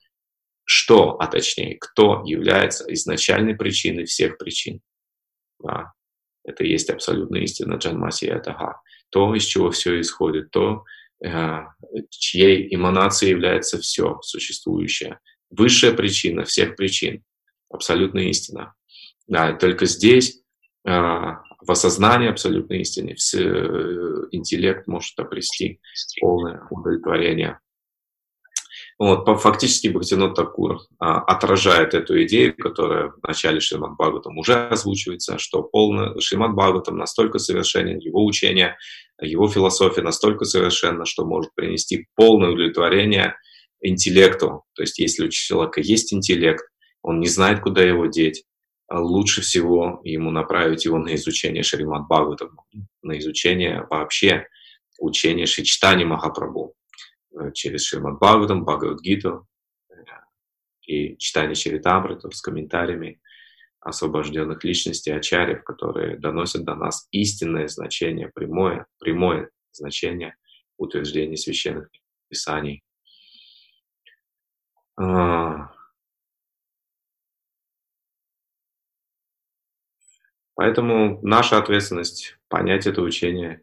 что, 0.64 1.16
а 1.20 1.27
точнее, 1.27 1.77
кто 1.79 2.22
является 2.25 2.85
изначальной 2.93 3.55
причиной 3.55 4.05
всех 4.05 4.39
причин. 4.39 4.81
Да. 5.62 5.93
Это 6.45 6.64
и 6.64 6.70
есть 6.70 6.91
абсолютная 6.91 7.41
истина 7.43 7.75
Джанмаси 7.75 8.27
Атаха. 8.27 8.81
То, 9.11 9.35
из 9.35 9.45
чего 9.45 9.70
все 9.70 10.01
исходит, 10.01 10.51
то, 10.51 10.85
э, 11.25 11.61
чьей 12.11 12.75
эманацией 12.75 13.31
является 13.31 13.79
все 13.79 14.18
существующее. 14.22 15.20
Высшая 15.51 15.93
причина 15.93 16.45
всех 16.45 16.77
причин. 16.77 17.22
Абсолютная 17.70 18.25
истина. 18.25 18.75
Да, 19.27 19.53
только 19.55 19.87
здесь 19.87 20.43
э, 20.87 20.91
в 20.91 21.70
осознании 21.70 22.29
абсолютной 22.29 22.81
истины 22.81 23.14
все, 23.14 23.43
э, 23.43 24.27
интеллект 24.33 24.87
может 24.87 25.18
обрести 25.18 25.81
полное 26.20 26.66
удовлетворение. 26.70 27.59
Вот, 28.99 29.27
фактически 29.41 29.89
Бхактинот 29.89 30.37
Такур 30.37 30.79
а, 31.01 31.20
отражает 31.20 31.95
эту 31.95 32.22
идею, 32.25 32.57
которая 32.57 33.09
в 33.09 33.27
начале 33.27 33.59
Шримад 33.59 33.95
Бхагаватам 33.95 34.39
уже 34.39 34.68
озвучивается, 34.68 35.37
что 35.39 35.62
полный 35.64 36.20
Шримад 36.20 36.53
Бхагаватам 36.53 36.97
настолько 36.97 37.41
совершенен, 37.41 37.99
его 37.99 38.25
учение, 38.25 38.77
его 39.20 39.49
философия 39.49 40.03
настолько 40.03 40.45
совершенна, 40.45 41.07
что 41.07 41.25
может 41.25 41.53
принести 41.55 42.07
полное 42.14 42.51
удовлетворение 42.51 43.35
интеллекту. 43.81 44.62
То 44.75 44.83
есть 44.83 44.99
если 45.01 45.27
у 45.27 45.29
человека 45.29 45.81
есть 45.81 46.14
интеллект, 46.14 46.64
он 47.03 47.18
не 47.18 47.27
знает, 47.27 47.61
куда 47.61 47.83
его 47.83 48.07
деть, 48.07 48.45
лучше 48.91 49.43
всего 49.43 50.01
ему 50.05 50.30
направить 50.30 50.85
его 50.85 50.99
на 50.99 51.14
изучение 51.14 51.62
Шримад 51.62 52.07
Бхагаватам, 52.07 52.59
на 53.03 53.18
изучение 53.18 53.87
вообще 53.91 54.47
учения 54.99 55.47
Шичтани 55.47 56.05
Махапрабху. 56.05 56.74
Э, 57.39 57.51
через 57.53 57.85
Шримад 57.85 58.16
Бхагаватам, 58.16 58.64
Бхагавадгиту 58.64 59.47
э, 59.91 59.95
и 60.87 61.16
читание 61.18 61.55
Чаритамриту 61.55 62.30
с 62.30 62.41
комментариями 62.41 63.20
освобожденных 63.80 64.64
личностей, 64.64 65.12
ачарьев, 65.12 65.62
которые 65.62 66.16
доносят 66.16 66.64
до 66.64 66.74
нас 66.74 67.07
истинное 67.11 67.68
значение, 67.68 68.30
прямое, 68.35 68.87
прямое 68.99 69.51
значение 69.72 70.37
утверждения 70.78 71.37
священных 71.37 71.91
писаний. 72.28 72.82
А. 74.97 75.74
Поэтому 80.55 81.18
наша 81.22 81.59
ответственность 81.59 82.38
понять 82.48 82.86
это 82.86 83.02
учение 83.02 83.61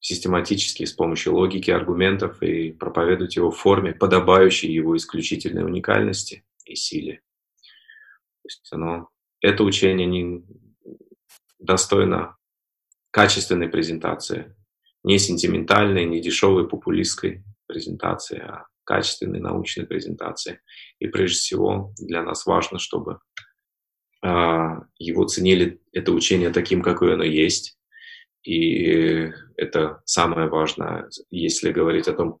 систематически 0.00 0.84
с 0.84 0.92
помощью 0.92 1.34
логики, 1.34 1.70
аргументов 1.70 2.42
и 2.42 2.72
проповедовать 2.72 3.36
его 3.36 3.50
в 3.50 3.58
форме, 3.58 3.92
подобающей 3.92 4.72
его 4.72 4.96
исключительной 4.96 5.64
уникальности 5.64 6.44
и 6.64 6.74
силе. 6.74 7.20
То 8.42 8.46
есть 8.46 8.68
оно, 8.72 9.08
это 9.40 9.64
учение 9.64 10.06
не 10.06 10.44
достойно 11.58 12.36
качественной 13.10 13.68
презентации, 13.68 14.56
не 15.02 15.18
сентиментальной, 15.18 16.04
не 16.06 16.20
дешевой 16.20 16.68
популистской 16.68 17.44
презентации, 17.66 18.38
а 18.38 18.66
качественной 18.84 19.40
научной 19.40 19.86
презентации. 19.86 20.60
И 20.98 21.06
прежде 21.08 21.38
всего 21.38 21.92
для 21.98 22.22
нас 22.22 22.46
важно, 22.46 22.78
чтобы 22.78 23.20
его 24.22 25.24
ценили 25.24 25.80
это 25.92 26.12
учение 26.12 26.50
таким, 26.50 26.82
какое 26.82 27.14
оно 27.14 27.24
есть, 27.24 27.78
и 28.42 29.30
это 29.56 30.02
самое 30.04 30.48
важное, 30.48 31.08
если 31.30 31.72
говорить 31.72 32.08
о 32.08 32.14
том, 32.14 32.38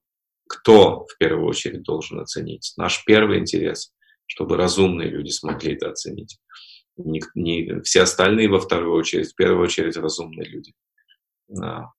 кто 0.48 1.06
в 1.06 1.16
первую 1.18 1.46
очередь 1.46 1.82
должен 1.82 2.20
оценить. 2.20 2.72
Наш 2.76 3.04
первый 3.04 3.38
интерес, 3.38 3.92
чтобы 4.26 4.56
разумные 4.56 5.08
люди 5.08 5.30
смогли 5.30 5.74
это 5.74 5.90
оценить. 5.90 6.38
Не, 6.96 7.22
не 7.34 7.80
все 7.82 8.02
остальные 8.02 8.48
во 8.48 8.60
вторую 8.60 8.94
очередь, 8.94 9.32
в 9.32 9.36
первую 9.36 9.62
очередь 9.62 9.96
разумные 9.96 10.48
люди. 10.48 10.72
Да. 11.48 11.92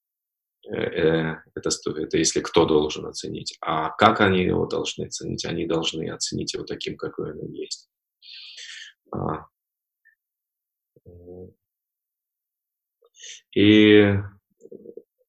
Э, 0.69 1.38
это, 1.55 1.69
это 1.95 2.17
если 2.17 2.41
кто 2.41 2.65
должен 2.65 3.05
оценить. 3.05 3.57
А 3.61 3.89
как 3.89 4.21
они 4.21 4.43
его 4.43 4.65
должны 4.65 5.05
оценить? 5.05 5.45
Они 5.45 5.65
должны 5.65 6.09
оценить 6.09 6.53
его 6.53 6.63
таким, 6.63 6.97
какой 6.97 7.32
он 7.32 7.51
есть. 7.51 7.89
А. 9.11 9.45
И, 13.55 14.16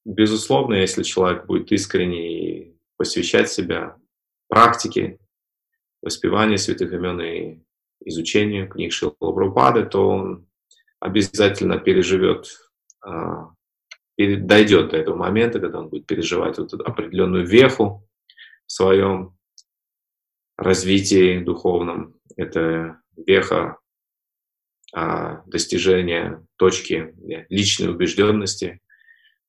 безусловно, 0.05 0.75
если 0.75 1.03
человек 1.03 1.47
будет 1.47 1.73
искренне 1.73 2.75
посвящать 2.97 3.51
себя 3.51 3.97
практике 4.49 5.19
воспевания 6.03 6.59
святых 6.59 6.93
имен 6.93 7.21
и 7.21 7.63
изучению 8.05 8.69
книг 8.69 8.93
Шила 8.93 9.11
Прабхупады, 9.11 9.87
то 9.87 10.09
он 10.09 10.47
обязательно 11.01 11.79
переживет, 11.79 12.47
а, 13.01 13.51
дойдет 14.17 14.91
до 14.91 14.97
этого 14.97 15.17
момента, 15.17 15.59
когда 15.59 15.81
он 15.81 15.89
будет 15.89 16.07
переживать 16.07 16.59
вот 16.59 16.73
эту 16.73 16.85
определенную 16.85 17.47
веху 17.47 18.09
в 18.67 18.73
своем 18.73 19.37
развитии 20.57 21.41
духовном. 21.43 22.15
Это 22.37 23.01
веха 23.17 23.79
а, 24.95 25.43
достижения 25.47 26.45
точки 26.57 27.15
личной 27.49 27.89
убежденности, 27.89 28.81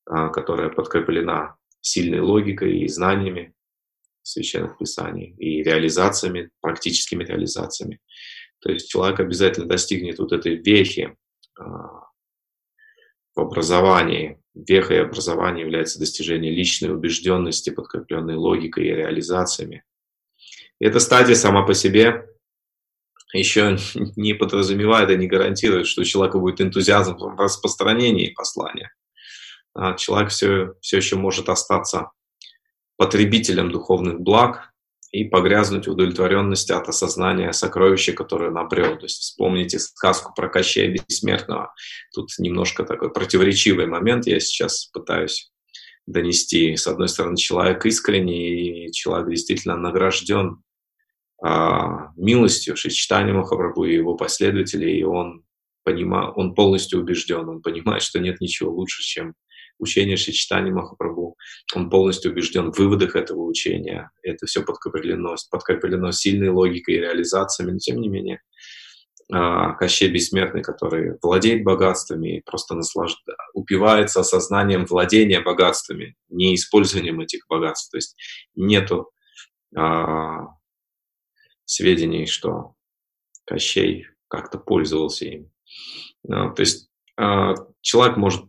а, 0.06 0.30
которая 0.30 0.70
подкреплена 0.70 1.58
сильной 1.82 2.22
логикой 2.22 2.80
и 2.80 2.88
знаниями 2.88 3.54
священных 4.22 4.78
писаний 4.78 5.36
и 5.38 5.62
реализациями, 5.62 6.50
практическими 6.62 7.26
реализациями. 7.26 8.00
То 8.60 8.72
есть 8.72 8.90
человек 8.90 9.20
обязательно 9.20 9.68
достигнет 9.68 10.20
вот 10.20 10.32
этой 10.32 10.56
вехи 10.56 11.16
а, 11.60 12.08
в 13.36 13.40
образовании. 13.40 14.40
Вехой 14.54 15.02
образования 15.02 15.62
является 15.62 16.00
достижение 16.00 16.54
личной 16.54 16.94
убежденности, 16.94 17.70
подкрепленной 17.70 18.36
логикой 18.36 18.86
и 18.86 18.94
реализациями. 18.94 19.84
И 20.80 20.86
эта 20.86 21.00
стадия 21.00 21.36
сама 21.36 21.64
по 21.64 21.74
себе 21.74 22.30
еще 23.40 23.78
не 24.16 24.34
подразумевает 24.34 25.10
и 25.10 25.18
не 25.18 25.28
гарантирует, 25.28 25.88
что 25.88 26.02
у 26.02 26.06
человека 26.06 26.40
будет 26.40 26.62
энтузиазм 26.62 27.18
в 27.18 27.40
распространении 27.40 28.34
послания. 28.34 28.92
А 29.76 29.94
человек 29.96 30.30
все, 30.30 30.74
все 30.82 30.98
еще 30.98 31.16
может 31.16 31.50
остаться 31.50 32.12
потребителем 32.98 33.72
духовных 33.72 34.20
благ 34.20 34.74
и 35.12 35.26
погрязнуть 35.26 35.88
в 35.88 35.92
удовлетворенности 35.92 36.72
от 36.72 36.90
осознания 36.90 37.52
сокровища, 37.54 38.14
которое 38.14 38.50
он 38.50 38.58
обрел. 38.58 38.98
То 38.98 39.06
есть 39.06 39.22
вспомните 39.22 39.80
сказку 39.80 40.34
про 40.36 40.50
Кощея 40.50 40.90
Бессмертного. 40.90 41.74
Тут 42.14 42.30
немножко 42.40 42.84
такой 42.84 43.12
противоречивый 43.12 43.86
момент 43.86 44.26
я 44.26 44.40
сейчас 44.40 44.86
пытаюсь 44.86 45.52
донести. 46.08 46.76
С 46.76 46.88
одной 46.88 47.10
стороны, 47.10 47.38
человек 47.38 47.86
искренний, 47.86 48.88
и 48.88 48.92
человек 48.92 49.30
действительно 49.30 49.78
награжден 49.78 50.64
милостью 51.42 52.76
Шичтани 52.78 53.32
Махапрабху 53.32 53.86
и 53.86 53.96
его 53.96 54.16
последователей, 54.16 55.00
и 55.00 55.04
он, 55.04 55.44
понима, 55.84 56.32
он 56.36 56.56
полностью 56.56 57.02
убежден, 57.02 57.50
он 57.50 57.62
понимает, 57.62 58.02
что 58.02 58.20
нет 58.20 58.40
ничего 58.40 58.72
лучше, 58.72 59.04
чем 59.04 59.34
учение 59.80 60.18
Шичтани 60.18 60.72
Махапрабху. 60.72 61.36
Он 61.76 61.90
полностью 61.90 62.32
убежден 62.32 62.72
в 62.72 62.78
выводах 62.78 63.16
этого 63.16 63.44
учения. 63.44 64.12
Это 64.22 64.46
все 64.46 64.64
подкреплено, 64.64 65.36
подкреплено 65.52 66.12
сильной 66.12 66.50
логикой 66.50 66.96
и 66.96 67.00
реализациями, 67.00 67.72
но 67.72 67.78
тем 67.80 68.00
не 68.00 68.08
менее 68.08 68.42
а, 69.32 69.74
Кощей 69.74 70.10
Бессмертный, 70.10 70.64
который 70.64 71.18
владеет 71.22 71.64
богатствами 71.64 72.38
и 72.38 72.42
просто 72.42 72.76
наслаждается, 72.76 73.36
упивается 73.54 74.20
осознанием 74.22 74.86
владения 74.86 75.42
богатствами, 75.42 76.16
не 76.30 76.56
использованием 76.56 77.20
этих 77.20 77.46
богатств. 77.48 77.92
То 77.92 77.98
есть 77.98 78.16
нету 78.56 79.12
а, 79.76 80.48
сведений, 81.66 82.26
что 82.26 82.76
Кощей 83.46 84.08
как-то 84.28 84.58
пользовался 84.58 85.26
им. 85.26 85.52
Ну, 86.24 86.54
то 86.54 86.62
есть 86.62 86.90
э, 87.18 87.54
человек 87.82 88.18
может 88.18 88.46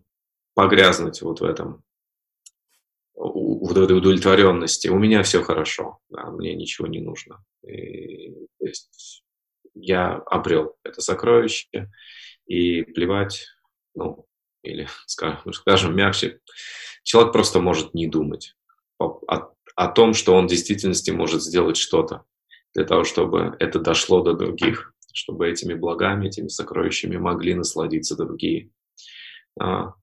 погрязнуть 0.55 1.21
вот 1.23 1.41
в 1.41 1.45
этом, 1.45 1.83
в 3.15 3.71
этой 3.71 3.97
удовлетворенности. 3.97 4.89
У 4.89 4.99
меня 4.99 5.23
все 5.23 5.43
хорошо, 5.43 5.99
да, 6.09 6.31
мне 6.31 6.55
ничего 6.55 6.87
не 6.87 7.01
нужно. 7.01 7.45
И, 7.67 8.31
то 8.59 8.67
есть 8.67 9.25
я 9.75 10.15
обрел 10.15 10.77
это 10.85 11.01
сокровище, 11.01 11.91
и 12.47 12.83
плевать, 12.83 13.47
ну, 13.95 14.27
или, 14.63 14.89
скажем, 15.07 15.53
скажем 15.53 15.97
мягче, 15.97 16.41
человек 17.03 17.33
просто 17.33 17.61
может 17.61 17.95
не 17.95 18.07
думать 18.07 18.55
о, 18.99 19.21
о 19.77 19.89
том, 19.89 20.15
что 20.15 20.35
он 20.35 20.47
в 20.47 20.51
действительности 20.51 21.11
может 21.11 21.43
сделать 21.43 21.77
что-то 21.77 22.25
для 22.75 22.85
того, 22.85 23.05
чтобы 23.05 23.57
это 23.61 23.79
дошло 23.79 24.23
до 24.23 24.35
других, 24.35 24.93
чтобы 25.13 25.49
этими 25.49 25.75
благами, 25.75 26.27
этими 26.27 26.49
сокровищами 26.49 27.17
могли 27.17 27.55
насладиться 27.55 28.17
другие. 28.17 28.71
А, 29.61 29.95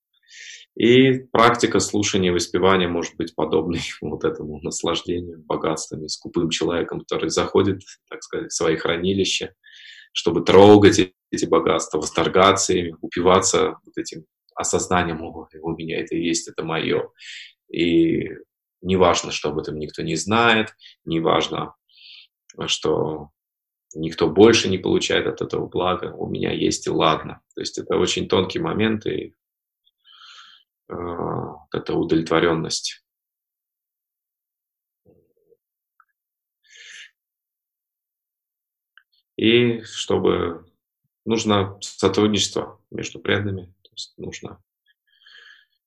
и 0.75 1.19
практика 1.31 1.79
слушания 1.79 2.29
и 2.29 2.33
воспевания 2.33 2.87
может 2.87 3.15
быть 3.17 3.35
подобной 3.35 3.81
вот 4.01 4.23
этому 4.23 4.61
наслаждению, 4.61 5.43
богатствами, 5.43 6.07
скупым 6.07 6.49
человеком, 6.49 7.01
который 7.01 7.29
заходит, 7.29 7.81
так 8.09 8.23
сказать, 8.23 8.51
в 8.51 8.55
свои 8.55 8.77
хранилища, 8.77 9.53
чтобы 10.13 10.43
трогать 10.43 11.13
эти 11.31 11.45
богатства, 11.45 11.97
восторгаться 11.97 12.73
ими, 12.73 12.95
упиваться 13.01 13.79
вот 13.85 13.97
этим 13.97 14.25
осознанием, 14.55 15.21
о, 15.21 15.47
у 15.61 15.71
меня 15.75 15.99
это 16.01 16.15
есть, 16.15 16.47
это 16.47 16.63
мое. 16.63 17.09
И 17.71 18.29
не 18.81 18.95
важно, 18.95 19.31
что 19.31 19.49
об 19.49 19.59
этом 19.59 19.77
никто 19.77 20.01
не 20.01 20.15
знает, 20.15 20.75
не 21.05 21.19
важно, 21.19 21.75
что 22.67 23.31
никто 23.93 24.29
больше 24.29 24.69
не 24.69 24.77
получает 24.77 25.27
от 25.27 25.41
этого 25.41 25.67
блага, 25.67 26.13
у 26.13 26.27
меня 26.27 26.51
есть 26.51 26.87
и 26.87 26.89
ладно. 26.89 27.41
То 27.55 27.61
есть 27.61 27.77
это 27.77 27.97
очень 27.97 28.27
тонкий 28.27 28.59
момент, 28.59 29.05
и 29.05 29.35
э, 30.89 30.93
это 31.73 31.93
удовлетворенность. 31.95 33.03
И 39.37 39.81
чтобы 39.81 40.65
нужно 41.25 41.79
сотрудничество 41.81 42.79
между 42.91 43.19
преданными, 43.19 43.73
то 43.81 43.91
есть 43.91 44.13
нужно 44.17 44.61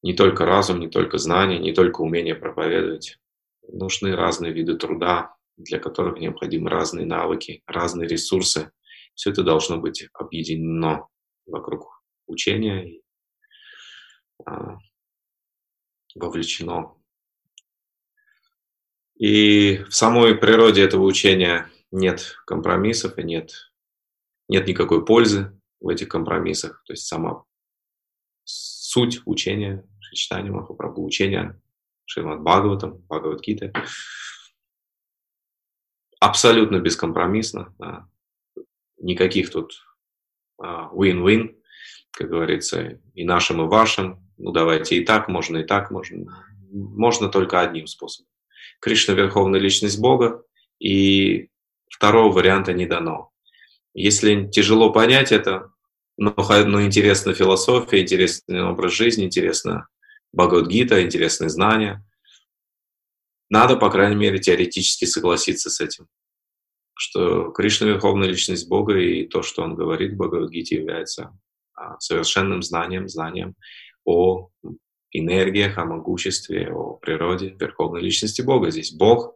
не 0.02 0.12
только 0.12 0.44
разум, 0.44 0.80
не 0.80 0.88
только 0.88 1.18
знание, 1.18 1.58
не 1.58 1.72
только 1.72 2.00
умение 2.02 2.34
проповедовать. 2.34 3.18
Нужны 3.66 4.14
разные 4.14 4.52
виды 4.52 4.76
труда, 4.76 5.33
для 5.56 5.78
которых 5.78 6.18
необходимы 6.18 6.70
разные 6.70 7.06
навыки, 7.06 7.62
разные 7.66 8.08
ресурсы. 8.08 8.72
Все 9.14 9.30
это 9.30 9.42
должно 9.42 9.78
быть 9.78 10.08
объединено 10.12 11.08
вокруг 11.46 12.02
учения 12.26 12.88
и 12.88 13.02
а, 14.44 14.78
вовлечено. 16.14 16.94
И 19.16 19.84
в 19.88 19.92
самой 19.92 20.34
природе 20.34 20.82
этого 20.82 21.04
учения 21.04 21.70
нет 21.92 22.36
компромиссов 22.46 23.18
и 23.18 23.22
нет, 23.22 23.72
нет 24.48 24.66
никакой 24.66 25.04
пользы 25.04 25.58
в 25.80 25.88
этих 25.88 26.08
компромиссах. 26.08 26.82
То 26.84 26.92
есть 26.92 27.06
сама 27.06 27.44
суть 28.42 29.20
учения, 29.24 29.86
читания 30.12 30.50
Махапрабху, 30.50 31.04
учения 31.04 31.60
Шримад 32.06 32.40
Бхагаватам, 32.42 32.98
Бхагавадгиты, 33.08 33.72
абсолютно 36.24 36.78
бескомпромиссно. 36.78 37.74
Да. 37.78 38.08
Никаких 38.98 39.50
тут 39.50 39.84
а, 40.58 40.90
win-win, 40.92 41.56
как 42.12 42.30
говорится, 42.30 43.00
и 43.14 43.24
нашим, 43.24 43.62
и 43.62 43.66
вашим. 43.66 44.20
Ну, 44.38 44.52
давайте 44.52 44.96
и 44.96 45.04
так, 45.04 45.28
можно 45.28 45.58
и 45.58 45.64
так, 45.64 45.90
можно. 45.90 46.46
Можно 46.70 47.28
только 47.28 47.60
одним 47.60 47.86
способом. 47.86 48.28
Кришна– 48.80 49.14
Верховная 49.14 49.60
Личность 49.60 50.00
Бога, 50.00 50.42
и 50.78 51.48
второго 51.88 52.32
варианта 52.32 52.72
не 52.72 52.86
дано. 52.86 53.30
Если 53.94 54.48
тяжело 54.48 54.92
понять 54.92 55.30
это, 55.30 55.70
но, 56.16 56.34
но 56.36 56.82
интересна 56.82 57.32
философия, 57.32 58.02
интересный 58.02 58.64
образ 58.64 58.92
жизни, 58.92 59.24
интересно 59.24 59.88
Бхагавадгита, 60.32 61.02
интересные 61.02 61.48
знания, 61.48 62.04
надо, 63.54 63.76
по 63.76 63.88
крайней 63.88 64.16
мере, 64.16 64.40
теоретически 64.40 65.04
согласиться 65.04 65.70
с 65.70 65.80
этим, 65.80 66.08
что 66.94 67.52
Кришна– 67.52 67.86
Верховная 67.88 68.28
Личность 68.28 68.68
Бога, 68.68 68.98
и 68.98 69.28
то, 69.28 69.42
что 69.42 69.62
Он 69.62 69.76
говорит 69.76 70.12
в 70.12 70.16
Бхагавадгите, 70.16 70.74
является 70.74 71.38
а, 71.74 71.98
совершенным 72.00 72.62
знанием, 72.62 73.08
знанием 73.08 73.54
о 74.04 74.48
энергиях, 75.12 75.78
о 75.78 75.84
могуществе, 75.84 76.72
о 76.72 76.94
природе 76.94 77.54
Верховной 77.60 78.00
Личности 78.00 78.42
Бога. 78.42 78.72
Здесь 78.72 78.92
Бог 78.92 79.34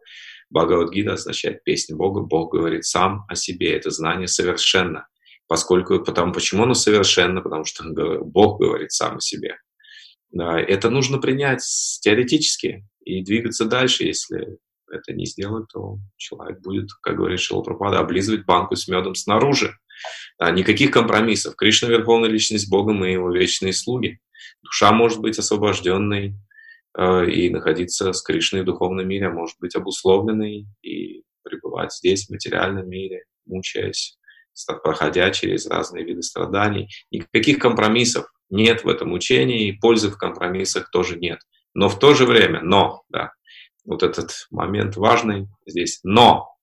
Бхагавадгита 0.49 1.13
означает 1.13 1.63
песня 1.63 1.95
Бога. 1.95 2.19
Бог 2.19 2.51
говорит 2.51 2.83
сам 2.83 3.25
о 3.29 3.35
себе. 3.35 3.73
Это 3.73 3.89
знание 3.89 4.27
совершенно. 4.27 5.07
Поскольку, 5.47 6.03
потому, 6.03 6.33
почему 6.33 6.63
оно 6.63 6.73
совершенно? 6.73 7.41
Потому 7.41 7.63
что 7.63 7.85
Бог 8.23 8.59
говорит 8.59 8.91
сам 8.91 9.17
о 9.17 9.21
себе. 9.21 9.55
Это 10.33 10.89
нужно 10.89 11.19
принять 11.19 11.63
теоретически 12.01 12.85
и 13.03 13.23
двигаться 13.23 13.65
дальше. 13.65 14.05
Если 14.05 14.57
это 14.91 15.13
не 15.13 15.25
сделать, 15.25 15.67
то 15.71 15.97
человек 16.17 16.61
будет, 16.61 16.89
как 17.01 17.17
говорит 17.17 17.39
Шилапрапада, 17.39 17.99
облизывать 17.99 18.45
банку 18.45 18.75
с 18.75 18.87
медом 18.87 19.15
снаружи. 19.15 19.77
Никаких 20.39 20.91
компромиссов. 20.91 21.55
Кришна– 21.55 21.87
Верховная 21.89 22.29
Личность 22.29 22.69
Бога, 22.69 22.93
мы 22.93 23.09
его 23.09 23.31
вечные 23.31 23.73
слуги. 23.73 24.19
Душа 24.63 24.91
может 24.93 25.19
быть 25.19 25.37
освобожденной, 25.37 26.35
Э, 26.97 27.25
и 27.29 27.49
находиться 27.49 28.11
с 28.13 28.21
Кришной 28.21 28.63
в 28.63 28.65
духовном 28.65 29.07
мире, 29.07 29.27
а 29.27 29.31
может 29.31 29.55
быть 29.59 29.75
обусловленной 29.75 30.65
и 30.81 31.23
пребывать 31.43 31.93
здесь, 31.93 32.25
в 32.25 32.31
материальном 32.31 32.89
мире, 32.89 33.25
мучаясь, 33.45 34.17
проходя 34.83 35.29
через 35.29 35.67
разные 35.67 36.03
виды 36.03 36.23
страданий. 36.23 36.89
Никаких 37.11 37.59
компромиссов 37.59 38.25
нет 38.49 38.83
в 38.83 38.89
этом 38.89 39.13
учении, 39.13 39.69
и 39.69 39.79
пользы 39.79 40.09
в 40.09 40.17
компромиссах 40.17 40.89
тоже 40.89 41.17
нет. 41.17 41.39
Но 41.79 41.87
в 41.87 41.97
то 41.97 42.13
же 42.13 42.25
время, 42.25 42.59
но, 42.61 43.03
да, 43.07 43.31
вот 43.85 44.03
этот 44.03 44.31
момент 44.51 44.97
важный 44.97 45.47
здесь, 45.65 46.01
но 46.03 46.57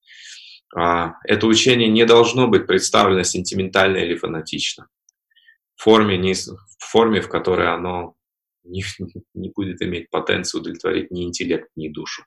а, 0.74 1.14
это 1.24 1.46
учение 1.46 1.88
не 1.88 2.04
должно 2.04 2.48
быть 2.48 2.66
представлено 2.66 3.22
сентиментально 3.22 3.96
или 3.96 4.14
фанатично. 4.14 4.88
В 5.74 5.84
форме, 5.84 6.18
не, 6.18 6.34
в 6.34 6.58
форме, 6.78 7.22
в 7.22 7.30
которой 7.30 7.72
оно 7.72 8.14
не, 8.62 8.84
не 9.32 9.48
будет 9.56 9.80
иметь 9.80 10.10
потенцию 10.10 10.60
удовлетворить 10.60 11.10
ни 11.10 11.24
интеллект, 11.24 11.70
ни 11.76 11.88
душу. 11.88 12.26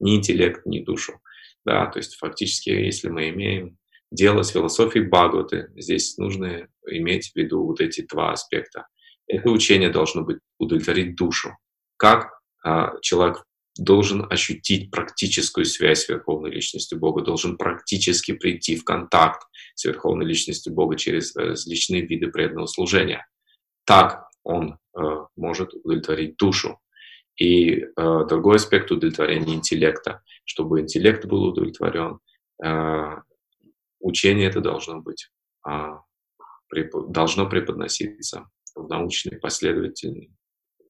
Ни 0.00 0.16
интеллект, 0.16 0.66
ни 0.66 0.80
душу. 0.80 1.20
Да, 1.64 1.86
то 1.86 2.00
есть 2.00 2.16
фактически, 2.16 2.70
если 2.70 3.10
мы 3.10 3.28
имеем 3.28 3.78
дело 4.10 4.42
с 4.42 4.50
философией 4.50 5.06
Бхагаваты, 5.06 5.68
здесь 5.76 6.18
нужно 6.18 6.66
иметь 6.84 7.30
в 7.30 7.36
виду 7.36 7.64
вот 7.64 7.80
эти 7.80 8.04
два 8.04 8.32
аспекта. 8.32 8.88
Это 9.28 9.50
учение 9.50 9.88
должно 9.88 10.22
быть 10.22 10.38
удовлетворить 10.58 11.14
душу. 11.14 11.56
Как 12.04 12.38
а, 12.62 13.00
человек 13.00 13.44
должен 13.78 14.30
ощутить 14.30 14.90
практическую 14.90 15.64
связь 15.64 16.04
с 16.04 16.08
Верховной 16.10 16.50
Личностью 16.50 16.98
Бога, 16.98 17.22
должен 17.22 17.56
практически 17.56 18.32
прийти 18.32 18.76
в 18.76 18.84
контакт 18.84 19.40
с 19.74 19.86
Верховной 19.86 20.26
Личностью 20.26 20.74
Бога 20.74 20.98
через 20.98 21.34
различные 21.34 22.02
виды 22.02 22.26
преданного 22.26 22.66
служения. 22.66 23.26
Так 23.86 24.28
он 24.42 24.76
э, 24.94 25.00
может 25.34 25.72
удовлетворить 25.72 26.36
душу. 26.36 26.78
И 27.40 27.70
э, 27.70 27.86
другой 27.96 28.56
аспект 28.56 28.90
удовлетворения 28.92 29.54
интеллекта. 29.54 30.22
Чтобы 30.44 30.82
интеллект 30.82 31.24
был 31.24 31.44
удовлетворен, 31.44 32.18
э, 32.62 33.16
учение 34.00 34.50
это 34.50 34.60
должно 34.60 35.00
быть, 35.00 35.30
э, 35.66 35.70
преп, 36.68 36.92
должно 37.08 37.48
преподноситься 37.48 38.50
в 38.74 38.88
научной, 38.88 39.38
последовательной, 39.38 40.34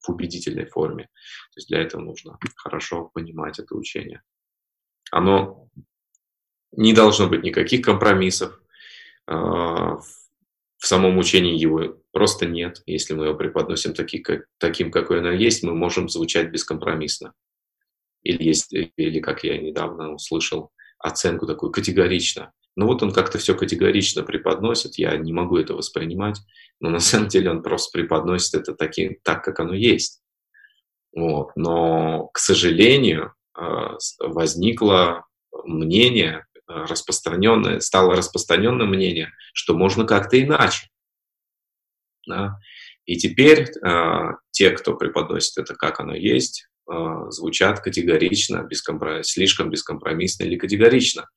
в 0.05 0.11
убедительной 0.11 0.67
форме. 0.67 1.05
То 1.05 1.59
есть 1.59 1.69
для 1.69 1.81
этого 1.81 2.01
нужно 2.01 2.39
хорошо 2.57 3.11
понимать 3.13 3.59
это 3.59 3.75
учение. 3.75 4.23
Оно 5.11 5.69
не 6.73 6.93
должно 6.93 7.29
быть 7.29 7.43
никаких 7.43 7.85
компромиссов. 7.85 8.61
Э, 9.27 9.33
в 9.35 10.87
самом 10.87 11.17
учении 11.19 11.59
его 11.59 11.97
просто 12.13 12.47
нет. 12.47 12.83
Если 12.87 13.15
мы 13.15 13.27
его 13.27 13.35
преподносим 13.35 13.95
таким, 13.95 14.91
какой 14.91 15.21
оно 15.21 15.31
есть, 15.31 15.63
мы 15.63 15.75
можем 15.75 16.09
звучать 16.09 16.51
бескомпромиссно. 16.51 17.33
Или, 18.23 18.43
есть, 18.43 18.73
или 18.73 19.21
как 19.21 19.45
я 19.45 19.59
недавно 19.59 20.13
услышал, 20.13 20.71
оценку 20.99 21.47
такую 21.47 21.73
категорично. 21.73 22.53
Ну 22.77 22.87
вот 22.87 23.03
он 23.03 23.13
как-то 23.13 23.39
все 23.39 23.55
категорично 23.55 24.23
преподносит, 24.23 24.97
я 24.97 25.17
не 25.17 25.33
могу 25.33 25.57
это 25.57 25.75
воспринимать, 25.75 26.41
но 26.81 26.91
на 26.91 27.01
самом 27.01 27.29
деле 27.29 27.51
он 27.51 27.63
просто 27.63 27.97
преподносит 27.97 28.55
это 28.55 28.75
таки, 28.75 29.21
так, 29.23 29.45
как 29.45 29.61
оно 29.61 29.75
есть. 29.75 30.21
Вот. 31.15 31.51
Но, 31.55 32.29
к 32.29 32.39
сожалению, 32.39 33.35
а, 33.55 33.97
возникло 34.19 35.25
мнение, 35.65 36.45
распространенное, 36.67 37.81
стало 37.81 38.17
распространенным 38.17 38.89
мнение, 38.89 39.33
что 39.53 39.77
можно 39.77 40.05
как-то 40.07 40.41
иначе. 40.43 40.89
Да? 42.27 42.59
И 43.07 43.17
теперь 43.17 43.67
э, 43.71 44.33
те, 44.51 44.71
кто 44.71 44.95
преподносит 44.95 45.59
это 45.59 45.75
как 45.75 46.01
оно 46.01 46.15
есть, 46.15 46.69
э, 46.91 46.95
звучат 47.29 47.81
категорично, 47.81 48.63
бескомпро... 48.63 49.23
слишком 49.23 49.71
бескомпромиссно 49.71 50.45
или 50.45 50.57
категорично. 50.57 51.29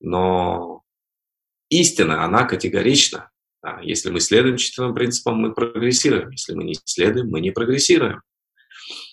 Но 0.00 0.82
истина, 1.68 2.24
она 2.24 2.44
категорична. 2.44 3.30
Если 3.82 4.10
мы 4.10 4.20
следуем 4.20 4.56
четырем 4.56 4.94
принципам, 4.94 5.38
мы 5.38 5.52
прогрессируем. 5.52 6.30
Если 6.30 6.54
мы 6.54 6.64
не 6.64 6.76
следуем, 6.84 7.28
мы 7.28 7.40
не 7.40 7.50
прогрессируем. 7.50 8.22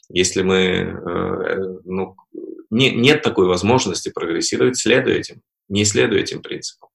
Если 0.10 0.44
мы, 0.44 0.58
э, 0.58 1.58
ну, 1.86 2.16
не, 2.70 2.92
нет 2.92 3.24
такой 3.24 3.48
возможности 3.48 4.10
прогрессировать, 4.10 4.78
следуя 4.78 5.16
этим, 5.16 5.42
не 5.70 5.86
следуя 5.86 6.20
этим 6.20 6.42
принципам. 6.42 6.90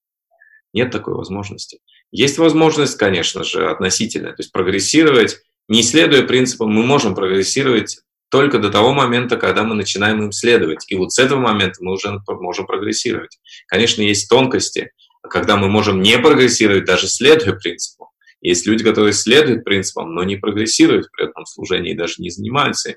Нет 0.73 0.91
такой 0.93 1.15
возможности. 1.15 1.81
Есть 2.13 2.39
возможность, 2.39 2.97
конечно 2.97 3.43
же, 3.43 3.69
относительная, 3.69 4.33
то 4.33 4.41
есть 4.41 4.53
прогрессировать, 4.53 5.41
не 5.69 5.83
следуя 5.83 6.23
принципам, 6.23 6.71
мы 6.71 6.85
можем 6.85 7.15
прогрессировать 7.15 8.01
только 8.31 8.59
до 8.59 8.71
того 8.71 8.93
момента, 8.93 9.37
когда 9.37 9.65
мы 9.65 9.75
начинаем 9.75 10.23
им 10.23 10.33
следовать. 10.33 10.85
И 10.89 10.97
вот 10.97 11.13
с 11.13 11.19
этого 11.19 11.41
момента 11.41 11.83
мы 11.83 11.93
уже 11.93 12.21
можем 12.29 12.67
прогрессировать. 12.67 13.39
Конечно, 13.67 14.03
есть 14.03 14.29
тонкости, 14.29 14.93
когда 15.29 15.57
мы 15.57 15.69
можем 15.69 16.01
не 16.01 16.19
прогрессировать, 16.19 16.85
даже 16.85 17.09
следуя 17.09 17.55
принципам. 17.55 18.09
Есть 18.41 18.67
люди, 18.67 18.85
которые 18.85 19.13
следуют 19.13 19.65
принципам, 19.65 20.15
но 20.15 20.23
не 20.23 20.37
прогрессируют 20.37 21.11
при 21.11 21.29
этом 21.29 21.45
служении 21.45 21.93
и 21.93 21.97
даже 21.97 22.15
не 22.19 22.31
занимаются 22.31 22.91
им. 22.91 22.97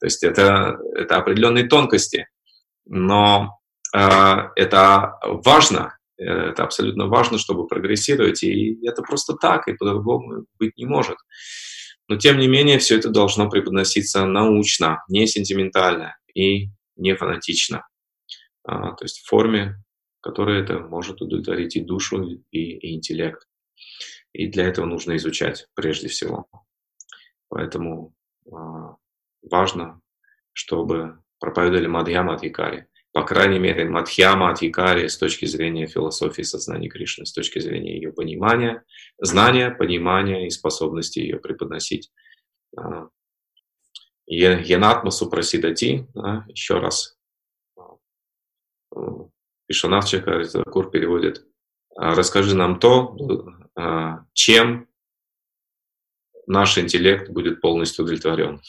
То 0.00 0.06
есть 0.06 0.22
это, 0.22 0.78
это 0.94 1.16
определенные 1.16 1.66
тонкости. 1.66 2.26
Но 2.86 3.58
э, 3.94 3.98
это 4.56 5.18
важно, 5.22 5.98
это 6.16 6.64
абсолютно 6.64 7.06
важно, 7.06 7.38
чтобы 7.38 7.66
прогрессировать, 7.66 8.42
и 8.42 8.78
это 8.86 9.02
просто 9.02 9.34
так, 9.34 9.68
и 9.68 9.74
по-другому 9.74 10.46
быть 10.58 10.76
не 10.76 10.86
может. 10.86 11.16
Но 12.08 12.16
тем 12.16 12.38
не 12.38 12.48
менее, 12.48 12.78
все 12.78 12.96
это 12.96 13.10
должно 13.10 13.50
преподноситься 13.50 14.24
научно, 14.24 15.04
не 15.08 15.26
сентиментально 15.26 16.16
и 16.34 16.70
не 16.96 17.14
фанатично. 17.14 17.86
А, 18.64 18.92
то 18.92 19.04
есть 19.04 19.20
в 19.20 19.28
форме, 19.28 19.76
которая 20.20 20.62
это 20.62 20.78
может 20.78 21.20
удовлетворить 21.20 21.76
и 21.76 21.80
душу, 21.80 22.22
и, 22.24 22.58
и 22.58 22.94
интеллект. 22.94 23.46
И 24.32 24.46
для 24.48 24.64
этого 24.64 24.86
нужно 24.86 25.16
изучать 25.16 25.68
прежде 25.74 26.08
всего. 26.08 26.46
Поэтому 27.48 28.14
а, 28.52 28.96
важно, 29.42 30.00
чтобы 30.52 31.22
проповедовали 31.38 31.86
Мадхьяма 31.86 32.34
Адхикари. 32.34 32.86
По 33.12 33.22
крайней 33.24 33.58
мере, 33.58 33.88
Мадхьяма 33.88 34.50
Адхикари 34.50 35.08
с 35.08 35.16
точки 35.16 35.46
зрения 35.46 35.86
философии 35.86 36.42
сознания 36.42 36.88
Кришны, 36.88 37.24
с 37.24 37.32
точки 37.32 37.58
зрения 37.58 37.94
ее 37.94 38.12
понимания, 38.12 38.84
знания, 39.18 39.70
понимания 39.70 40.46
и 40.46 40.50
способности 40.50 41.20
ее 41.20 41.38
преподносить. 41.38 42.10
А, 42.76 43.08
Янатмасу 44.26 45.30
просидати, 45.30 46.06
еще 46.48 46.78
раз, 46.80 47.16
Вишванавчика 49.68 50.42
Кур 50.64 50.90
переводит, 50.90 51.46
расскажи 51.94 52.56
нам 52.56 52.80
то, 52.80 53.16
а, 53.74 54.24
чем 54.32 54.88
наш 56.46 56.78
интеллект 56.78 57.28
будет 57.28 57.60
полностью 57.60 58.04
удовлетворен. 58.04 58.60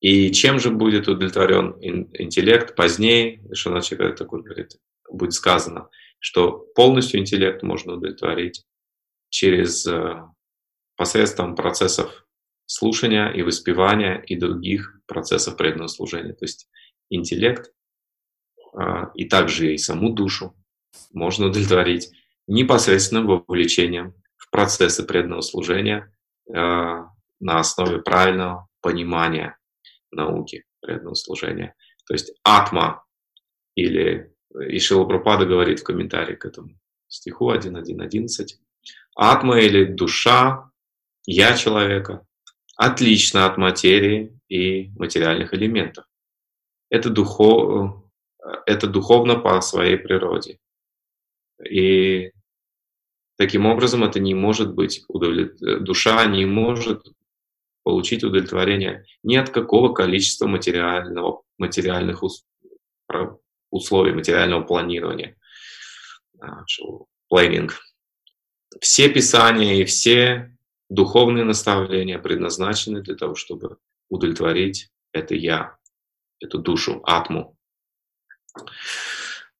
И 0.00 0.30
чем 0.32 0.58
же 0.58 0.70
будет 0.70 1.08
удовлетворен 1.08 1.78
интеллект 1.80 2.74
позднее, 2.74 3.40
что 3.46 3.70
Шаначика 3.70 4.12
такой 4.12 4.42
говорит, 4.42 4.72
будет 5.08 5.32
сказано, 5.32 5.88
что 6.18 6.58
полностью 6.74 7.20
интеллект 7.20 7.62
можно 7.62 7.94
удовлетворить 7.94 8.66
через 9.30 9.86
э, 9.86 10.22
посредством 10.96 11.54
процессов 11.54 12.26
слушания 12.66 13.28
и 13.30 13.42
воспевания 13.42 14.22
и 14.26 14.36
других 14.36 14.93
процессов 15.06 15.56
преданного 15.56 15.88
служения. 15.88 16.32
То 16.32 16.44
есть 16.44 16.68
интеллект 17.10 17.72
а, 18.76 19.10
и 19.14 19.26
также 19.26 19.74
и 19.74 19.78
саму 19.78 20.12
душу 20.12 20.54
можно 21.12 21.46
удовлетворить 21.46 22.10
непосредственным 22.46 23.26
вовлечением 23.26 24.14
в 24.36 24.50
процессы 24.50 25.04
преданного 25.04 25.40
служения 25.40 26.12
а, 26.52 27.08
на 27.40 27.58
основе 27.58 28.00
правильного 28.00 28.68
понимания 28.80 29.58
науки 30.10 30.64
преданного 30.80 31.14
служения. 31.14 31.74
То 32.06 32.14
есть 32.14 32.32
атма 32.44 33.04
или 33.74 34.34
и 34.68 34.78
Шилапрапада 34.78 35.46
говорит 35.46 35.80
в 35.80 35.84
комментарии 35.84 36.36
к 36.36 36.44
этому 36.44 36.78
стиху 37.08 37.52
1.1.11. 37.52 38.46
Атма 39.16 39.58
или 39.58 39.84
душа, 39.84 40.70
я 41.26 41.56
человека, 41.56 42.24
отлично 42.76 43.46
от 43.46 43.56
материи 43.56 44.33
и 44.48 44.90
материальных 44.98 45.54
элементов. 45.54 46.04
Это 46.90 47.10
духов, 47.10 48.04
это 48.66 48.86
духовно 48.86 49.36
по 49.36 49.60
своей 49.60 49.96
природе. 49.96 50.58
И 51.68 52.32
таким 53.36 53.66
образом 53.66 54.04
это 54.04 54.20
не 54.20 54.34
может 54.34 54.74
быть 54.74 55.04
удовлет... 55.08 55.56
душа 55.60 56.24
не 56.26 56.44
может 56.44 57.06
получить 57.82 58.24
удовлетворение 58.24 59.04
ни 59.22 59.36
от 59.36 59.50
какого 59.50 59.92
количества 59.92 60.46
материального, 60.46 61.42
материальных 61.58 62.22
условий, 63.70 64.12
материального 64.12 64.62
планирования. 64.62 65.36
Планинг. 67.28 67.80
Все 68.80 69.08
писания 69.08 69.76
и 69.76 69.84
все 69.84 70.56
духовные 70.88 71.44
наставления 71.44 72.18
предназначены 72.18 73.02
для 73.02 73.14
того, 73.14 73.34
чтобы 73.34 73.78
удовлетворить 74.08 74.90
это 75.12 75.34
я, 75.34 75.76
эту 76.40 76.58
душу, 76.58 77.00
атму. 77.04 77.56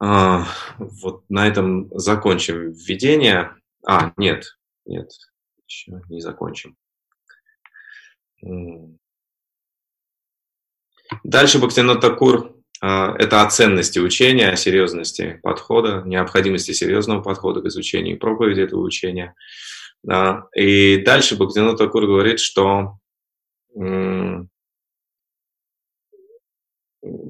А, 0.00 0.46
вот 0.78 1.24
на 1.30 1.46
этом 1.46 1.88
закончим 1.98 2.72
введение. 2.72 3.54
А, 3.86 4.12
нет, 4.16 4.58
нет, 4.84 5.10
еще 5.66 6.02
не 6.08 6.20
закончим. 6.20 6.76
Дальше 11.22 11.58
Бхактинат 11.58 12.00
Такур 12.00 12.56
а,– 12.80 13.14
это 13.18 13.42
о 13.42 13.48
ценности 13.48 13.98
учения, 13.98 14.50
о 14.50 14.56
серьезности 14.56 15.40
подхода, 15.42 16.02
необходимости 16.04 16.72
серьезного 16.72 17.22
подхода 17.22 17.62
к 17.62 17.66
изучению 17.66 18.16
и 18.16 18.18
проповеди 18.18 18.60
этого 18.60 18.80
учения. 18.80 19.34
И 20.54 20.98
дальше 20.98 21.36
Бхактинат 21.36 21.78
Такур 21.78 22.04
говорит, 22.06 22.40
что 22.40 22.98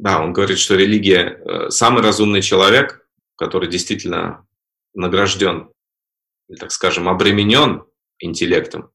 да, 0.04 0.22
он 0.22 0.32
говорит, 0.32 0.58
что 0.58 0.76
религия 0.76 1.40
э,– 1.44 1.70
самый 1.70 2.02
разумный 2.02 2.42
человек, 2.42 3.06
который 3.36 3.68
действительно 3.68 4.46
награжден, 4.94 5.70
так 6.60 6.70
скажем, 6.70 7.08
обременен 7.08 7.84
интеллектом, 8.18 8.90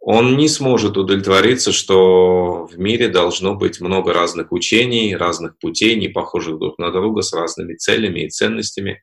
он 0.00 0.36
не 0.36 0.48
сможет 0.48 0.96
удовлетвориться, 0.96 1.72
что 1.72 2.66
в 2.66 2.78
мире 2.78 3.08
должно 3.08 3.54
быть 3.54 3.80
много 3.80 4.12
разных 4.12 4.52
учений, 4.52 5.14
разных 5.14 5.58
путей, 5.58 5.96
не 5.96 6.08
похожих 6.08 6.58
друг 6.58 6.78
на 6.78 6.90
друга, 6.90 7.22
с 7.22 7.32
разными 7.32 7.74
целями 7.74 8.20
и 8.20 8.30
ценностями. 8.30 9.02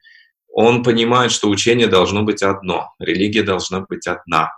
Он 0.51 0.83
понимает, 0.83 1.31
что 1.31 1.49
учение 1.49 1.87
должно 1.87 2.23
быть 2.23 2.41
одно, 2.41 2.93
религия 2.99 3.43
должна 3.43 3.81
быть 3.81 4.07
одна. 4.07 4.49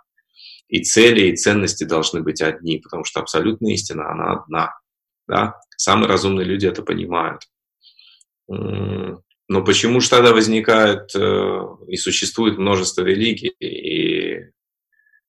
И 0.67 0.83
цели, 0.83 1.27
и 1.27 1.35
ценности 1.35 1.83
должны 1.85 2.21
быть 2.21 2.41
одни, 2.41 2.79
потому 2.79 3.03
что 3.05 3.21
абсолютная 3.21 3.73
истина, 3.73 4.11
она 4.11 4.33
одна. 4.33 4.79
Да? 5.27 5.59
Самые 5.77 6.09
разумные 6.09 6.45
люди 6.45 6.65
это 6.67 6.83
понимают. 6.83 7.43
Но 8.47 9.63
почему 9.63 10.01
же 10.01 10.09
тогда 10.09 10.33
возникает 10.33 11.15
э, 11.15 11.59
и 11.87 11.95
существует 11.95 12.57
множество 12.57 13.03
религий? 13.03 13.55
И 13.59 14.51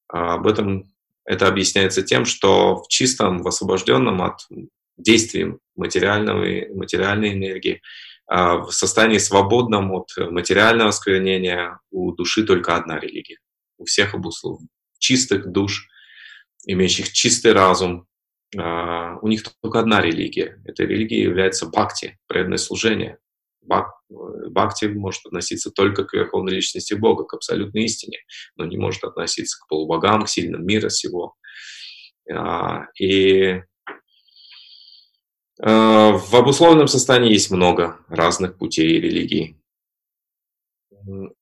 об 0.08 0.46
этом 0.46 0.90
это 1.24 1.46
объясняется 1.46 2.02
тем, 2.02 2.24
что 2.24 2.82
в 2.82 2.88
чистом, 2.88 3.42
в 3.42 3.48
освобожденном 3.48 4.22
от 4.22 4.40
действий 4.96 5.54
материального, 5.76 6.44
материальной 6.74 7.34
энергии, 7.34 7.80
а 8.26 8.58
в 8.58 8.72
состоянии 8.72 9.18
свободном 9.18 9.92
от 9.92 10.10
материального 10.16 10.88
осквернения 10.88 11.78
у 11.90 12.12
души 12.12 12.44
только 12.44 12.76
одна 12.76 12.98
религия. 12.98 13.38
У 13.78 13.84
всех 13.84 14.14
обусловлен. 14.14 14.68
Чистых 14.98 15.50
душ, 15.50 15.88
имеющих 16.66 17.12
чистый 17.12 17.52
разум, 17.52 18.06
а, 18.56 19.18
у 19.20 19.28
них 19.28 19.42
только 19.60 19.80
одна 19.80 20.00
религия. 20.00 20.60
Эта 20.64 20.84
религия 20.84 21.22
является 21.22 21.66
бхакти, 21.66 22.18
преданное 22.26 22.58
служение. 22.58 23.18
Бак, 23.60 23.88
бхакти 24.08 24.86
может 24.86 25.26
относиться 25.26 25.70
только 25.70 26.04
к 26.04 26.14
верховной 26.14 26.54
личности 26.54 26.94
Бога, 26.94 27.24
к 27.24 27.34
абсолютной 27.34 27.84
истине, 27.84 28.18
но 28.56 28.64
не 28.64 28.78
может 28.78 29.04
относиться 29.04 29.58
к 29.58 29.68
полубогам, 29.68 30.24
к 30.24 30.28
сильным 30.28 30.64
мира 30.64 30.88
сего. 30.88 31.34
А, 32.30 32.86
и 32.98 33.62
а, 35.60 36.12
в 36.12 36.34
обусловленном 36.34 36.88
состоянии 36.88 37.32
есть 37.32 37.50
много 37.50 37.98
разных 38.08 38.56
путей 38.56 38.96
и 38.96 39.00
религий. 39.00 39.57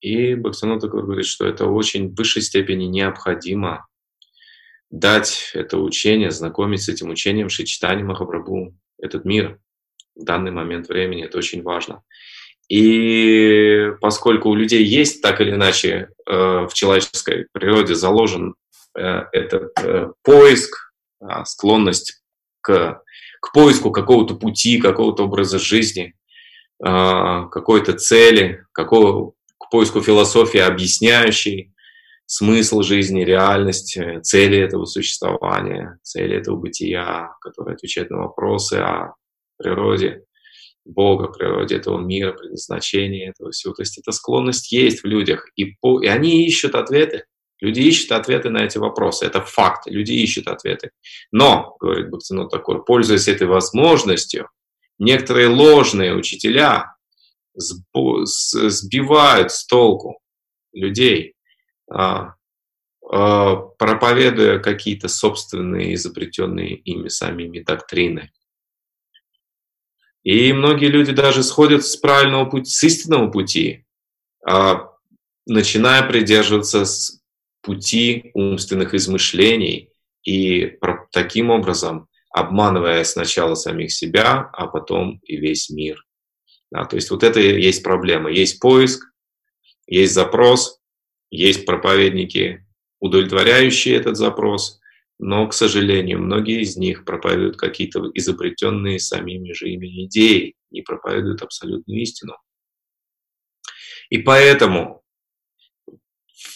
И 0.00 0.34
Бхактинат 0.34 0.82
говорит, 0.82 1.26
что 1.26 1.46
это 1.46 1.66
очень 1.66 2.10
в 2.10 2.14
высшей 2.14 2.42
степени 2.42 2.84
необходимо 2.84 3.86
дать 4.90 5.50
это 5.54 5.78
учение, 5.78 6.30
знакомить 6.30 6.82
с 6.82 6.88
этим 6.88 7.10
учением 7.10 7.48
Шичтани 7.48 8.02
Махапрабху, 8.02 8.74
этот 9.00 9.24
мир 9.24 9.58
в 10.14 10.24
данный 10.24 10.50
момент 10.50 10.88
времени. 10.88 11.24
Это 11.24 11.38
очень 11.38 11.62
важно. 11.62 12.02
И 12.68 13.90
поскольку 14.00 14.48
у 14.48 14.54
людей 14.54 14.82
есть 14.84 15.22
так 15.22 15.40
или 15.40 15.50
иначе 15.50 16.08
э, 16.26 16.32
в 16.66 16.70
человеческой 16.72 17.46
природе 17.52 17.94
заложен 17.94 18.54
этот 18.94 19.74
поиск, 20.22 20.90
склонность 21.44 22.22
к, 22.62 23.02
к 23.42 23.52
поиску 23.52 23.90
какого-то 23.90 24.36
пути, 24.36 24.80
какого-то 24.80 25.24
образа 25.24 25.58
жизни, 25.58 26.14
какой-то 26.78 27.92
цели, 27.92 28.64
какого, 28.72 29.34
поиску 29.70 30.00
философии, 30.02 30.58
объясняющей 30.58 31.72
смысл 32.26 32.82
жизни, 32.82 33.22
реальность, 33.22 33.96
э, 33.96 34.20
цели 34.20 34.58
этого 34.58 34.84
существования, 34.84 35.98
цели 36.02 36.36
этого 36.36 36.56
бытия, 36.56 37.34
которые 37.40 37.74
отвечают 37.74 38.10
на 38.10 38.18
вопросы 38.18 38.74
о 38.74 39.14
природе 39.56 40.24
Бога, 40.84 41.28
природе 41.28 41.76
этого 41.76 42.00
мира, 42.00 42.32
предназначении 42.32 43.28
этого 43.28 43.50
всего. 43.50 43.74
То 43.74 43.82
есть 43.82 43.98
эта 43.98 44.12
склонность 44.12 44.70
есть 44.72 45.02
в 45.02 45.06
людях, 45.06 45.48
и, 45.56 45.76
по, 45.80 46.00
и 46.00 46.06
они 46.06 46.46
ищут 46.46 46.74
ответы. 46.74 47.24
Люди 47.60 47.80
ищут 47.80 48.12
ответы 48.12 48.50
на 48.50 48.64
эти 48.64 48.78
вопросы. 48.78 49.24
Это 49.24 49.40
факт. 49.40 49.86
Люди 49.86 50.12
ищут 50.12 50.46
ответы. 50.46 50.90
Но, 51.32 51.76
говорит 51.80 52.10
Бахтинот 52.10 52.50
такой, 52.50 52.84
пользуясь 52.84 53.28
этой 53.28 53.46
возможностью, 53.46 54.50
некоторые 54.98 55.48
ложные 55.48 56.14
учителя 56.14 56.95
сбивают 57.57 59.50
с 59.50 59.66
толку 59.66 60.20
людей, 60.72 61.34
а, 61.90 62.34
а, 63.11 63.57
проповедуя 63.57 64.59
какие-то 64.59 65.09
собственные 65.09 65.94
изобретенные 65.94 66.74
ими 66.76 67.09
самими 67.09 67.61
доктрины. 67.61 68.30
И 70.22 70.52
многие 70.52 70.88
люди 70.88 71.12
даже 71.12 71.42
сходят 71.42 71.84
с 71.84 71.96
правильного 71.96 72.46
пути, 72.46 72.70
с 72.70 72.82
истинного 72.82 73.30
пути, 73.30 73.86
а, 74.44 74.90
начиная 75.46 76.02
придерживаться 76.02 76.84
пути 77.62 78.30
умственных 78.34 78.94
измышлений 78.94 79.90
и 80.24 80.78
таким 81.12 81.50
образом 81.50 82.09
обманывая 82.30 83.02
сначала 83.04 83.54
самих 83.54 83.92
себя, 83.92 84.50
а 84.52 84.66
потом 84.66 85.20
и 85.24 85.36
весь 85.36 85.70
мир. 85.70 86.05
Да, 86.76 86.84
то 86.84 86.96
есть 86.96 87.10
вот 87.10 87.22
это 87.22 87.40
и 87.40 87.58
есть 87.58 87.82
проблема. 87.82 88.30
Есть 88.30 88.60
поиск, 88.60 89.10
есть 89.86 90.12
запрос, 90.12 90.78
есть 91.30 91.64
проповедники, 91.64 92.66
удовлетворяющие 93.00 93.96
этот 93.96 94.18
запрос, 94.18 94.78
но, 95.18 95.48
к 95.48 95.54
сожалению, 95.54 96.20
многие 96.20 96.60
из 96.60 96.76
них 96.76 97.06
проповедуют 97.06 97.56
какие-то 97.56 98.10
изобретенные 98.12 98.98
самими 98.98 99.54
же 99.54 99.70
ими 99.70 100.04
идеи, 100.04 100.54
не 100.70 100.82
проповедуют 100.82 101.40
абсолютную 101.40 102.02
истину. 102.02 102.34
И 104.10 104.18
поэтому 104.18 105.02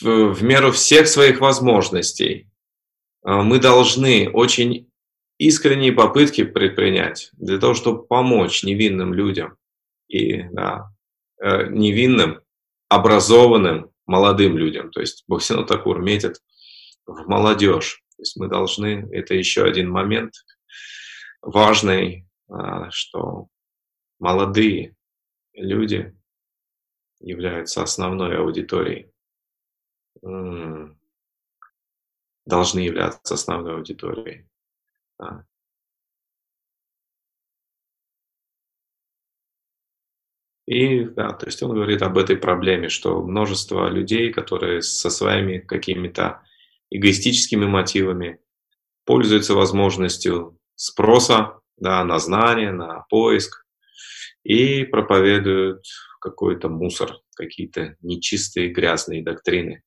в, 0.03 0.35
в 0.35 0.43
меру 0.43 0.71
всех 0.73 1.09
своих 1.09 1.41
возможностей 1.41 2.47
а, 3.23 3.43
мы 3.43 3.59
должны 3.59 4.29
очень 4.29 4.93
искренние 5.39 5.93
попытки 5.93 6.45
предпринять 6.45 7.31
для 7.39 7.57
того, 7.57 7.73
чтобы 7.73 8.07
помочь 8.07 8.65
невинным 8.65 9.15
людям 9.15 9.57
и 10.11 10.43
да, 10.51 10.91
э, 11.41 11.69
невинным, 11.69 12.41
образованным, 12.89 13.93
молодым 14.07 14.59
людям. 14.59 14.91
То 14.91 15.01
есть 15.01 15.25
Бхактина 15.29 15.65
Такур 15.65 16.01
метит 16.03 16.43
в 17.07 17.29
молодежь. 17.29 18.03
То 18.17 18.23
есть 18.23 18.37
мы 18.37 18.49
должны, 18.49 19.09
это 19.13 19.35
еще 19.35 19.65
один 19.65 19.89
момент 19.91 20.33
важный, 21.41 22.27
а, 22.49 22.91
что 22.91 23.47
молодые 24.19 24.97
люди 25.55 26.15
являются 27.21 27.83
основной 27.83 28.37
аудиторией, 28.39 29.13
должны 32.47 32.81
являться 32.81 33.35
основной 33.35 33.77
аудиторией. 33.77 34.49
И 40.71 41.05
да, 41.05 41.33
то 41.33 41.47
есть 41.47 41.61
он 41.65 41.75
говорит 41.75 42.01
об 42.01 42.17
этой 42.17 42.37
проблеме, 42.37 42.91
что 42.91 43.21
множество 43.23 43.89
людей, 43.89 44.33
которые 44.33 44.83
со 44.83 45.11
своими 45.11 45.59
какими-то 45.59 46.43
эгоистическими 46.91 47.67
мотивами 47.67 48.39
пользуются 49.05 49.55
возможностью 49.55 50.61
спроса 50.77 51.59
да, 51.77 52.05
на 52.05 52.21
знание, 52.21 52.71
на 52.71 53.05
поиск 53.11 53.67
и 54.45 54.85
проповедуют 54.85 55.87
какой-то 56.21 56.69
мусор, 56.69 57.17
какие-то 57.35 57.97
нечистые 58.01 58.69
грязные 58.69 59.25
доктрины. 59.25 59.83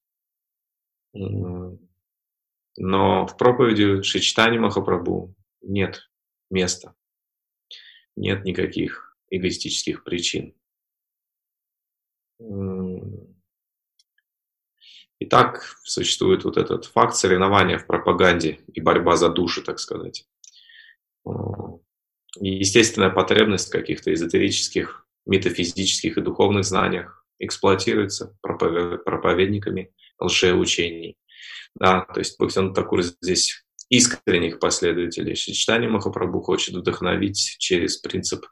Но 1.13 1.77
в 2.75 3.37
проповеди 3.37 4.01
Шичтани 4.01 4.57
Махапрабху 4.57 5.33
нет 5.61 6.09
места, 6.49 6.93
нет 8.17 8.43
никаких 8.43 9.15
эгоистических 9.29 10.03
причин. 10.03 10.53
Итак, 15.19 15.77
существует 15.83 16.43
вот 16.43 16.57
этот 16.57 16.85
факт 16.85 17.15
соревнования 17.15 17.77
в 17.77 17.87
пропаганде 17.87 18.59
и 18.73 18.81
борьба 18.81 19.15
за 19.15 19.29
души, 19.29 19.61
так 19.61 19.79
сказать. 19.79 20.27
естественная 22.39 23.09
потребность 23.09 23.69
в 23.69 23.71
каких-то 23.71 24.13
эзотерических, 24.13 25.07
метафизических 25.25 26.17
и 26.17 26.21
духовных 26.21 26.65
знаниях 26.65 27.25
эксплуатируется 27.39 28.37
проповедниками 28.41 29.93
лжеучений. 30.19 31.17
Да, 31.75 32.01
то 32.01 32.19
есть 32.19 32.37
Бхактин 32.39 32.73
Такур 32.73 33.01
здесь 33.01 33.65
искренних 33.89 34.59
последователей 34.59 35.35
Шичтани 35.35 35.87
Махапрабху 35.87 36.41
хочет 36.41 36.75
вдохновить 36.75 37.55
через 37.59 37.97
принцип 37.97 38.45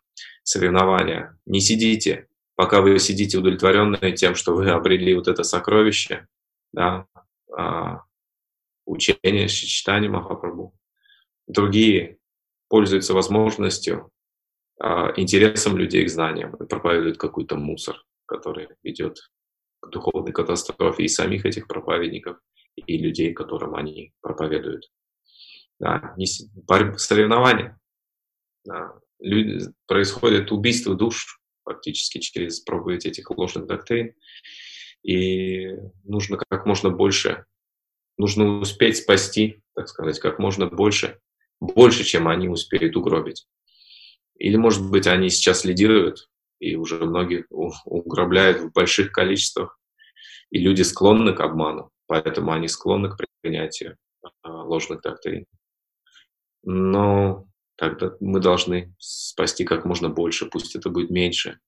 соревнования. 0.44 1.38
Не 1.46 1.62
сидите 1.62 2.28
пока 2.62 2.82
вы 2.82 3.00
сидите 3.00 3.40
удовлетворенные 3.40 4.12
тем, 4.16 4.36
что 4.36 4.54
вы 4.54 4.70
обрели 4.70 5.16
вот 5.16 5.28
это 5.28 5.42
сокровище, 5.42 6.28
да, 6.72 7.08
а, 7.58 8.04
учение, 8.86 9.48
читание 9.48 10.12
Махапрабху, 10.12 10.72
другие 11.48 12.20
пользуются 12.70 13.16
возможностью, 13.16 14.12
а, 14.80 15.12
интересом 15.16 15.76
людей 15.76 16.06
к 16.06 16.12
знаниям 16.12 16.54
и 16.54 16.68
проповедуют 16.68 17.18
какой-то 17.18 17.56
мусор, 17.56 18.04
который 18.28 18.70
ведет 18.84 19.32
к 19.80 19.90
духовной 19.90 20.32
катастрофе 20.32 21.06
и 21.06 21.08
самих 21.08 21.48
этих 21.48 21.66
проповедников, 21.68 22.38
и 22.76 22.96
людей, 23.00 23.34
которым 23.34 23.74
они 23.74 24.14
проповедуют. 24.22 24.92
Да, 25.80 26.14
не, 26.16 26.28
борьба, 26.54 27.00
соревнования. 27.00 27.80
Да, 28.64 29.00
люди, 29.20 29.66
происходит 29.88 30.52
убийство 30.52 30.94
душ, 30.94 31.41
фактически 31.64 32.20
через 32.20 32.60
проповедь 32.60 33.06
этих 33.06 33.30
ложных 33.32 33.66
доктрин. 33.68 34.14
И 35.04 35.70
нужно 36.04 36.38
как 36.38 36.66
можно 36.66 36.90
больше, 36.90 37.46
нужно 38.18 38.60
успеть 38.60 38.98
спасти, 38.98 39.62
так 39.76 39.88
сказать, 39.88 40.20
как 40.20 40.40
можно 40.40 40.68
больше, 40.68 41.20
больше, 41.60 42.04
чем 42.04 42.28
они 42.28 42.48
успеют 42.48 42.96
угробить. 42.96 43.48
Или, 44.38 44.58
может 44.58 44.90
быть, 44.90 45.08
они 45.08 45.30
сейчас 45.30 45.66
лидируют, 45.66 46.30
и 46.60 46.76
уже 46.76 47.04
многие 47.06 47.46
уграбляют 47.50 48.62
в 48.62 48.72
больших 48.72 49.12
количествах, 49.12 49.80
и 50.52 50.60
люди 50.60 50.82
склонны 50.84 51.34
к 51.34 51.40
обману, 51.40 51.92
поэтому 52.08 52.52
они 52.52 52.68
склонны 52.68 53.10
к 53.10 53.18
принятию 53.42 53.98
а, 54.42 54.64
ложных 54.64 55.02
доктрин. 55.02 55.46
Но 56.64 57.48
тогда 57.90 58.16
мы 58.20 58.40
должны 58.40 58.94
спасти 59.00 59.64
как 59.64 59.86
можно 59.86 60.10
больше, 60.10 60.46
пусть 60.46 60.76
это 60.76 60.90
будет 60.90 61.10
меньше 61.10 61.60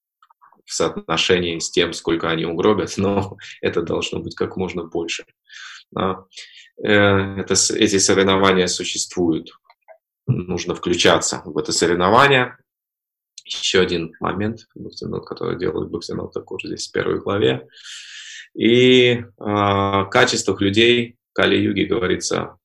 в 0.64 0.72
соотношении 0.72 1.58
с 1.58 1.72
тем, 1.72 1.92
сколько 1.94 2.30
они 2.30 2.46
угробят, 2.46 2.94
но 2.98 3.38
это 3.62 3.82
должно 3.82 4.20
быть 4.20 4.36
как 4.36 4.56
можно 4.56 4.84
больше. 4.84 5.26
Э, 5.98 6.16
это, 6.78 7.54
эти 7.76 7.98
соревнования 7.98 8.68
существуют. 8.68 9.52
Нужно 10.28 10.76
включаться 10.76 11.42
в 11.46 11.58
это 11.58 11.72
соревнование. 11.72 12.58
Еще 13.46 13.82
один 13.82 14.14
момент, 14.20 14.68
который 15.26 15.58
делает 15.58 15.90
Бахтинот 15.90 16.32
такой 16.32 16.60
здесь 16.64 16.88
в 16.88 16.92
первой 16.92 17.20
главе. 17.20 17.68
И 18.56 19.26
о 19.38 20.06
качествах 20.06 20.62
людей 20.62 21.18
Кали-юги 21.34 21.84
говорится 21.86 22.58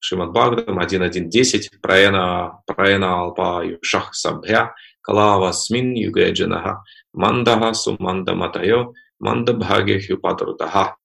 Шимат 0.00 0.30
Бхагаватам 0.30 0.78
1.1.10 0.78 1.80
Праена, 1.82 2.62
праена 2.66 3.20
алпа 3.20 3.64
юшах 3.64 4.14
сабхя 4.14 4.74
калава 5.02 5.52
смин 5.52 5.94
югэджанаха 5.94 6.82
мандаха 7.12 7.74
суманда 7.74 8.34
матайо 8.34 8.92
манда 9.18 9.54
бхаге 9.54 10.00
хюпатрутаха. 10.00 10.96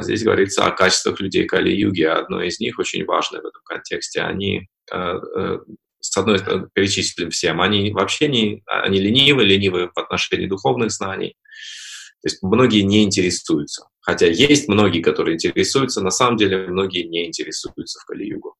Здесь 0.00 0.24
говорится 0.24 0.66
о 0.66 0.72
качествах 0.72 1.20
людей 1.20 1.46
Кали-юги. 1.46 2.02
Одно 2.02 2.42
из 2.42 2.58
них 2.58 2.78
очень 2.78 3.04
важное 3.04 3.40
в 3.40 3.46
этом 3.46 3.62
контексте. 3.64 4.20
Они, 4.22 4.68
э, 4.92 5.20
э, 5.36 5.58
с 6.00 6.16
одной 6.16 6.40
стороны, 6.40 6.68
перечислим 6.72 7.30
всем, 7.30 7.60
они 7.60 7.92
вообще 7.92 8.26
не, 8.26 8.64
они 8.66 8.98
ленивы, 8.98 9.44
ленивы 9.44 9.90
в 9.94 9.98
отношении 9.98 10.46
духовных 10.46 10.90
знаний. 10.90 11.36
Есть 12.28 12.42
многие 12.42 12.82
не 12.82 13.04
интересуются. 13.04 13.86
Хотя 14.00 14.26
есть 14.26 14.68
многие, 14.68 15.00
которые 15.00 15.34
интересуются, 15.34 16.02
на 16.02 16.10
самом 16.10 16.36
деле 16.36 16.66
многие 16.66 17.04
не 17.04 17.26
интересуются 17.26 18.00
в 18.00 18.04
Кали-югу. 18.06 18.56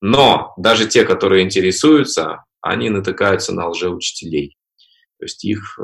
Но 0.00 0.52
даже 0.56 0.86
те, 0.86 1.04
которые 1.04 1.44
интересуются, 1.44 2.44
они 2.60 2.90
натыкаются 2.90 3.52
на 3.52 3.68
лжеучителей. 3.68 4.56
То 5.18 5.24
есть 5.24 5.44
их, 5.44 5.78
э, 5.78 5.82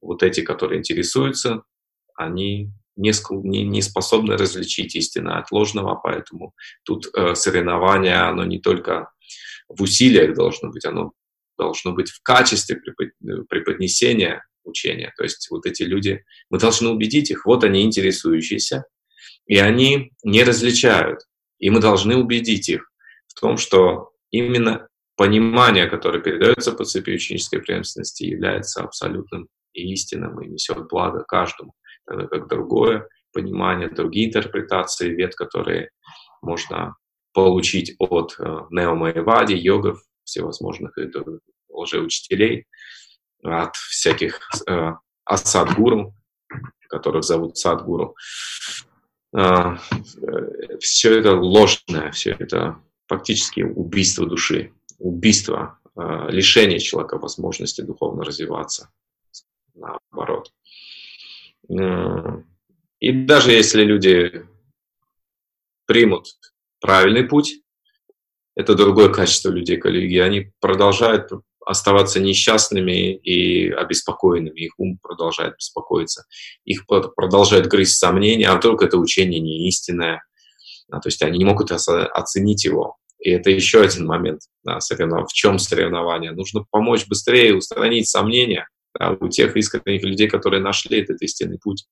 вот 0.00 0.22
эти, 0.22 0.40
которые 0.40 0.80
интересуются, 0.80 1.62
они 2.14 2.72
не, 2.96 3.12
не, 3.30 3.64
не 3.64 3.82
способны 3.82 4.36
различить 4.36 4.94
истинное 4.96 5.38
от 5.38 5.50
ложного, 5.50 5.94
поэтому 5.94 6.54
тут 6.84 7.06
э, 7.14 7.34
соревнование, 7.34 8.16
оно 8.16 8.44
не 8.44 8.60
только 8.60 9.10
в 9.68 9.82
усилиях 9.82 10.34
должно 10.34 10.70
быть, 10.70 10.84
оно 10.84 11.12
должно 11.56 11.92
быть 11.92 12.10
в 12.10 12.22
качестве 12.22 12.80
преподнесения 13.48 14.44
учения. 14.64 15.12
То 15.16 15.24
есть 15.24 15.48
вот 15.50 15.66
эти 15.66 15.82
люди, 15.82 16.24
мы 16.50 16.58
должны 16.58 16.88
убедить 16.90 17.30
их, 17.30 17.46
вот 17.46 17.64
они 17.64 17.82
интересующиеся, 17.82 18.84
и 19.46 19.58
они 19.58 20.12
не 20.22 20.44
различают. 20.44 21.20
И 21.58 21.70
мы 21.70 21.80
должны 21.80 22.16
убедить 22.16 22.68
их 22.68 22.90
в 23.28 23.40
том, 23.40 23.56
что 23.56 24.12
именно 24.30 24.88
понимание, 25.16 25.86
которое 25.86 26.20
передается 26.20 26.72
по 26.72 26.84
цепи 26.84 27.10
ученической 27.10 27.60
преемственности, 27.60 28.24
является 28.24 28.82
абсолютным 28.82 29.48
и 29.72 29.92
истинным, 29.92 30.40
и 30.40 30.48
несет 30.48 30.88
благо 30.88 31.24
каждому, 31.24 31.74
тогда 32.06 32.26
как 32.26 32.48
другое 32.48 33.08
понимание, 33.32 33.88
другие 33.88 34.28
интерпретации 34.28 35.10
вет, 35.10 35.34
которые 35.34 35.90
можно 36.42 36.96
получить 37.32 37.94
от 37.98 38.36
э, 38.38 38.44
неомаевади, 38.70 39.54
йогов, 39.54 40.02
всевозможных 40.24 40.96
лжеучителей, 41.70 42.66
от 43.42 43.76
всяких 43.76 44.40
э, 44.68 44.92
асадгуру, 45.24 46.14
которых 46.88 47.24
зовут 47.24 47.56
садгуру. 47.56 48.16
Э, 49.36 49.76
все 50.80 51.18
это 51.18 51.32
ложное, 51.34 52.10
все 52.12 52.36
это 52.38 52.80
фактически 53.06 53.62
убийство 53.62 54.26
души, 54.26 54.72
убийство, 54.98 55.78
э, 55.96 56.30
лишение 56.30 56.78
человека 56.78 57.18
возможности 57.18 57.80
духовно 57.82 58.24
развиваться, 58.24 58.90
наоборот. 59.74 60.52
Э, 61.70 62.42
и 63.00 63.12
даже 63.12 63.52
если 63.52 63.82
люди 63.84 64.46
примут 65.86 66.26
правильный 66.80 67.24
путь, 67.24 67.62
это 68.54 68.74
другое 68.74 69.08
качество 69.08 69.50
людей, 69.50 69.78
коллеги, 69.78 70.18
они 70.18 70.52
продолжают 70.60 71.30
оставаться 71.66 72.20
несчастными 72.20 73.14
и 73.14 73.70
обеспокоенными. 73.70 74.60
Их 74.60 74.72
ум 74.78 74.98
продолжает 75.02 75.56
беспокоиться. 75.56 76.24
Их 76.64 76.86
продолжает 76.86 77.66
грызть 77.66 77.98
сомнения, 77.98 78.48
а 78.48 78.56
вдруг 78.56 78.82
это 78.82 78.98
учение 78.98 79.40
не 79.40 79.68
истинное. 79.68 80.22
А, 80.90 81.00
то 81.00 81.08
есть 81.08 81.22
они 81.22 81.38
не 81.38 81.44
могут 81.44 81.72
оценить 81.72 82.64
его. 82.64 82.96
И 83.18 83.30
это 83.30 83.50
еще 83.50 83.82
один 83.82 84.06
момент 84.06 84.40
да, 84.64 84.80
соревнов... 84.80 85.30
в 85.30 85.32
чем 85.32 85.58
соревнование. 85.58 86.32
Нужно 86.32 86.64
помочь 86.70 87.06
быстрее 87.06 87.54
устранить 87.54 88.08
сомнения 88.08 88.68
да, 88.98 89.16
у 89.18 89.28
тех 89.28 89.56
искренних 89.56 90.02
людей, 90.02 90.28
которые 90.28 90.60
нашли 90.60 91.00
этот 91.00 91.22
истинный 91.22 91.58
путь. 91.58 91.86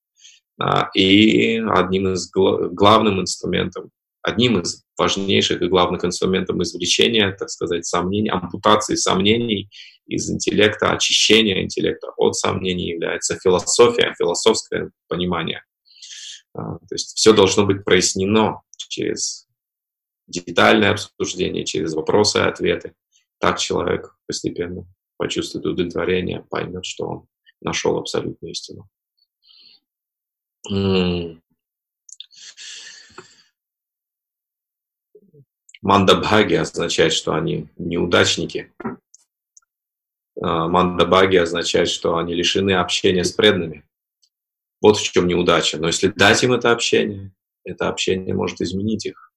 Да, 0.59 0.91
и 0.95 1.59
одним 1.59 2.13
из 2.13 2.31
гл... 2.31 2.69
главным 2.71 3.21
инструментом 3.21 3.91
одним 4.23 4.61
из 4.61 4.85
важнейших 4.99 5.63
и 5.63 5.69
главных 5.69 6.05
инструментов 6.05 6.57
извлечения, 6.61 7.33
так 7.33 7.49
сказать, 7.51 7.87
сомнений, 7.87 8.29
ампутации 8.31 8.95
сомнений 8.95 9.71
из 10.07 10.31
интеллекта, 10.31 10.93
очищения 10.93 11.63
интеллекта 11.63 12.09
от 12.17 12.35
сомнений 12.35 12.89
является 12.89 13.39
философия, 13.39 14.15
философское 14.19 14.91
понимание. 15.09 15.63
А, 16.55 16.79
то 16.79 16.95
есть 16.95 17.17
все 17.17 17.33
должно 17.33 17.65
быть 17.65 17.85
прояснено 17.85 18.61
через 18.77 19.47
детальное 20.27 20.93
обсуждение, 20.93 21.65
через 21.65 21.95
вопросы 21.95 22.39
и 22.39 22.43
ответы. 22.43 22.95
Так 23.39 23.59
человек 23.59 24.17
постепенно 24.27 24.87
почувствует 25.17 25.67
удовлетворение, 25.67 26.45
поймет, 26.51 26.85
что 26.85 27.07
он 27.07 27.29
нашел 27.61 27.97
абсолютную 27.97 28.53
истину. 28.53 28.89
Мандабхаги 35.83 36.55
означает, 36.55 37.13
что 37.13 37.35
они 37.35 37.69
неудачники. 37.79 38.73
А, 40.41 40.69
Мандабхаги 40.69 41.37
означает, 41.37 41.89
что 41.89 42.17
они 42.17 42.35
лишены 42.35 42.73
общения 42.73 43.25
с 43.25 43.33
преданными. 43.33 43.85
Вот 44.83 44.99
в 44.99 45.03
чем 45.03 45.27
неудача. 45.27 45.79
Но 45.79 45.87
если 45.87 46.09
дать 46.09 46.43
им 46.43 46.53
это 46.53 46.71
общение, 46.71 47.33
это 47.65 47.89
общение 47.89 48.35
может 48.35 48.61
изменить 48.61 49.07
их. 49.07 49.33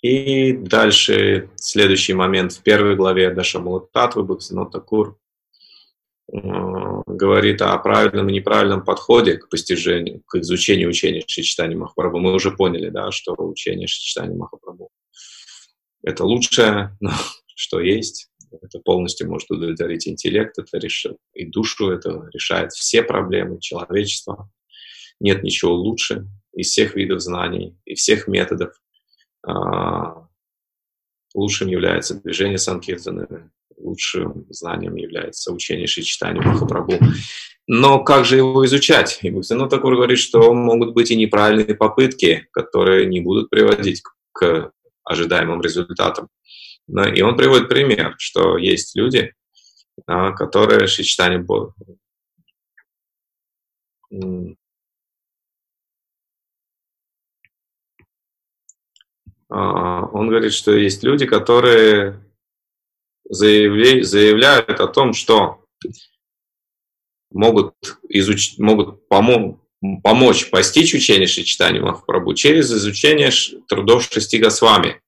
И 0.00 0.52
дальше, 0.52 1.48
следующий 1.54 2.14
момент 2.14 2.52
в 2.52 2.62
первой 2.62 2.96
главе 2.96 3.30
Дашамулат 3.30 3.92
Татвы 3.92 4.24
Бхактинот 4.24 4.72
Такур 4.72 5.16
Э, 5.16 5.31
говорит 6.28 7.60
о 7.62 7.76
правильном 7.78 8.28
и 8.28 8.34
неправильном 8.34 8.84
подходе 8.84 9.36
к 9.36 9.48
постижению, 9.48 10.22
к 10.26 10.36
изучению 10.36 10.88
учения 10.88 11.22
Шичтани 11.26 11.74
Махапрабху. 11.74 12.18
Мы 12.18 12.32
уже 12.32 12.52
поняли, 12.52 12.88
да, 12.88 13.10
что 13.10 13.34
учение 13.38 13.86
Шичтани 13.86 14.34
Махапрабху– 14.34 14.90
это 16.02 16.24
лучшее, 16.24 16.96
что 17.54 17.80
есть. 17.80 18.28
Это 18.60 18.80
полностью 18.80 19.30
может 19.30 19.50
удовлетворить 19.50 20.06
интеллект, 20.06 20.58
это 20.58 20.76
решит 20.78 21.16
и 21.32 21.46
душу, 21.46 21.90
это 21.90 22.28
решает 22.34 22.72
все 22.72 23.02
проблемы 23.02 23.58
человечества. 23.60 24.50
Нет 25.20 25.42
ничего 25.42 25.72
лучше 25.74 26.26
из 26.52 26.68
всех 26.68 26.94
видов 26.94 27.20
знаний 27.20 27.76
и 27.86 27.94
всех 27.94 28.28
методов. 28.28 28.74
А, 29.46 30.28
лучшим 31.34 31.68
является 31.68 32.20
движение 32.20 32.58
Санкиртаны, 32.58 33.50
лучшим 33.76 34.46
знанием 34.50 34.96
является 34.96 35.52
учение 35.52 35.86
Шичтани 35.86 36.40
Махапрабху. 36.40 36.98
Но 37.66 38.02
как 38.02 38.24
же 38.24 38.36
его 38.36 38.64
изучать? 38.66 39.20
И 39.22 39.30
Бхактину 39.30 39.68
Такур 39.68 39.94
говорит, 39.94 40.18
что 40.18 40.52
могут 40.52 40.94
быть 40.94 41.10
и 41.10 41.16
неправильные 41.16 41.74
попытки, 41.74 42.48
которые 42.52 43.06
не 43.06 43.20
будут 43.20 43.50
приводить 43.50 44.02
к 44.32 44.72
ожидаемым 45.04 45.60
результатам. 45.62 46.28
И 46.88 47.22
он 47.22 47.36
приводит 47.36 47.68
пример, 47.68 48.14
что 48.18 48.58
есть 48.58 48.96
люди, 48.96 49.32
а, 50.06 50.32
которые 50.32 50.86
Шичтани 50.86 51.44
а, 59.48 60.06
он 60.06 60.28
говорит, 60.28 60.52
что 60.52 60.72
есть 60.72 61.02
люди, 61.04 61.26
которые 61.26 62.20
заявляют 63.32 64.80
о 64.80 64.86
том, 64.88 65.14
что 65.14 65.64
могут, 67.30 67.74
изуч... 68.08 68.58
могут 68.58 69.08
помо... 69.08 69.58
помочь 70.02 70.50
постичь 70.50 70.94
учение 70.94 71.26
Шичтани 71.26 71.78
Махапрабху 71.80 72.34
через 72.34 72.70
изучение 72.70 73.30
трудов 73.68 74.04
шести 74.04 74.38
Госвами. 74.38 75.00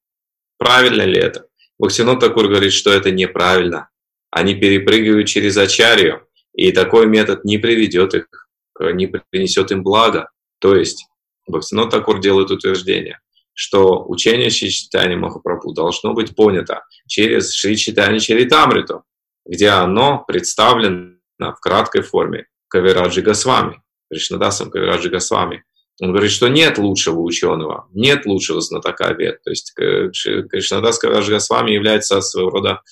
Правильно 0.58 1.02
ли 1.02 1.20
это? 1.20 1.46
Бхактинот 1.78 2.20
Такур 2.20 2.48
говорит, 2.48 2.72
что 2.72 2.92
это 2.92 3.10
неправильно. 3.10 3.90
Они 4.30 4.54
перепрыгивают 4.54 5.28
через 5.28 5.56
Ачарью, 5.56 6.26
и 6.54 6.72
такой 6.72 7.06
метод 7.06 7.44
не 7.44 7.58
приведет 7.58 8.14
их, 8.14 8.48
не 8.80 9.06
принесет 9.06 9.70
им 9.70 9.82
блага. 9.82 10.30
То 10.60 10.74
есть 10.74 11.06
Бхактинот 11.46 11.90
Такур 11.90 12.20
делает 12.20 12.50
утверждение 12.50 13.20
что 13.54 14.04
учение 14.06 14.50
Шри 14.50 14.70
Читани 14.70 15.14
Махапрабху 15.14 15.72
должно 15.72 16.12
быть 16.12 16.34
понято 16.34 16.84
через 17.06 17.54
Шри 17.54 17.76
Читани 17.76 18.18
Чаритамриту, 18.18 19.04
где 19.46 19.68
оно 19.68 20.24
представлено 20.26 21.14
в 21.38 21.60
краткой 21.60 22.02
форме 22.02 22.46
Кавираджи 22.68 23.22
Госвами, 23.22 23.80
Кришнадасом 24.10 24.70
Кавираджи 24.70 25.08
Госвами. 25.08 25.64
Он 26.00 26.10
говорит, 26.10 26.32
что 26.32 26.48
нет 26.48 26.78
лучшего 26.78 27.20
ученого, 27.20 27.88
нет 27.92 28.26
лучшего 28.26 28.60
знатока 28.60 29.12
вед. 29.12 29.40
То 29.44 29.50
есть 29.50 29.72
Кришнадас 29.74 30.98
Кавираджи 30.98 31.32
Госвами 31.32 31.70
является 31.70 32.20
своего 32.20 32.50
рода 32.50 32.82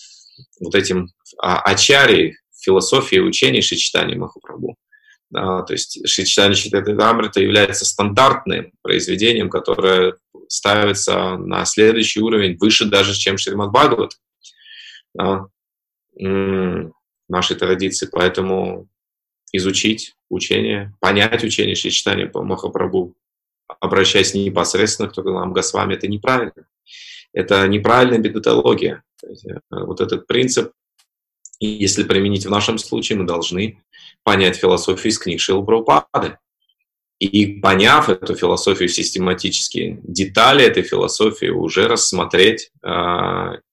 вот 0.60 0.74
этим 0.76 1.08
а, 1.38 1.60
ачарией 1.60 2.36
философии 2.62 3.16
и 3.16 3.20
учений 3.20 3.60
Шичтани 3.60 4.14
Махапрабху. 4.14 4.76
Да, 5.30 5.62
то 5.62 5.72
есть 5.72 6.06
Шичтани 6.06 6.54
Читамрита 6.54 7.40
является 7.40 7.86
стандартным 7.86 8.72
произведением, 8.82 9.48
которое 9.48 10.14
ставится 10.52 11.38
на 11.38 11.64
следующий 11.64 12.20
уровень, 12.20 12.58
выше 12.58 12.84
даже, 12.84 13.14
чем 13.14 13.38
Шримад 13.38 13.70
Бхагават 13.70 14.18
да, 15.14 15.46
нашей 17.28 17.56
традиции. 17.56 18.06
Поэтому 18.12 18.86
изучить 19.52 20.14
учение, 20.28 20.94
понять 21.00 21.42
учение 21.42 21.74
Шри 21.74 22.26
по 22.26 22.42
Махапрабху, 22.42 23.14
обращаясь 23.80 24.34
непосредственно 24.34 25.08
к 25.08 25.16
нам 25.22 25.54
Госвами, 25.54 25.94
это 25.94 26.06
неправильно. 26.06 26.66
это 27.32 27.66
неправильная 27.66 28.18
методология. 28.18 29.02
Э, 29.22 29.58
вот 29.70 30.02
этот 30.02 30.26
принцип, 30.26 30.72
если 31.60 32.04
применить 32.04 32.44
в 32.44 32.50
нашем 32.50 32.76
случае, 32.76 33.18
мы 33.18 33.24
должны 33.24 33.82
понять 34.22 34.56
философию 34.56 35.10
из 35.10 35.18
книг 35.18 35.40
Шила 35.40 35.62
Прабхупады. 35.62 36.38
И 37.22 37.60
поняв 37.60 38.08
эту 38.08 38.34
философию 38.34 38.88
систематически, 38.88 40.00
детали 40.02 40.64
этой 40.64 40.82
философии 40.82 41.50
уже 41.50 41.86
рассмотреть 41.86 42.72
э, 42.84 42.88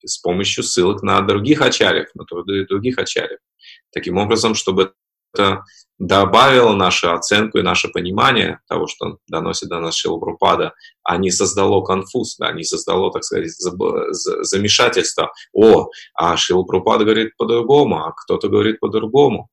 с 0.06 0.20
помощью 0.20 0.64
ссылок 0.64 1.02
на 1.02 1.20
других 1.22 1.64
ачарьев, 1.64 2.10
на 2.14 2.26
труды 2.26 2.68
других 2.68 3.00
ачарьев. 3.00 3.40
Таким 3.92 4.20
образом, 4.20 4.54
чтобы 4.54 4.94
это 5.34 5.64
добавило 5.98 6.76
нашу 6.76 7.12
оценку 7.12 7.58
и 7.58 7.64
наше 7.64 7.88
понимание 7.90 8.60
того, 8.68 8.86
что 8.86 9.18
доносит 9.28 9.70
до 9.70 9.80
нас 9.80 9.96
Шилапрупада, 9.96 10.74
а 11.02 11.18
не 11.18 11.32
создало 11.32 11.82
конфуз, 11.82 12.38
да, 12.38 12.52
не 12.52 12.64
создало, 12.64 13.12
так 13.12 13.24
сказать, 13.24 13.50
замешательство. 13.50 15.34
О, 15.54 15.90
а 16.14 16.38
Шилапрупада 16.38 17.04
говорит 17.04 17.36
по-другому, 17.36 18.06
а 18.06 18.14
кто-то 18.14 18.48
говорит 18.48 18.80
по-другому. 18.80 19.50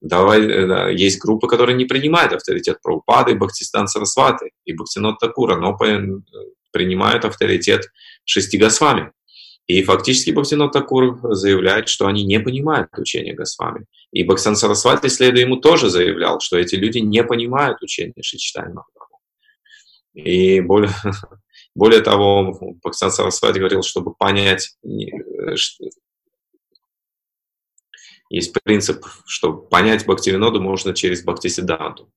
Давай, 0.00 0.40
э, 0.42 0.94
есть 0.94 1.18
группы, 1.18 1.48
которые 1.48 1.76
не 1.76 1.84
принимают 1.84 2.32
авторитет 2.32 2.80
Прабхупады, 2.82 3.34
Бхактистан 3.34 3.88
Сарасваты 3.88 4.50
и 4.64 4.72
Бхактинот 4.72 5.18
Такура, 5.18 5.56
но 5.56 5.76
принимают 6.70 7.24
авторитет 7.24 7.90
Шести 8.24 8.58
Госвами. 8.58 9.12
И 9.66 9.82
фактически 9.82 10.30
Бхактинот 10.30 10.72
Такур 10.72 11.18
заявляет, 11.34 11.88
что 11.88 12.06
они 12.06 12.24
не 12.24 12.38
понимают 12.38 12.90
учение 12.96 13.34
Госвами. 13.34 13.86
И 14.12 14.24
Бхактан 14.24 14.56
Сарасвати, 14.56 15.08
следуя 15.08 15.42
ему, 15.42 15.56
тоже 15.56 15.90
заявлял, 15.90 16.40
что 16.40 16.56
эти 16.56 16.76
люди 16.76 16.98
не 16.98 17.22
понимают 17.22 17.82
учение 17.82 18.22
Шичтани 18.22 18.72
Махапрабху. 18.72 19.20
И 20.14 20.60
более, 20.60 20.90
более 21.74 22.00
того, 22.00 22.56
Бхактан 22.82 23.10
Сарасвати 23.10 23.58
говорил, 23.58 23.82
чтобы 23.82 24.14
понять, 24.14 24.76
э, 24.84 25.56
есть 28.30 28.52
принцип, 28.62 29.04
что 29.26 29.52
понять 29.52 30.06
Бхактивиноду 30.06 30.60
можно 30.60 30.94
через 30.94 31.22
Бхактисиданту. 31.24 32.12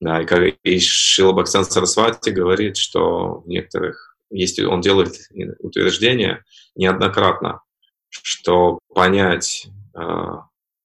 Да, 0.00 0.22
и, 0.22 0.26
как, 0.26 0.54
и 0.62 0.80
Шила 0.80 1.32
Бхактан 1.32 1.64
Сарасвати 1.64 2.30
говорит, 2.30 2.76
что 2.76 3.40
в 3.40 3.48
некоторых 3.48 4.16
есть, 4.30 4.58
он 4.60 4.80
делает 4.80 5.14
утверждение 5.58 6.44
неоднократно, 6.74 7.62
что 8.08 8.78
понять 8.94 9.68
э, 9.94 10.00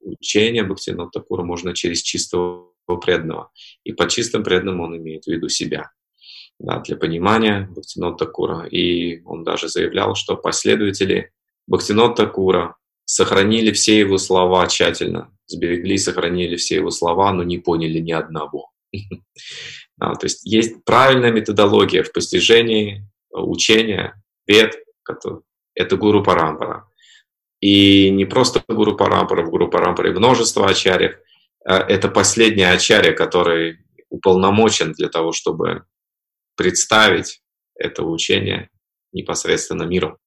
учение 0.01 0.63
Бхактивинода 0.63 1.11
Такура 1.11 1.43
можно 1.43 1.73
через 1.73 2.01
чистого 2.01 2.71
преданного. 3.01 3.51
И 3.83 3.93
под 3.93 4.09
чистым 4.09 4.43
преданным 4.43 4.81
он 4.81 4.97
имеет 4.97 5.25
в 5.25 5.27
виду 5.27 5.47
себя. 5.49 5.91
Да, 6.59 6.79
для 6.79 6.97
понимания 6.97 7.67
Бхактивинода 7.71 8.25
Такура. 8.25 8.65
И 8.65 9.21
он 9.23 9.43
даже 9.43 9.69
заявлял, 9.69 10.15
что 10.15 10.35
последователи 10.35 11.31
Бхактивинода 11.67 12.15
Такура 12.15 12.75
сохранили 13.05 13.71
все 13.71 13.99
его 13.99 14.17
слова 14.17 14.67
тщательно, 14.67 15.31
сберегли, 15.47 15.97
сохранили 15.97 16.55
все 16.57 16.75
его 16.75 16.89
слова, 16.89 17.31
но 17.31 17.43
не 17.43 17.59
поняли 17.59 17.99
ни 17.99 18.11
одного. 18.11 18.71
То 19.99 20.23
есть 20.23 20.45
есть 20.45 20.83
правильная 20.83 21.31
методология 21.31 22.03
в 22.03 22.11
постижении 22.11 23.07
учения, 23.31 24.21
вед, 24.47 24.75
это 25.75 25.97
гуру 25.97 26.23
Парампара. 26.23 26.89
И 27.61 28.09
не 28.09 28.25
просто 28.25 28.63
гуру 28.67 28.95
Парампара, 28.95 29.43
в 29.45 29.49
гуру 29.49 29.69
Парампаре 29.69 30.11
множество 30.11 30.67
ачарьев. 30.67 31.17
А 31.65 31.79
это 31.79 32.09
последний 32.09 32.63
ачарья, 32.63 33.13
который 33.13 33.79
уполномочен 34.09 34.91
для 34.93 35.09
того, 35.09 35.31
чтобы 35.31 35.83
представить 36.55 37.41
это 37.75 38.03
учение 38.03 38.69
непосредственно 39.11 39.83
миру. 39.83 40.19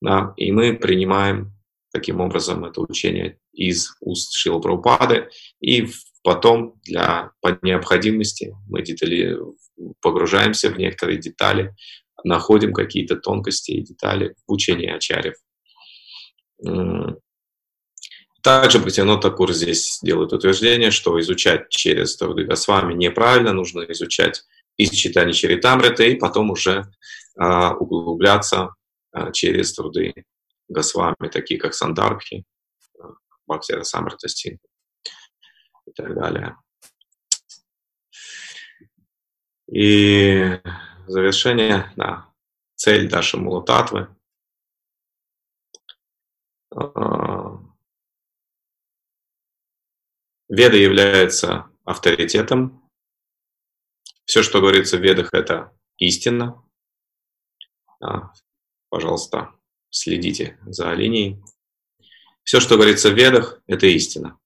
Да? 0.00 0.34
И 0.36 0.52
мы 0.52 0.74
принимаем 0.74 1.53
таким 1.94 2.20
образом 2.20 2.64
это 2.64 2.80
учение 2.80 3.38
из 3.52 3.96
уст 4.00 4.34
Шила 4.34 4.58
Прабхупады, 4.58 5.28
и 5.60 5.86
потом 6.24 6.80
для, 6.82 7.30
по 7.40 7.56
необходимости 7.62 8.52
мы 8.68 8.82
детали, 8.82 9.38
погружаемся 10.00 10.70
в 10.70 10.76
некоторые 10.76 11.18
детали, 11.18 11.72
находим 12.24 12.72
какие-то 12.72 13.14
тонкости 13.16 13.70
и 13.70 13.84
детали 13.84 14.34
в 14.46 14.52
учении 14.52 14.90
Ачарев. 14.90 15.34
Также 18.42 18.78
Бхактивинод 18.80 19.22
Такур 19.22 19.52
здесь 19.52 20.00
делает 20.02 20.32
утверждение, 20.32 20.90
что 20.90 21.18
изучать 21.20 21.68
через 21.70 22.16
Труды 22.16 22.44
Госвами 22.44 22.92
неправильно, 22.94 23.52
нужно 23.52 23.82
изучать 23.88 24.42
из 24.76 24.90
читания 24.90 25.32
Чаритамрита 25.32 26.02
и 26.02 26.16
потом 26.16 26.50
уже 26.50 26.90
а, 27.38 27.74
углубляться 27.74 28.74
а, 29.12 29.30
через 29.30 29.72
труды 29.74 30.12
Госвами, 30.68 31.28
такие 31.30 31.58
как 31.60 31.74
Сандарбхи, 31.74 32.44
Бхактира 33.46 33.82
Самрита 33.82 34.28
и 35.86 35.92
так 35.92 36.14
далее. 36.14 36.56
И 39.66 40.60
завершение, 41.06 41.92
да, 41.96 42.32
цель 42.74 43.08
Даши 43.08 43.36
Мулататвы. 43.36 44.14
А, 46.70 47.58
Веда 50.48 50.76
является 50.76 51.70
авторитетом. 51.84 52.90
Все, 54.24 54.42
что 54.42 54.60
говорится 54.60 54.96
в 54.98 55.00
Ведах, 55.00 55.30
это 55.32 55.76
истина. 55.96 56.62
А, 58.00 58.32
пожалуйста, 58.88 59.54
следите 59.94 60.58
за 60.66 60.92
линией. 60.92 61.40
Все, 62.42 62.60
что 62.60 62.74
говорится 62.74 63.10
в 63.10 63.14
Ведах, 63.14 63.62
это 63.66 63.86
истина. 63.86 64.38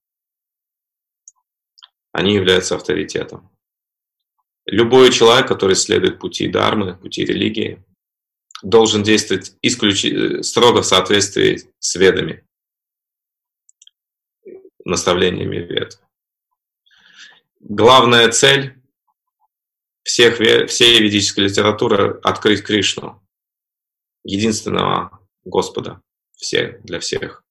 Они 2.11 2.35
являются 2.35 2.75
авторитетом. 2.75 3.49
Любой 4.65 5.11
человек, 5.11 5.47
который 5.47 5.75
следует 5.75 6.19
пути 6.19 6.47
дармы, 6.47 6.95
пути 6.95 7.25
религии, 7.25 7.83
должен 8.61 9.03
действовать 9.03 9.57
исключи... 9.61 10.43
строго 10.43 10.81
в 10.81 10.85
соответствии 10.85 11.73
с 11.79 11.95
ведами, 11.95 12.47
наставлениями 14.85 15.57
вед. 15.57 15.99
Главная 17.59 18.29
цель 18.29 18.79
всех, 20.03 20.37
всей 20.69 21.01
ведической 21.01 21.45
литературы– 21.45 22.19
открыть 22.23 22.63
Кришну, 22.63 23.21
единственного 24.23 25.18
Господа 25.49 26.01
все, 26.35 26.79
для 26.83 26.99
всех. 26.99 27.43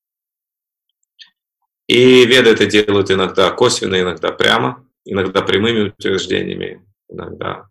И 1.87 2.25
веды 2.27 2.51
это 2.51 2.67
делают 2.67 3.11
иногда 3.11 3.51
косвенно, 3.51 4.01
иногда 4.01 4.31
прямо, 4.31 4.87
иногда 5.05 5.43
прямыми 5.43 5.89
утверждениями, 5.89 6.87
иногда 7.09 7.69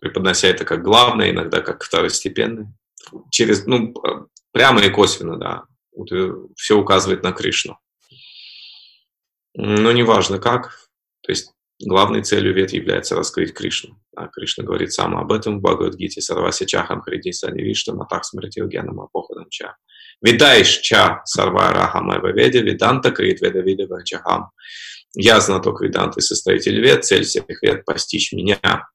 преподнося 0.00 0.48
это 0.48 0.64
как 0.64 0.82
главное, 0.82 1.30
иногда 1.30 1.60
как 1.60 1.82
второстепенное. 1.82 2.72
Через, 3.30 3.66
ну, 3.66 3.94
прямо 4.52 4.82
и 4.82 4.90
косвенно, 4.90 5.36
да. 5.38 5.64
Все 6.56 6.76
указывает 6.78 7.22
на 7.22 7.32
Кришну. 7.32 7.78
Но 9.54 9.92
неважно 9.92 10.38
как. 10.38 10.88
То 11.22 11.32
есть 11.32 11.54
главной 11.80 12.22
целью 12.22 12.54
вет 12.54 12.72
является 12.72 13.16
раскрыть 13.16 13.52
Кришну. 13.52 14.00
А 14.16 14.28
Кришна 14.28 14.64
говорит 14.64 14.92
сам 14.92 15.16
об 15.16 15.32
этом 15.32 15.58
в 15.58 15.62
Бхагавадгите. 15.62 16.20
Сарваси 16.20 16.66
чахам 16.66 17.02
хриди 17.02 17.32
сани 17.32 17.62
вишта 17.62 17.94
матах 17.94 18.24
смритил 18.24 18.66
генам 18.68 19.00
апохадам 19.00 19.48
ча. 19.50 19.76
Видаиш 20.22 20.78
ча 20.78 21.22
сарва 21.24 21.72
рахам 21.72 22.10
веде 22.34 22.62
виданта 22.62 23.10
крит 23.10 23.40
веда 23.42 23.60
вида 23.60 23.86
чахам. 24.04 24.50
Я 25.14 25.40
знаток 25.40 25.80
Веданты, 25.80 26.20
составитель 26.20 26.80
вет, 26.80 27.04
цель 27.04 27.24
всех 27.24 27.44
вет– 27.62 27.84
постичь 27.86 28.32
меня. 28.32 28.86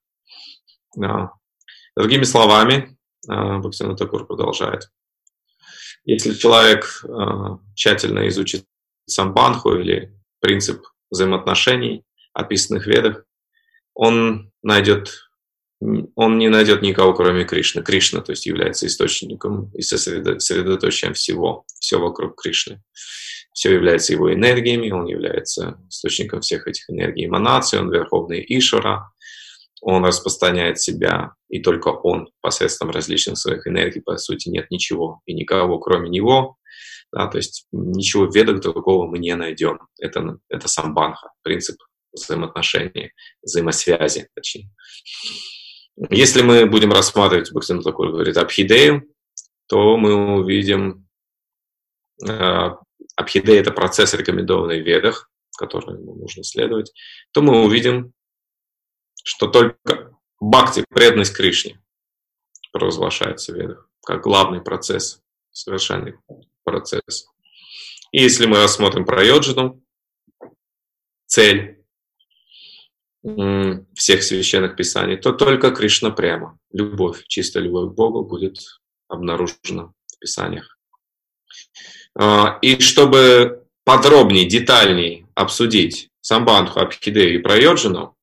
Другими 1.96 2.24
словами, 2.24 2.98
а, 3.28 3.58
Бхактина 3.58 3.96
Такур 3.96 4.28
продолжает. 4.28 4.90
Если 6.06 6.34
человек 6.34 7.04
а, 7.06 7.58
тщательно 7.76 8.28
изучит 8.28 8.66
самбанху 9.08 9.76
или 9.76 10.16
принцип 10.40 10.84
взаимоотношений, 11.10 12.06
описанных 12.34 12.86
в 12.86 12.88
ведах, 12.88 13.24
он 13.94 14.52
найдет 14.64 15.28
он 16.14 16.38
не 16.38 16.48
найдет 16.48 16.84
никого, 16.84 17.12
кроме 17.12 17.44
Кришны. 17.44 17.82
Кришна, 17.82 18.22
то 18.22 18.34
есть, 18.34 18.46
является 18.46 18.86
источником 18.86 19.72
и 19.74 19.82
сосредоточием 19.82 21.16
всего, 21.16 21.66
все 21.80 21.98
вокруг 21.98 22.40
Кришны 22.40 22.84
все 23.54 23.74
является 23.74 24.14
его 24.14 24.34
энергиями, 24.34 24.92
он 24.92 25.08
является 25.08 25.78
источником 25.90 26.42
всех 26.42 26.68
этих 26.68 26.90
энергий 26.90 27.26
эманаций, 27.26 27.80
он 27.80 27.92
верховный 27.92 28.44
Ишвара, 28.48 29.12
он 29.82 30.06
распространяет 30.06 30.80
себя, 30.80 31.34
и 31.50 31.60
только 31.60 31.90
он 31.90 32.30
посредством 32.42 32.92
различных 32.92 33.38
своих 33.38 33.68
энергий, 33.68 34.02
по 34.02 34.18
сути, 34.18 34.50
нет 34.50 34.70
ничего 34.72 35.22
и 35.26 35.34
никого, 35.34 35.80
кроме 35.80 36.10
него. 36.10 36.58
Да, 37.12 37.28
то 37.28 37.38
есть 37.38 37.68
ничего 37.74 38.26
в 38.26 38.34
ведах 38.34 38.62
другого 38.62 39.06
мы 39.06 39.20
не 39.20 39.36
найдем. 39.36 39.80
Это, 40.00 40.38
это 40.48 40.70
самбанха, 40.70 41.32
принцип 41.44 41.76
взаимоотношений, 42.14 43.14
взаимосвязи, 43.42 44.30
точнее. 44.34 44.70
Если 46.10 46.42
мы 46.42 46.66
будем 46.66 46.92
рассматривать, 46.92 47.52
Бхактин 47.52 47.82
такой 47.82 48.12
говорит, 48.12 48.38
Абхидею, 48.38 49.08
то 49.68 49.98
мы 49.98 50.36
увидим, 50.36 51.08
э, 52.28 52.70
Абхидея– 53.16 53.60
это 53.62 53.72
процесс, 53.72 54.14
рекомендованный 54.14 54.82
в 54.82 54.86
ведах, 54.86 55.30
который 55.58 56.00
нужно 56.00 56.44
следовать, 56.44 56.92
то 57.32 57.42
мы 57.42 57.64
увидим, 57.64 58.14
что 59.24 59.48
только 59.48 60.18
бхакти, 60.40 60.84
преданность 60.90 61.36
Кришне, 61.36 61.80
провозглашается 62.72 63.54
в 63.54 63.56
ведах, 63.56 63.90
как 64.04 64.24
главный 64.24 64.62
процесс, 64.62 65.22
совершенный 65.52 66.16
процесс. 66.64 67.28
И 68.12 68.22
если 68.22 68.46
мы 68.46 68.58
рассмотрим 68.62 69.06
про 69.06 69.24
йоджину, 69.24 69.84
цель 71.28 71.81
всех 73.24 74.24
священных 74.24 74.76
писаний, 74.76 75.18
то 75.18 75.32
только 75.32 75.72
Кришна 75.72 76.10
прямо. 76.10 76.58
Любовь, 76.72 77.24
чистая 77.28 77.64
любовь 77.64 77.92
к 77.92 77.96
Богу 77.96 78.26
будет 78.26 78.60
обнаружена 79.08 79.94
в 80.08 80.20
писаниях. 80.20 80.78
А, 82.18 82.58
и 82.62 82.80
чтобы 82.80 83.68
подробнее, 83.84 84.48
детальней 84.48 85.26
обсудить 85.36 86.10
Самбандху, 86.22 86.80
Абхидею 86.80 87.36
и 87.36 87.42
Прайоджину, 87.42 88.16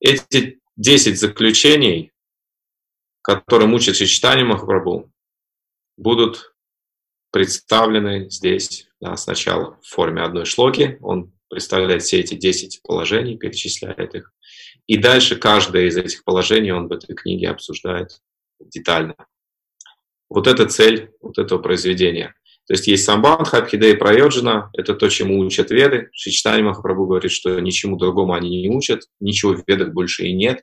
эти 0.00 0.60
10 0.76 1.18
заключений, 1.18 2.12
которые 3.22 3.68
мучат 3.68 3.96
Чичтани 3.96 4.42
Махапрабху, 4.42 5.10
будут 5.96 6.54
представлены 7.30 8.30
здесь 8.30 8.88
да, 9.00 9.16
сначала 9.16 9.78
в 9.82 9.86
форме 9.86 10.22
одной 10.22 10.44
шлоки. 10.44 10.98
Он 11.00 11.33
представляет 11.54 12.02
все 12.02 12.18
эти 12.18 12.34
10 12.34 12.82
положений, 12.82 13.38
перечисляет 13.38 14.14
их. 14.16 14.32
И 14.88 14.96
дальше 14.96 15.36
каждое 15.36 15.86
из 15.86 15.96
этих 15.96 16.24
положений 16.24 16.72
он 16.72 16.88
в 16.88 16.92
этой 16.92 17.14
книге 17.14 17.48
обсуждает 17.48 18.20
детально. 18.58 19.14
Вот 20.28 20.48
это 20.48 20.66
цель 20.66 21.12
вот 21.20 21.38
этого 21.38 21.60
произведения. 21.60 22.34
То 22.66 22.74
есть 22.74 22.88
есть 22.88 23.04
самбандха, 23.04 23.58
абхида 23.58 23.86
и 23.86 23.94
прайоджина, 23.94 24.70
это 24.72 24.94
то, 24.94 25.08
чему 25.08 25.38
учат 25.38 25.70
веды. 25.70 26.08
Шичтани 26.12 26.62
Махапрабху 26.62 27.06
говорит, 27.06 27.30
что 27.30 27.60
ничему 27.60 27.96
другому 27.96 28.32
они 28.32 28.62
не 28.62 28.68
учат, 28.68 29.02
ничего 29.20 29.54
в 29.54 29.62
ведах 29.68 29.92
больше 29.92 30.24
и 30.24 30.32
нет. 30.32 30.62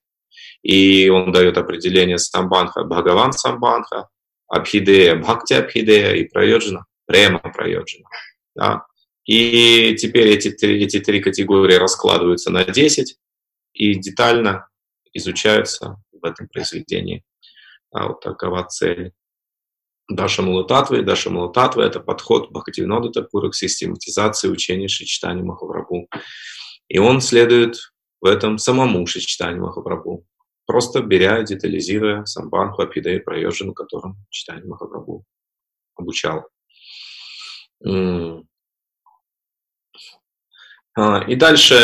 И 0.61 1.07
он 1.07 1.31
дает 1.31 1.57
определение 1.57 2.17
самбандха, 2.17 2.83
бхагаван 2.83 3.31
самбандха, 3.31 4.09
абхидея, 4.49 5.15
бхакти 5.15 5.53
абхидея 5.53 6.15
и 6.15 6.27
прайоджина, 6.27 6.85
према 7.05 7.39
прайоджина. 7.39 8.09
Да? 8.55 8.85
И 9.25 9.95
теперь 9.95 10.29
эти, 10.29 10.49
эти 10.65 10.99
три 10.99 11.21
категории 11.21 11.75
раскладываются 11.75 12.51
на 12.51 12.65
10 12.65 13.17
и 13.73 13.95
детально 13.95 14.67
изучаются 15.13 15.97
в 16.11 16.25
этом 16.25 16.47
произведении. 16.47 17.23
А 17.91 18.07
вот 18.07 18.21
такова 18.21 18.63
цель. 18.63 19.11
Даша 20.09 20.41
Мулататвы. 20.41 21.03
Даша 21.03 21.29
Мулататвы– 21.29 21.83
это 21.85 21.99
подход 21.99 22.51
Бхактивинода 22.51 23.09
Такура 23.09 23.49
к 23.49 23.55
систематизации 23.55 24.49
учения 24.49 24.87
Шичтани 24.87 25.41
Махапрабху. 25.41 26.09
И 26.87 26.97
он 26.97 27.21
следует 27.21 27.77
в 28.19 28.25
этом 28.25 28.57
самому 28.57 29.05
Шичтани 29.07 29.59
Махапрабху, 29.59 30.25
просто 30.65 31.01
беря, 31.01 31.41
детализируя 31.43 32.25
Самбанху, 32.25 32.81
Апидеи, 32.81 33.19
Прайоджину, 33.19 33.73
которым 33.73 34.17
Читани 34.29 34.65
Махапрабху 34.65 35.25
обучал. 35.95 36.47
А, 40.93 41.23
и 41.23 41.35
дальше 41.35 41.75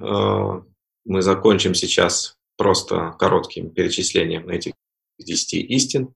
а, 0.00 0.62
мы 1.04 1.22
закончим 1.22 1.74
сейчас 1.74 2.36
просто 2.56 3.14
коротким 3.18 3.70
перечислением 3.70 4.48
этих 4.48 4.72
10 5.18 5.54
истин. 5.70 6.14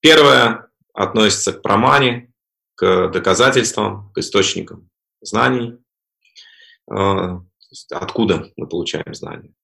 Первое 0.00 0.68
относится 0.94 1.52
к 1.52 1.62
промане, 1.62 2.32
к 2.74 3.08
доказательствам, 3.08 4.10
к 4.12 4.18
источникам 4.18 4.88
знаний. 5.20 5.76
А, 6.90 7.40
откуда 7.90 8.50
мы 8.56 8.66
получаем 8.66 9.14
знания? 9.14 9.54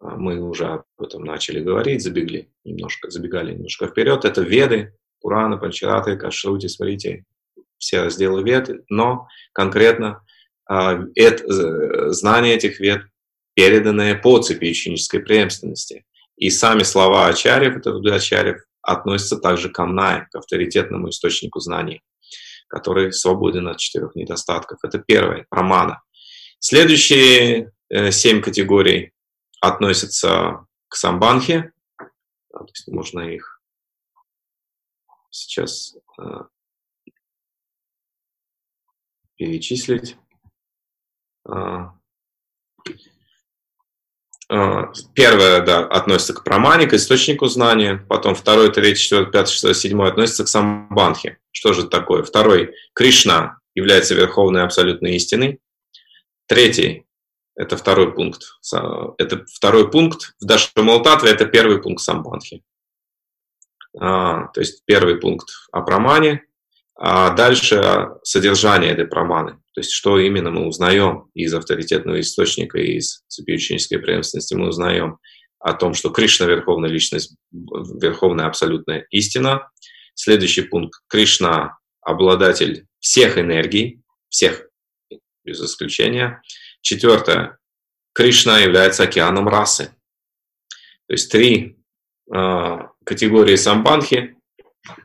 Мы 0.00 0.40
уже 0.40 0.66
об 0.66 0.84
этом 1.00 1.24
начали 1.24 1.60
говорить, 1.60 2.02
забегли 2.02 2.50
немножко, 2.64 3.10
забегали 3.10 3.52
немножко 3.52 3.88
вперед. 3.88 4.24
Это 4.24 4.42
веды, 4.42 4.96
Пураны, 5.20 5.58
Панчараты, 5.58 6.16
Кашрути, 6.16 6.68
смотрите, 6.68 7.24
все 7.78 8.02
разделы 8.02 8.42
вед, 8.42 8.70
но 8.88 9.28
конкретно 9.52 10.24
это, 10.68 12.12
знание 12.12 12.54
этих 12.56 12.80
вед, 12.80 13.02
переданное 13.54 14.14
по 14.14 14.40
цепи 14.40 14.70
ученической 14.70 15.20
преемственности. 15.20 16.04
И 16.36 16.50
сами 16.50 16.82
слова 16.82 17.26
Ачарьев, 17.26 17.76
это 17.76 17.96
Ачарьев, 18.14 18.58
относятся 18.82 19.38
также 19.38 19.70
к 19.70 19.78
Амнае, 19.80 20.28
к 20.30 20.36
авторитетному 20.36 21.10
источнику 21.10 21.60
знаний, 21.60 22.02
который 22.68 23.12
свободен 23.12 23.68
от 23.68 23.78
четырех 23.78 24.14
недостатков. 24.14 24.78
Это 24.82 24.98
первое, 24.98 25.46
прамана. 25.50 26.02
Следующие 26.60 27.72
э, 27.88 28.10
семь 28.10 28.40
категорий 28.40 29.12
относятся 29.60 30.66
к 30.88 30.96
самбанхе. 30.96 31.72
То 32.50 32.64
есть 32.64 32.88
можно 32.88 33.20
их 33.20 33.60
сейчас 35.30 35.96
э, 36.20 36.22
перечислить. 39.36 40.16
А, 41.48 41.94
а, 44.50 44.92
первое, 45.14 45.60
да, 45.62 45.86
относится 45.86 46.34
к 46.34 46.44
прамане, 46.44 46.86
к 46.86 46.94
источнику 46.94 47.46
знания. 47.46 48.04
Потом 48.08 48.34
второй, 48.34 48.72
третий, 48.72 49.02
четвертый, 49.02 49.32
пятый, 49.32 49.50
шестой, 49.52 49.74
седьмой 49.74 50.08
относится 50.08 50.44
к 50.44 50.48
самбанхе. 50.48 51.38
Что 51.50 51.72
же 51.72 51.80
это 51.80 51.90
такое? 51.90 52.22
Второй, 52.22 52.74
Кришна 52.94 53.58
является 53.74 54.14
верховной 54.14 54.62
абсолютной 54.62 55.16
истиной. 55.16 55.60
Третий, 56.46 57.06
это 57.56 57.76
второй 57.76 58.14
пункт. 58.14 58.42
Это 59.18 59.44
второй 59.52 59.90
пункт 59.90 60.34
в 60.40 60.44
Дашамалтатве, 60.44 61.30
это 61.30 61.44
первый 61.44 61.82
пункт 61.82 62.02
самбанхи. 62.02 62.62
А, 63.98 64.46
то 64.48 64.60
есть 64.60 64.84
первый 64.84 65.16
пункт 65.16 65.48
о 65.72 65.82
прамане, 65.82 66.44
а 66.94 67.30
дальше 67.30 68.10
содержание 68.22 68.92
этой 68.92 69.06
проманы, 69.06 69.58
то 69.78 69.80
есть 69.80 69.92
что 69.92 70.18
именно 70.18 70.50
мы 70.50 70.66
узнаем 70.66 71.30
из 71.34 71.54
авторитетного 71.54 72.18
источника, 72.18 72.78
из 72.78 73.22
цепи 73.28 73.52
ученической 73.52 74.00
преемственности, 74.00 74.54
мы 74.54 74.66
узнаем 74.66 75.18
о 75.60 75.72
том, 75.72 75.94
что 75.94 76.10
Кришна– 76.10 76.46
верховная 76.48 76.90
личность, 76.90 77.36
верховная 77.52 78.46
абсолютная 78.46 79.06
истина. 79.10 79.70
Следующий 80.16 80.62
пункт– 80.62 80.98
Кришна– 81.08 81.78
обладатель 82.00 82.86
всех 82.98 83.38
энергий, 83.38 84.02
всех 84.30 84.66
без 85.44 85.62
исключения. 85.62 86.42
Четвертое– 86.80 87.58
Кришна 88.14 88.58
является 88.58 89.04
океаном 89.04 89.46
расы. 89.46 89.94
То 91.06 91.12
есть 91.12 91.30
три 91.30 91.78
э, 92.34 92.78
категории 93.04 93.54
самбанхи 93.54 94.34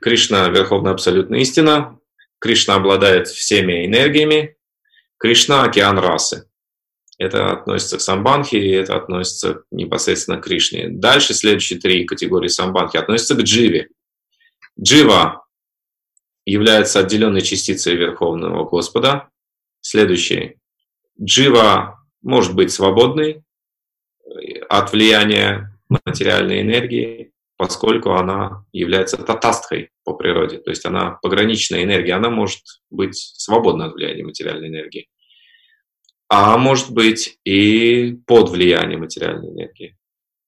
Кришна– 0.01 0.47
верховная 0.49 0.93
абсолютная 0.93 1.41
истина, 1.41 1.99
Кришна 2.39 2.73
обладает 2.73 3.27
всеми 3.27 3.85
энергиями, 3.85 4.57
Кришна– 5.23 5.63
океан 5.63 5.97
расы. 5.99 6.49
Это 7.17 7.53
относится 7.53 7.97
к 7.97 8.01
самбанхи, 8.01 8.57
и 8.57 8.71
это 8.71 8.97
относится 8.97 9.63
непосредственно 9.71 10.37
к 10.37 10.43
Кришне. 10.43 10.89
Дальше 10.89 11.33
следующие 11.33 11.79
три 11.79 12.03
категории 12.03 12.49
самбанхи 12.49 12.97
относятся 12.97 13.35
к 13.35 13.39
дживе. 13.39 13.87
Джива 14.77 15.45
является 16.43 16.99
отделенной 16.99 17.39
частицей 17.39 17.95
Верховного 17.95 18.67
Господа. 18.67 19.29
Следующий. 19.79 20.57
Джива 21.21 22.05
может 22.21 22.53
быть 22.53 22.73
свободной 22.73 23.45
от 24.67 24.91
влияния 24.91 25.79
материальной 25.87 26.59
энергии 26.59 27.33
поскольку 27.63 28.11
она 28.11 28.65
является 28.73 29.15
татастхой 29.17 29.91
по 30.03 30.13
природе, 30.13 30.57
то 30.57 30.69
есть 30.69 30.85
она 30.85 31.11
пограничная 31.21 31.83
энергия, 31.83 32.13
она 32.13 32.29
может 32.29 32.61
быть 32.89 33.15
свободна 33.15 33.85
от 33.85 33.93
влияния 33.93 34.23
материальной 34.23 34.67
энергии, 34.67 35.07
а 36.35 36.57
может 36.57 36.89
быть 36.89 37.37
и 37.43 38.17
под 38.25 38.49
влиянием 38.49 39.01
материальной 39.01 39.49
энергии. 39.49 39.95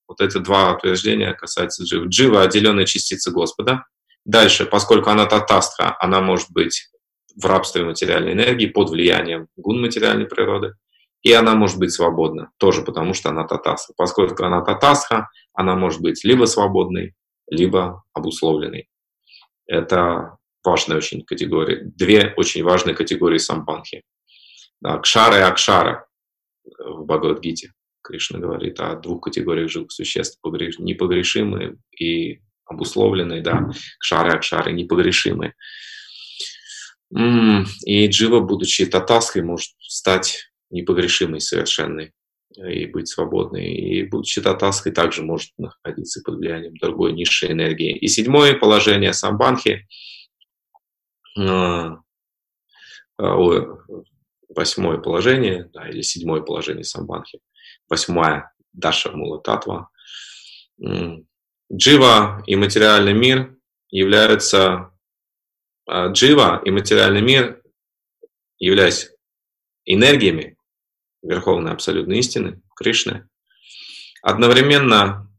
Вот 0.07 0.19
это 0.19 0.39
два 0.39 0.73
утверждения 0.73 1.31
касаются 1.33 1.83
дживы. 1.83 2.07
Джива– 2.07 2.41
отделенная 2.43 2.85
частица 2.85 3.29
Господа. 3.29 3.85
Дальше, 4.25 4.65
поскольку 4.65 5.11
она 5.11 5.27
татастха, 5.27 5.95
она 5.99 6.21
может 6.21 6.49
быть 6.49 6.89
в 7.35 7.45
рабстве 7.45 7.83
материальной 7.83 8.33
энергии 8.33 8.65
под 8.65 8.89
влиянием 8.89 9.47
гун 9.57 9.79
материальной 9.79 10.25
природы 10.25 10.73
и 11.21 11.31
она 11.33 11.53
может 11.55 11.77
быть 11.77 11.91
свободна, 11.91 12.51
тоже 12.57 12.83
потому 12.83 13.13
что 13.13 13.29
она 13.29 13.47
татасха. 13.47 13.93
Поскольку 13.97 14.43
она 14.43 14.61
татасха, 14.61 15.29
она 15.53 15.75
может 15.75 16.01
быть 16.01 16.23
либо 16.23 16.45
свободной, 16.45 17.13
либо 17.47 18.03
обусловленной. 18.13 18.89
Это 19.67 20.37
важная 20.63 20.97
очень 20.97 21.23
категория, 21.23 21.81
две 21.83 22.33
очень 22.37 22.63
важные 22.63 22.95
категории 22.95 23.39
самбанхи. 23.39 24.03
Да, 24.85 24.99
кшара 24.99 25.39
и 25.39 25.41
акшара 25.41 26.05
в 26.63 27.05
Бхагавадгите. 27.05 27.73
Кришна 28.03 28.37
говорит 28.37 28.79
о 28.79 28.95
двух 28.95 29.23
категориях 29.23 29.71
живых 29.71 29.91
существ, 29.91 30.39
непогрешимые 30.77 31.77
и 31.99 32.41
обусловленные, 32.65 33.41
да, 33.41 33.67
кшары, 33.99 34.33
акшары, 34.33 34.73
непогрешимые. 34.73 35.55
И 37.11 38.07
Джива, 38.07 38.41
будучи 38.41 38.85
татаской, 38.85 39.41
может 39.41 39.71
стать 39.79 40.51
непогрешимой, 40.69 41.41
совершенной 41.41 42.13
и 42.55 42.85
быть 42.85 43.07
свободной. 43.07 43.73
И 43.73 44.03
будучи 44.03 44.39
татаской, 44.39 44.91
также 44.91 45.23
может 45.23 45.49
находиться 45.57 46.21
под 46.23 46.35
влиянием 46.35 46.75
другой 46.77 47.13
низшей 47.13 47.53
энергии. 47.53 47.97
И 47.97 48.07
седьмое 48.07 48.53
положение 48.53 49.13
самбанхи, 49.13 49.87
а, 51.39 51.97
а, 53.17 53.35
восьмое 54.55 54.97
положение, 54.97 55.69
да, 55.73 55.87
или 55.89 56.01
седьмое 56.01 56.41
положение 56.41 56.83
самбанхи, 56.83 57.39
восьмая 57.89 58.53
Даша 58.73 59.11
Мула 59.11 59.41
Татва. 59.41 59.89
Джива 61.71 62.43
и 62.45 62.55
материальный 62.55 63.13
мир 63.13 63.55
являются 63.89 64.91
а, 65.87 66.07
Джива 66.07 66.61
и 66.63 66.71
материальный 66.71 67.21
мир, 67.21 67.61
являясь 68.57 69.09
энергиями 69.85 70.57
Верховной 71.21 71.71
Абсолютной 71.71 72.19
Истины, 72.19 72.61
Кришны, 72.75 73.27
одновременно 74.21 75.31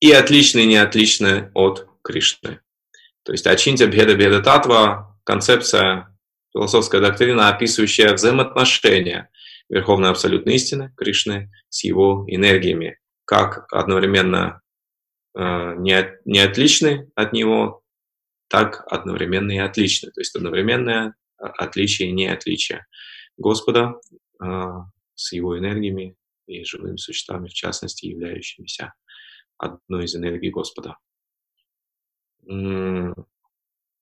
и 0.00 0.12
отличны, 0.12 0.60
и 0.60 0.66
не 0.66 0.76
отличны 0.76 1.50
от 1.54 1.88
Кришны. 2.02 2.60
То 3.22 3.32
есть 3.32 3.46
Ачинтя 3.46 3.86
Бхеда 3.86 4.16
Бхеда 4.16 4.42
Татва, 4.42 5.18
концепция, 5.24 6.11
философская 6.52 7.00
доктрина, 7.00 7.48
описывающая 7.48 8.12
взаимоотношения 8.12 9.30
Верховной 9.68 10.10
Абсолютной 10.10 10.54
Истины, 10.54 10.92
Кришны, 10.96 11.50
с 11.68 11.84
его 11.84 12.24
энергиями, 12.28 12.98
как 13.24 13.72
одновременно 13.72 14.60
э, 15.34 15.74
не, 15.78 16.18
не 16.24 16.40
отличны 16.40 17.10
от 17.14 17.32
него, 17.32 17.82
так 18.48 18.84
одновременно 18.90 19.52
и 19.52 19.58
отличны. 19.58 20.10
То 20.10 20.20
есть 20.20 20.36
одновременное 20.36 21.14
отличие 21.38 22.10
и 22.10 22.12
не 22.12 22.26
отличие 22.26 22.86
Господа 23.38 23.94
э, 24.42 24.46
с 25.14 25.32
его 25.32 25.58
энергиями 25.58 26.16
и 26.46 26.64
живыми 26.64 26.96
существами, 26.96 27.48
в 27.48 27.54
частности, 27.54 28.06
являющимися 28.06 28.92
одной 29.56 30.04
из 30.04 30.14
энергий 30.14 30.50
Господа. 30.50 30.96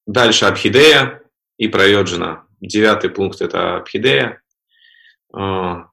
Дальше 0.07 0.47
Абхидея 0.47 1.20
и 1.61 1.69
Прайоджина. 1.69 2.47
Девятый 2.63 3.11
пункт– 3.11 3.41
это 3.43 3.77
Абхидея. 3.77 4.41
А, 5.31 5.91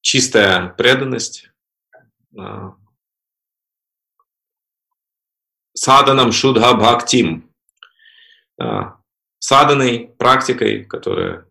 чистая 0.00 0.68
преданность, 0.68 1.50
а, 2.38 2.76
саданам 5.74 6.30
шудха 6.30 6.74
бхактим, 6.74 7.52
а, 8.56 9.00
саданной 9.40 10.14
практикой, 10.16 10.84
которая 10.84 11.48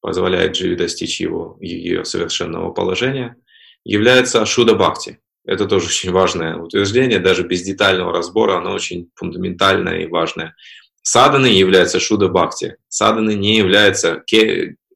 позволяет 0.00 0.52
Дживи 0.52 0.76
достичь 0.76 1.20
его, 1.20 1.58
ее 1.60 2.04
совершенного 2.04 2.70
положения, 2.70 3.36
является 3.82 4.46
шуда 4.46 4.76
бхакти. 4.76 5.20
Это 5.44 5.66
тоже 5.66 5.86
очень 5.86 6.12
важное 6.12 6.56
утверждение, 6.56 7.18
даже 7.18 7.42
без 7.42 7.62
детального 7.62 8.12
разбора, 8.12 8.58
оно 8.58 8.72
очень 8.72 9.10
фундаментальное 9.16 10.02
и 10.02 10.06
важное. 10.06 10.54
Саданы 11.02 11.46
является 11.46 11.98
шуда 11.98 12.28
бхакти. 12.28 12.76
Саданы 12.88 13.34
не 13.34 13.56
является 13.56 14.22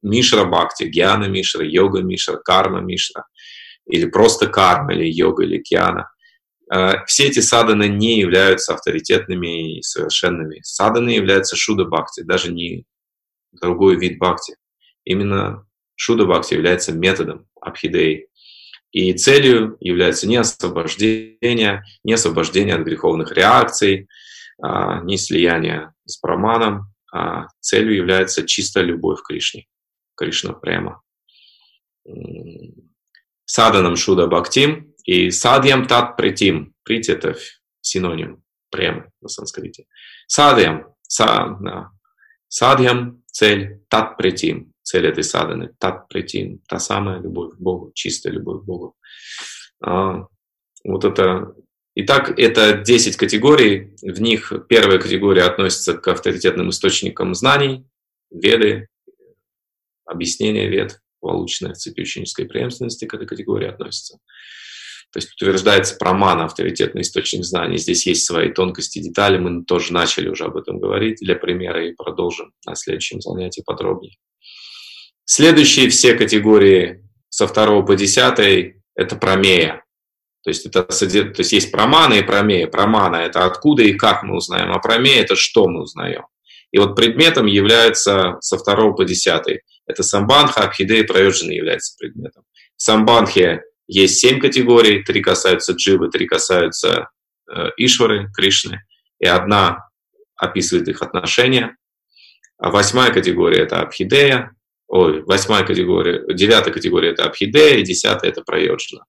мишра 0.01 0.45
бхакти, 0.45 0.85
гьяна 0.85 1.25
мишра, 1.25 1.65
йога 1.65 2.01
мишра, 2.01 2.37
карма 2.37 2.79
мишра, 2.79 3.25
или 3.85 4.05
просто 4.05 4.47
карма, 4.47 4.93
или 4.93 5.05
йога, 5.05 5.43
или 5.43 5.61
гьяна. 5.61 6.09
Э, 6.73 7.05
все 7.05 7.27
эти 7.27 7.39
саданы 7.39 7.87
не 7.87 8.19
являются 8.19 8.73
авторитетными 8.73 9.77
и 9.77 9.81
совершенными. 9.81 10.59
Саданы 10.63 11.09
являются 11.09 11.55
шуда 11.55 11.85
бхакти, 11.85 12.21
даже 12.21 12.53
не 12.53 12.85
другой 13.51 13.97
вид 13.97 14.17
бхакти. 14.17 14.55
Именно 15.03 15.65
шуда 15.95 16.25
бхакти 16.25 16.53
является 16.53 16.93
методом 16.93 17.47
абхидеи. 17.61 18.29
И 18.91 19.13
целью 19.13 19.75
является 19.81 20.27
не 20.27 20.37
освобождение, 20.37 21.83
не 22.03 22.13
освобождение 22.13 22.75
от 22.75 22.83
греховных 22.83 23.33
реакций, 23.33 24.07
а, 24.61 25.01
не 25.01 25.17
слияние 25.17 25.93
с 26.07 26.19
браманом, 26.19 26.93
а 27.13 27.47
целью 27.59 27.95
является 27.95 28.45
чистая 28.45 28.83
любовь 28.83 29.21
к 29.21 29.27
Кришне, 29.27 29.67
Кришна 30.15 30.53
прямо. 30.53 31.01
Саданам 33.45 33.95
Шуда 33.95 34.27
Бхактим 34.27 34.93
и 35.05 35.31
Садьям 35.31 35.87
Тат 35.87 36.17
Притим. 36.17 36.73
Прити– 36.83 37.11
это 37.13 37.35
синоним 37.81 38.43
прямо 38.69 39.09
на 39.21 39.29
санскрите. 39.29 39.85
Садьям, 40.27 40.93
са, 41.01 41.57
да. 41.61 41.91
Садьям– 42.47 43.23
цель, 43.31 43.81
Тат 43.89 44.17
Притим– 44.17 44.73
цель 44.83 45.07
этой 45.07 45.23
саданы, 45.23 45.73
Тат 45.79 46.07
Притим– 46.07 46.59
та 46.67 46.79
самая 46.79 47.21
любовь 47.21 47.55
к 47.55 47.59
Богу, 47.59 47.91
чистая 47.93 48.33
любовь 48.33 48.61
к 48.63 48.65
Богу. 48.65 48.95
А, 49.81 50.27
вот 50.83 51.05
это 51.05 51.53
Итак, 51.99 52.37
это 52.37 52.73
10 52.73 53.17
категорий. 53.17 53.95
В 54.03 54.21
них 54.21 54.53
первая 54.69 54.99
категория 54.99 55.45
относится 55.45 55.95
к 55.95 56.07
авторитетным 56.07 56.69
источникам 56.69 57.33
знаний, 57.33 57.87
веды, 58.29 58.87
объяснения 60.05 60.67
вед, 60.69 60.99
полученные 61.21 61.73
в 61.73 61.77
цепи 61.77 62.01
ученической 62.01 62.45
преемственности 62.45 63.05
к 63.05 63.15
этой 63.15 63.25
категории 63.25 63.67
относится. 63.67 64.19
То 65.11 65.17
есть 65.17 65.33
утверждается 65.33 65.95
проман, 65.95 66.41
авторитетный 66.41 67.01
источник 67.01 67.43
знаний. 67.43 67.77
Здесь 67.77 68.05
есть 68.05 68.27
свои 68.27 68.51
тонкости, 68.51 68.99
детали. 68.99 69.39
Мы 69.39 69.65
тоже 69.65 69.91
начали 69.91 70.29
уже 70.29 70.45
об 70.45 70.55
этом 70.55 70.79
говорить 70.79 71.17
для 71.19 71.35
примера 71.35 71.83
и 71.83 71.95
продолжим 71.95 72.51
на 72.67 72.75
следующем 72.75 73.21
занятии 73.21 73.63
подробнее. 73.65 74.17
Следующие 75.25 75.89
все 75.89 76.13
категории 76.13 77.03
со 77.29 77.47
второго 77.47 77.83
по 77.83 77.95
десятый– 77.95 78.83
это 78.95 79.15
промея. 79.15 79.83
То 80.47 80.51
есть, 80.51 80.65
это, 80.65 80.83
то 80.83 81.41
есть 81.41 81.51
есть 81.51 81.73
промана 81.73 82.13
и 82.13 82.23
промея. 82.23 82.67
Промана– 82.67 83.15
это 83.17 83.43
откуда 83.43 83.83
и 83.83 83.95
как 83.95 84.23
мы 84.23 84.37
узнаем, 84.37 84.71
а 84.71 84.79
промея– 84.79 85.21
это 85.23 85.35
что 85.35 85.67
мы 85.67 85.81
узнаем. 85.81 86.23
И 86.71 86.79
вот 86.79 86.95
предметом 86.95 87.47
является 87.47 88.37
со 88.39 88.57
второго 88.57 88.93
по 88.93 89.03
десятый. 89.03 89.63
Это 89.87 90.03
самбанха, 90.03 90.63
абхиде 90.63 91.01
и 91.01 91.03
является 91.03 91.97
предметом. 91.99 92.43
В 92.77 92.81
самбанхе 92.81 93.63
есть 93.87 94.19
семь 94.19 94.39
категорий, 94.39 95.03
три 95.03 95.21
касаются 95.21 95.73
дживы, 95.73 96.09
три 96.09 96.25
касаются 96.25 97.09
э, 97.53 97.71
Ишвары, 97.75 98.31
Кришны, 98.33 98.83
и 99.19 99.25
одна 99.25 99.89
описывает 100.37 100.87
их 100.87 101.01
отношения. 101.01 101.75
А 102.57 102.71
восьмая 102.71 103.11
категория– 103.11 103.63
это 103.63 103.81
абхидея, 103.81 104.55
ой, 104.87 105.23
восьмая 105.23 105.65
категория, 105.65 106.23
девятая 106.33 106.73
категория– 106.73 107.09
это 107.11 107.25
абхидея, 107.25 107.79
и 107.79 107.83
десятая– 107.83 108.29
это 108.31 108.43
проёджина. 108.43 109.03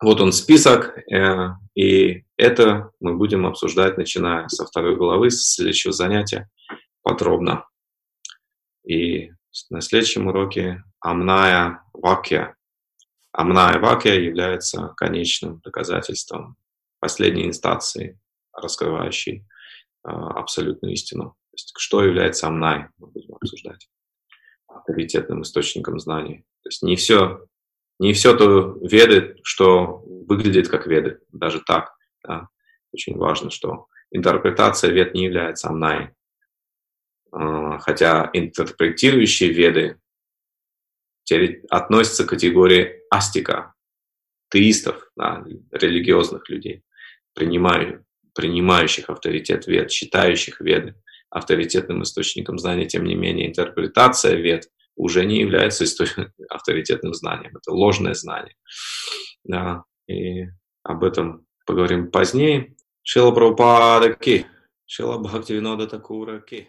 Вот 0.00 0.20
он 0.20 0.32
список, 0.32 0.96
э, 1.12 1.50
и 1.74 2.24
это 2.36 2.92
мы 3.00 3.16
будем 3.16 3.46
обсуждать, 3.46 3.98
начиная 3.98 4.46
со 4.48 4.64
второй 4.64 4.96
главы, 4.96 5.30
с 5.30 5.54
следующего 5.54 5.92
занятия 5.92 6.48
подробно. 7.02 7.66
И 8.86 9.32
на 9.70 9.80
следующем 9.80 10.28
уроке 10.28 10.84
Амная 11.00 11.82
Вакья. 11.92 12.54
Амная 13.32 13.80
Вакья 13.80 14.14
является 14.14 14.94
конечным 14.96 15.60
доказательством 15.60 16.56
последней 17.00 17.46
инстанции, 17.46 18.20
раскрывающей 18.52 19.38
э, 19.38 20.08
абсолютную 20.10 20.92
истину. 20.92 21.36
То 21.50 21.54
есть, 21.54 21.72
что 21.76 22.04
является 22.04 22.46
Амнай, 22.46 22.86
мы 22.98 23.08
будем 23.08 23.34
обсуждать, 23.34 23.88
авторитетным 24.68 25.42
источником 25.42 25.98
знаний. 25.98 26.44
То 26.62 26.68
есть 26.68 26.82
не 26.82 26.94
все 26.94 27.47
не 27.98 28.12
все 28.12 28.36
то 28.36 28.78
веды, 28.80 29.36
что 29.42 30.02
выглядит 30.06 30.68
как 30.68 30.86
веды, 30.86 31.20
даже 31.32 31.60
так. 31.60 31.94
Да. 32.26 32.48
Очень 32.92 33.16
важно, 33.16 33.50
что 33.50 33.86
интерпретация 34.10 34.90
вед 34.90 35.14
не 35.14 35.24
является 35.24 35.68
амнай. 35.68 36.10
А, 37.32 37.78
хотя 37.78 38.30
интерпретирующие 38.32 39.50
веды 39.50 40.00
относятся 41.68 42.24
к 42.24 42.30
категории 42.30 43.02
астика, 43.10 43.74
теистов, 44.50 45.10
да, 45.14 45.44
религиозных 45.72 46.48
людей, 46.48 46.82
принимающих, 47.34 48.00
принимающих 48.34 49.10
авторитет 49.10 49.66
вед, 49.66 49.90
считающих 49.90 50.60
веды 50.60 50.94
авторитетным 51.28 52.02
источником 52.02 52.58
знания. 52.58 52.86
Тем 52.86 53.04
не 53.04 53.14
менее, 53.14 53.48
интерпретация 53.48 54.36
вед 54.36 54.70
уже 54.98 55.24
не 55.24 55.38
является 55.40 55.84
авторитетным 56.50 57.14
знанием. 57.14 57.56
Это 57.56 57.72
ложное 57.72 58.14
знание. 58.14 58.54
Да, 59.44 59.84
и 60.06 60.46
об 60.82 61.04
этом 61.04 61.46
поговорим 61.64 62.10
позднее. 62.10 62.74
Шила 63.02 63.30
Прабхупада 63.30 64.12
Ки. 64.14 64.46
Шила 64.84 65.18
Бхактивинода 65.18 65.86
Такура 65.86 66.40
Ки. 66.40 66.68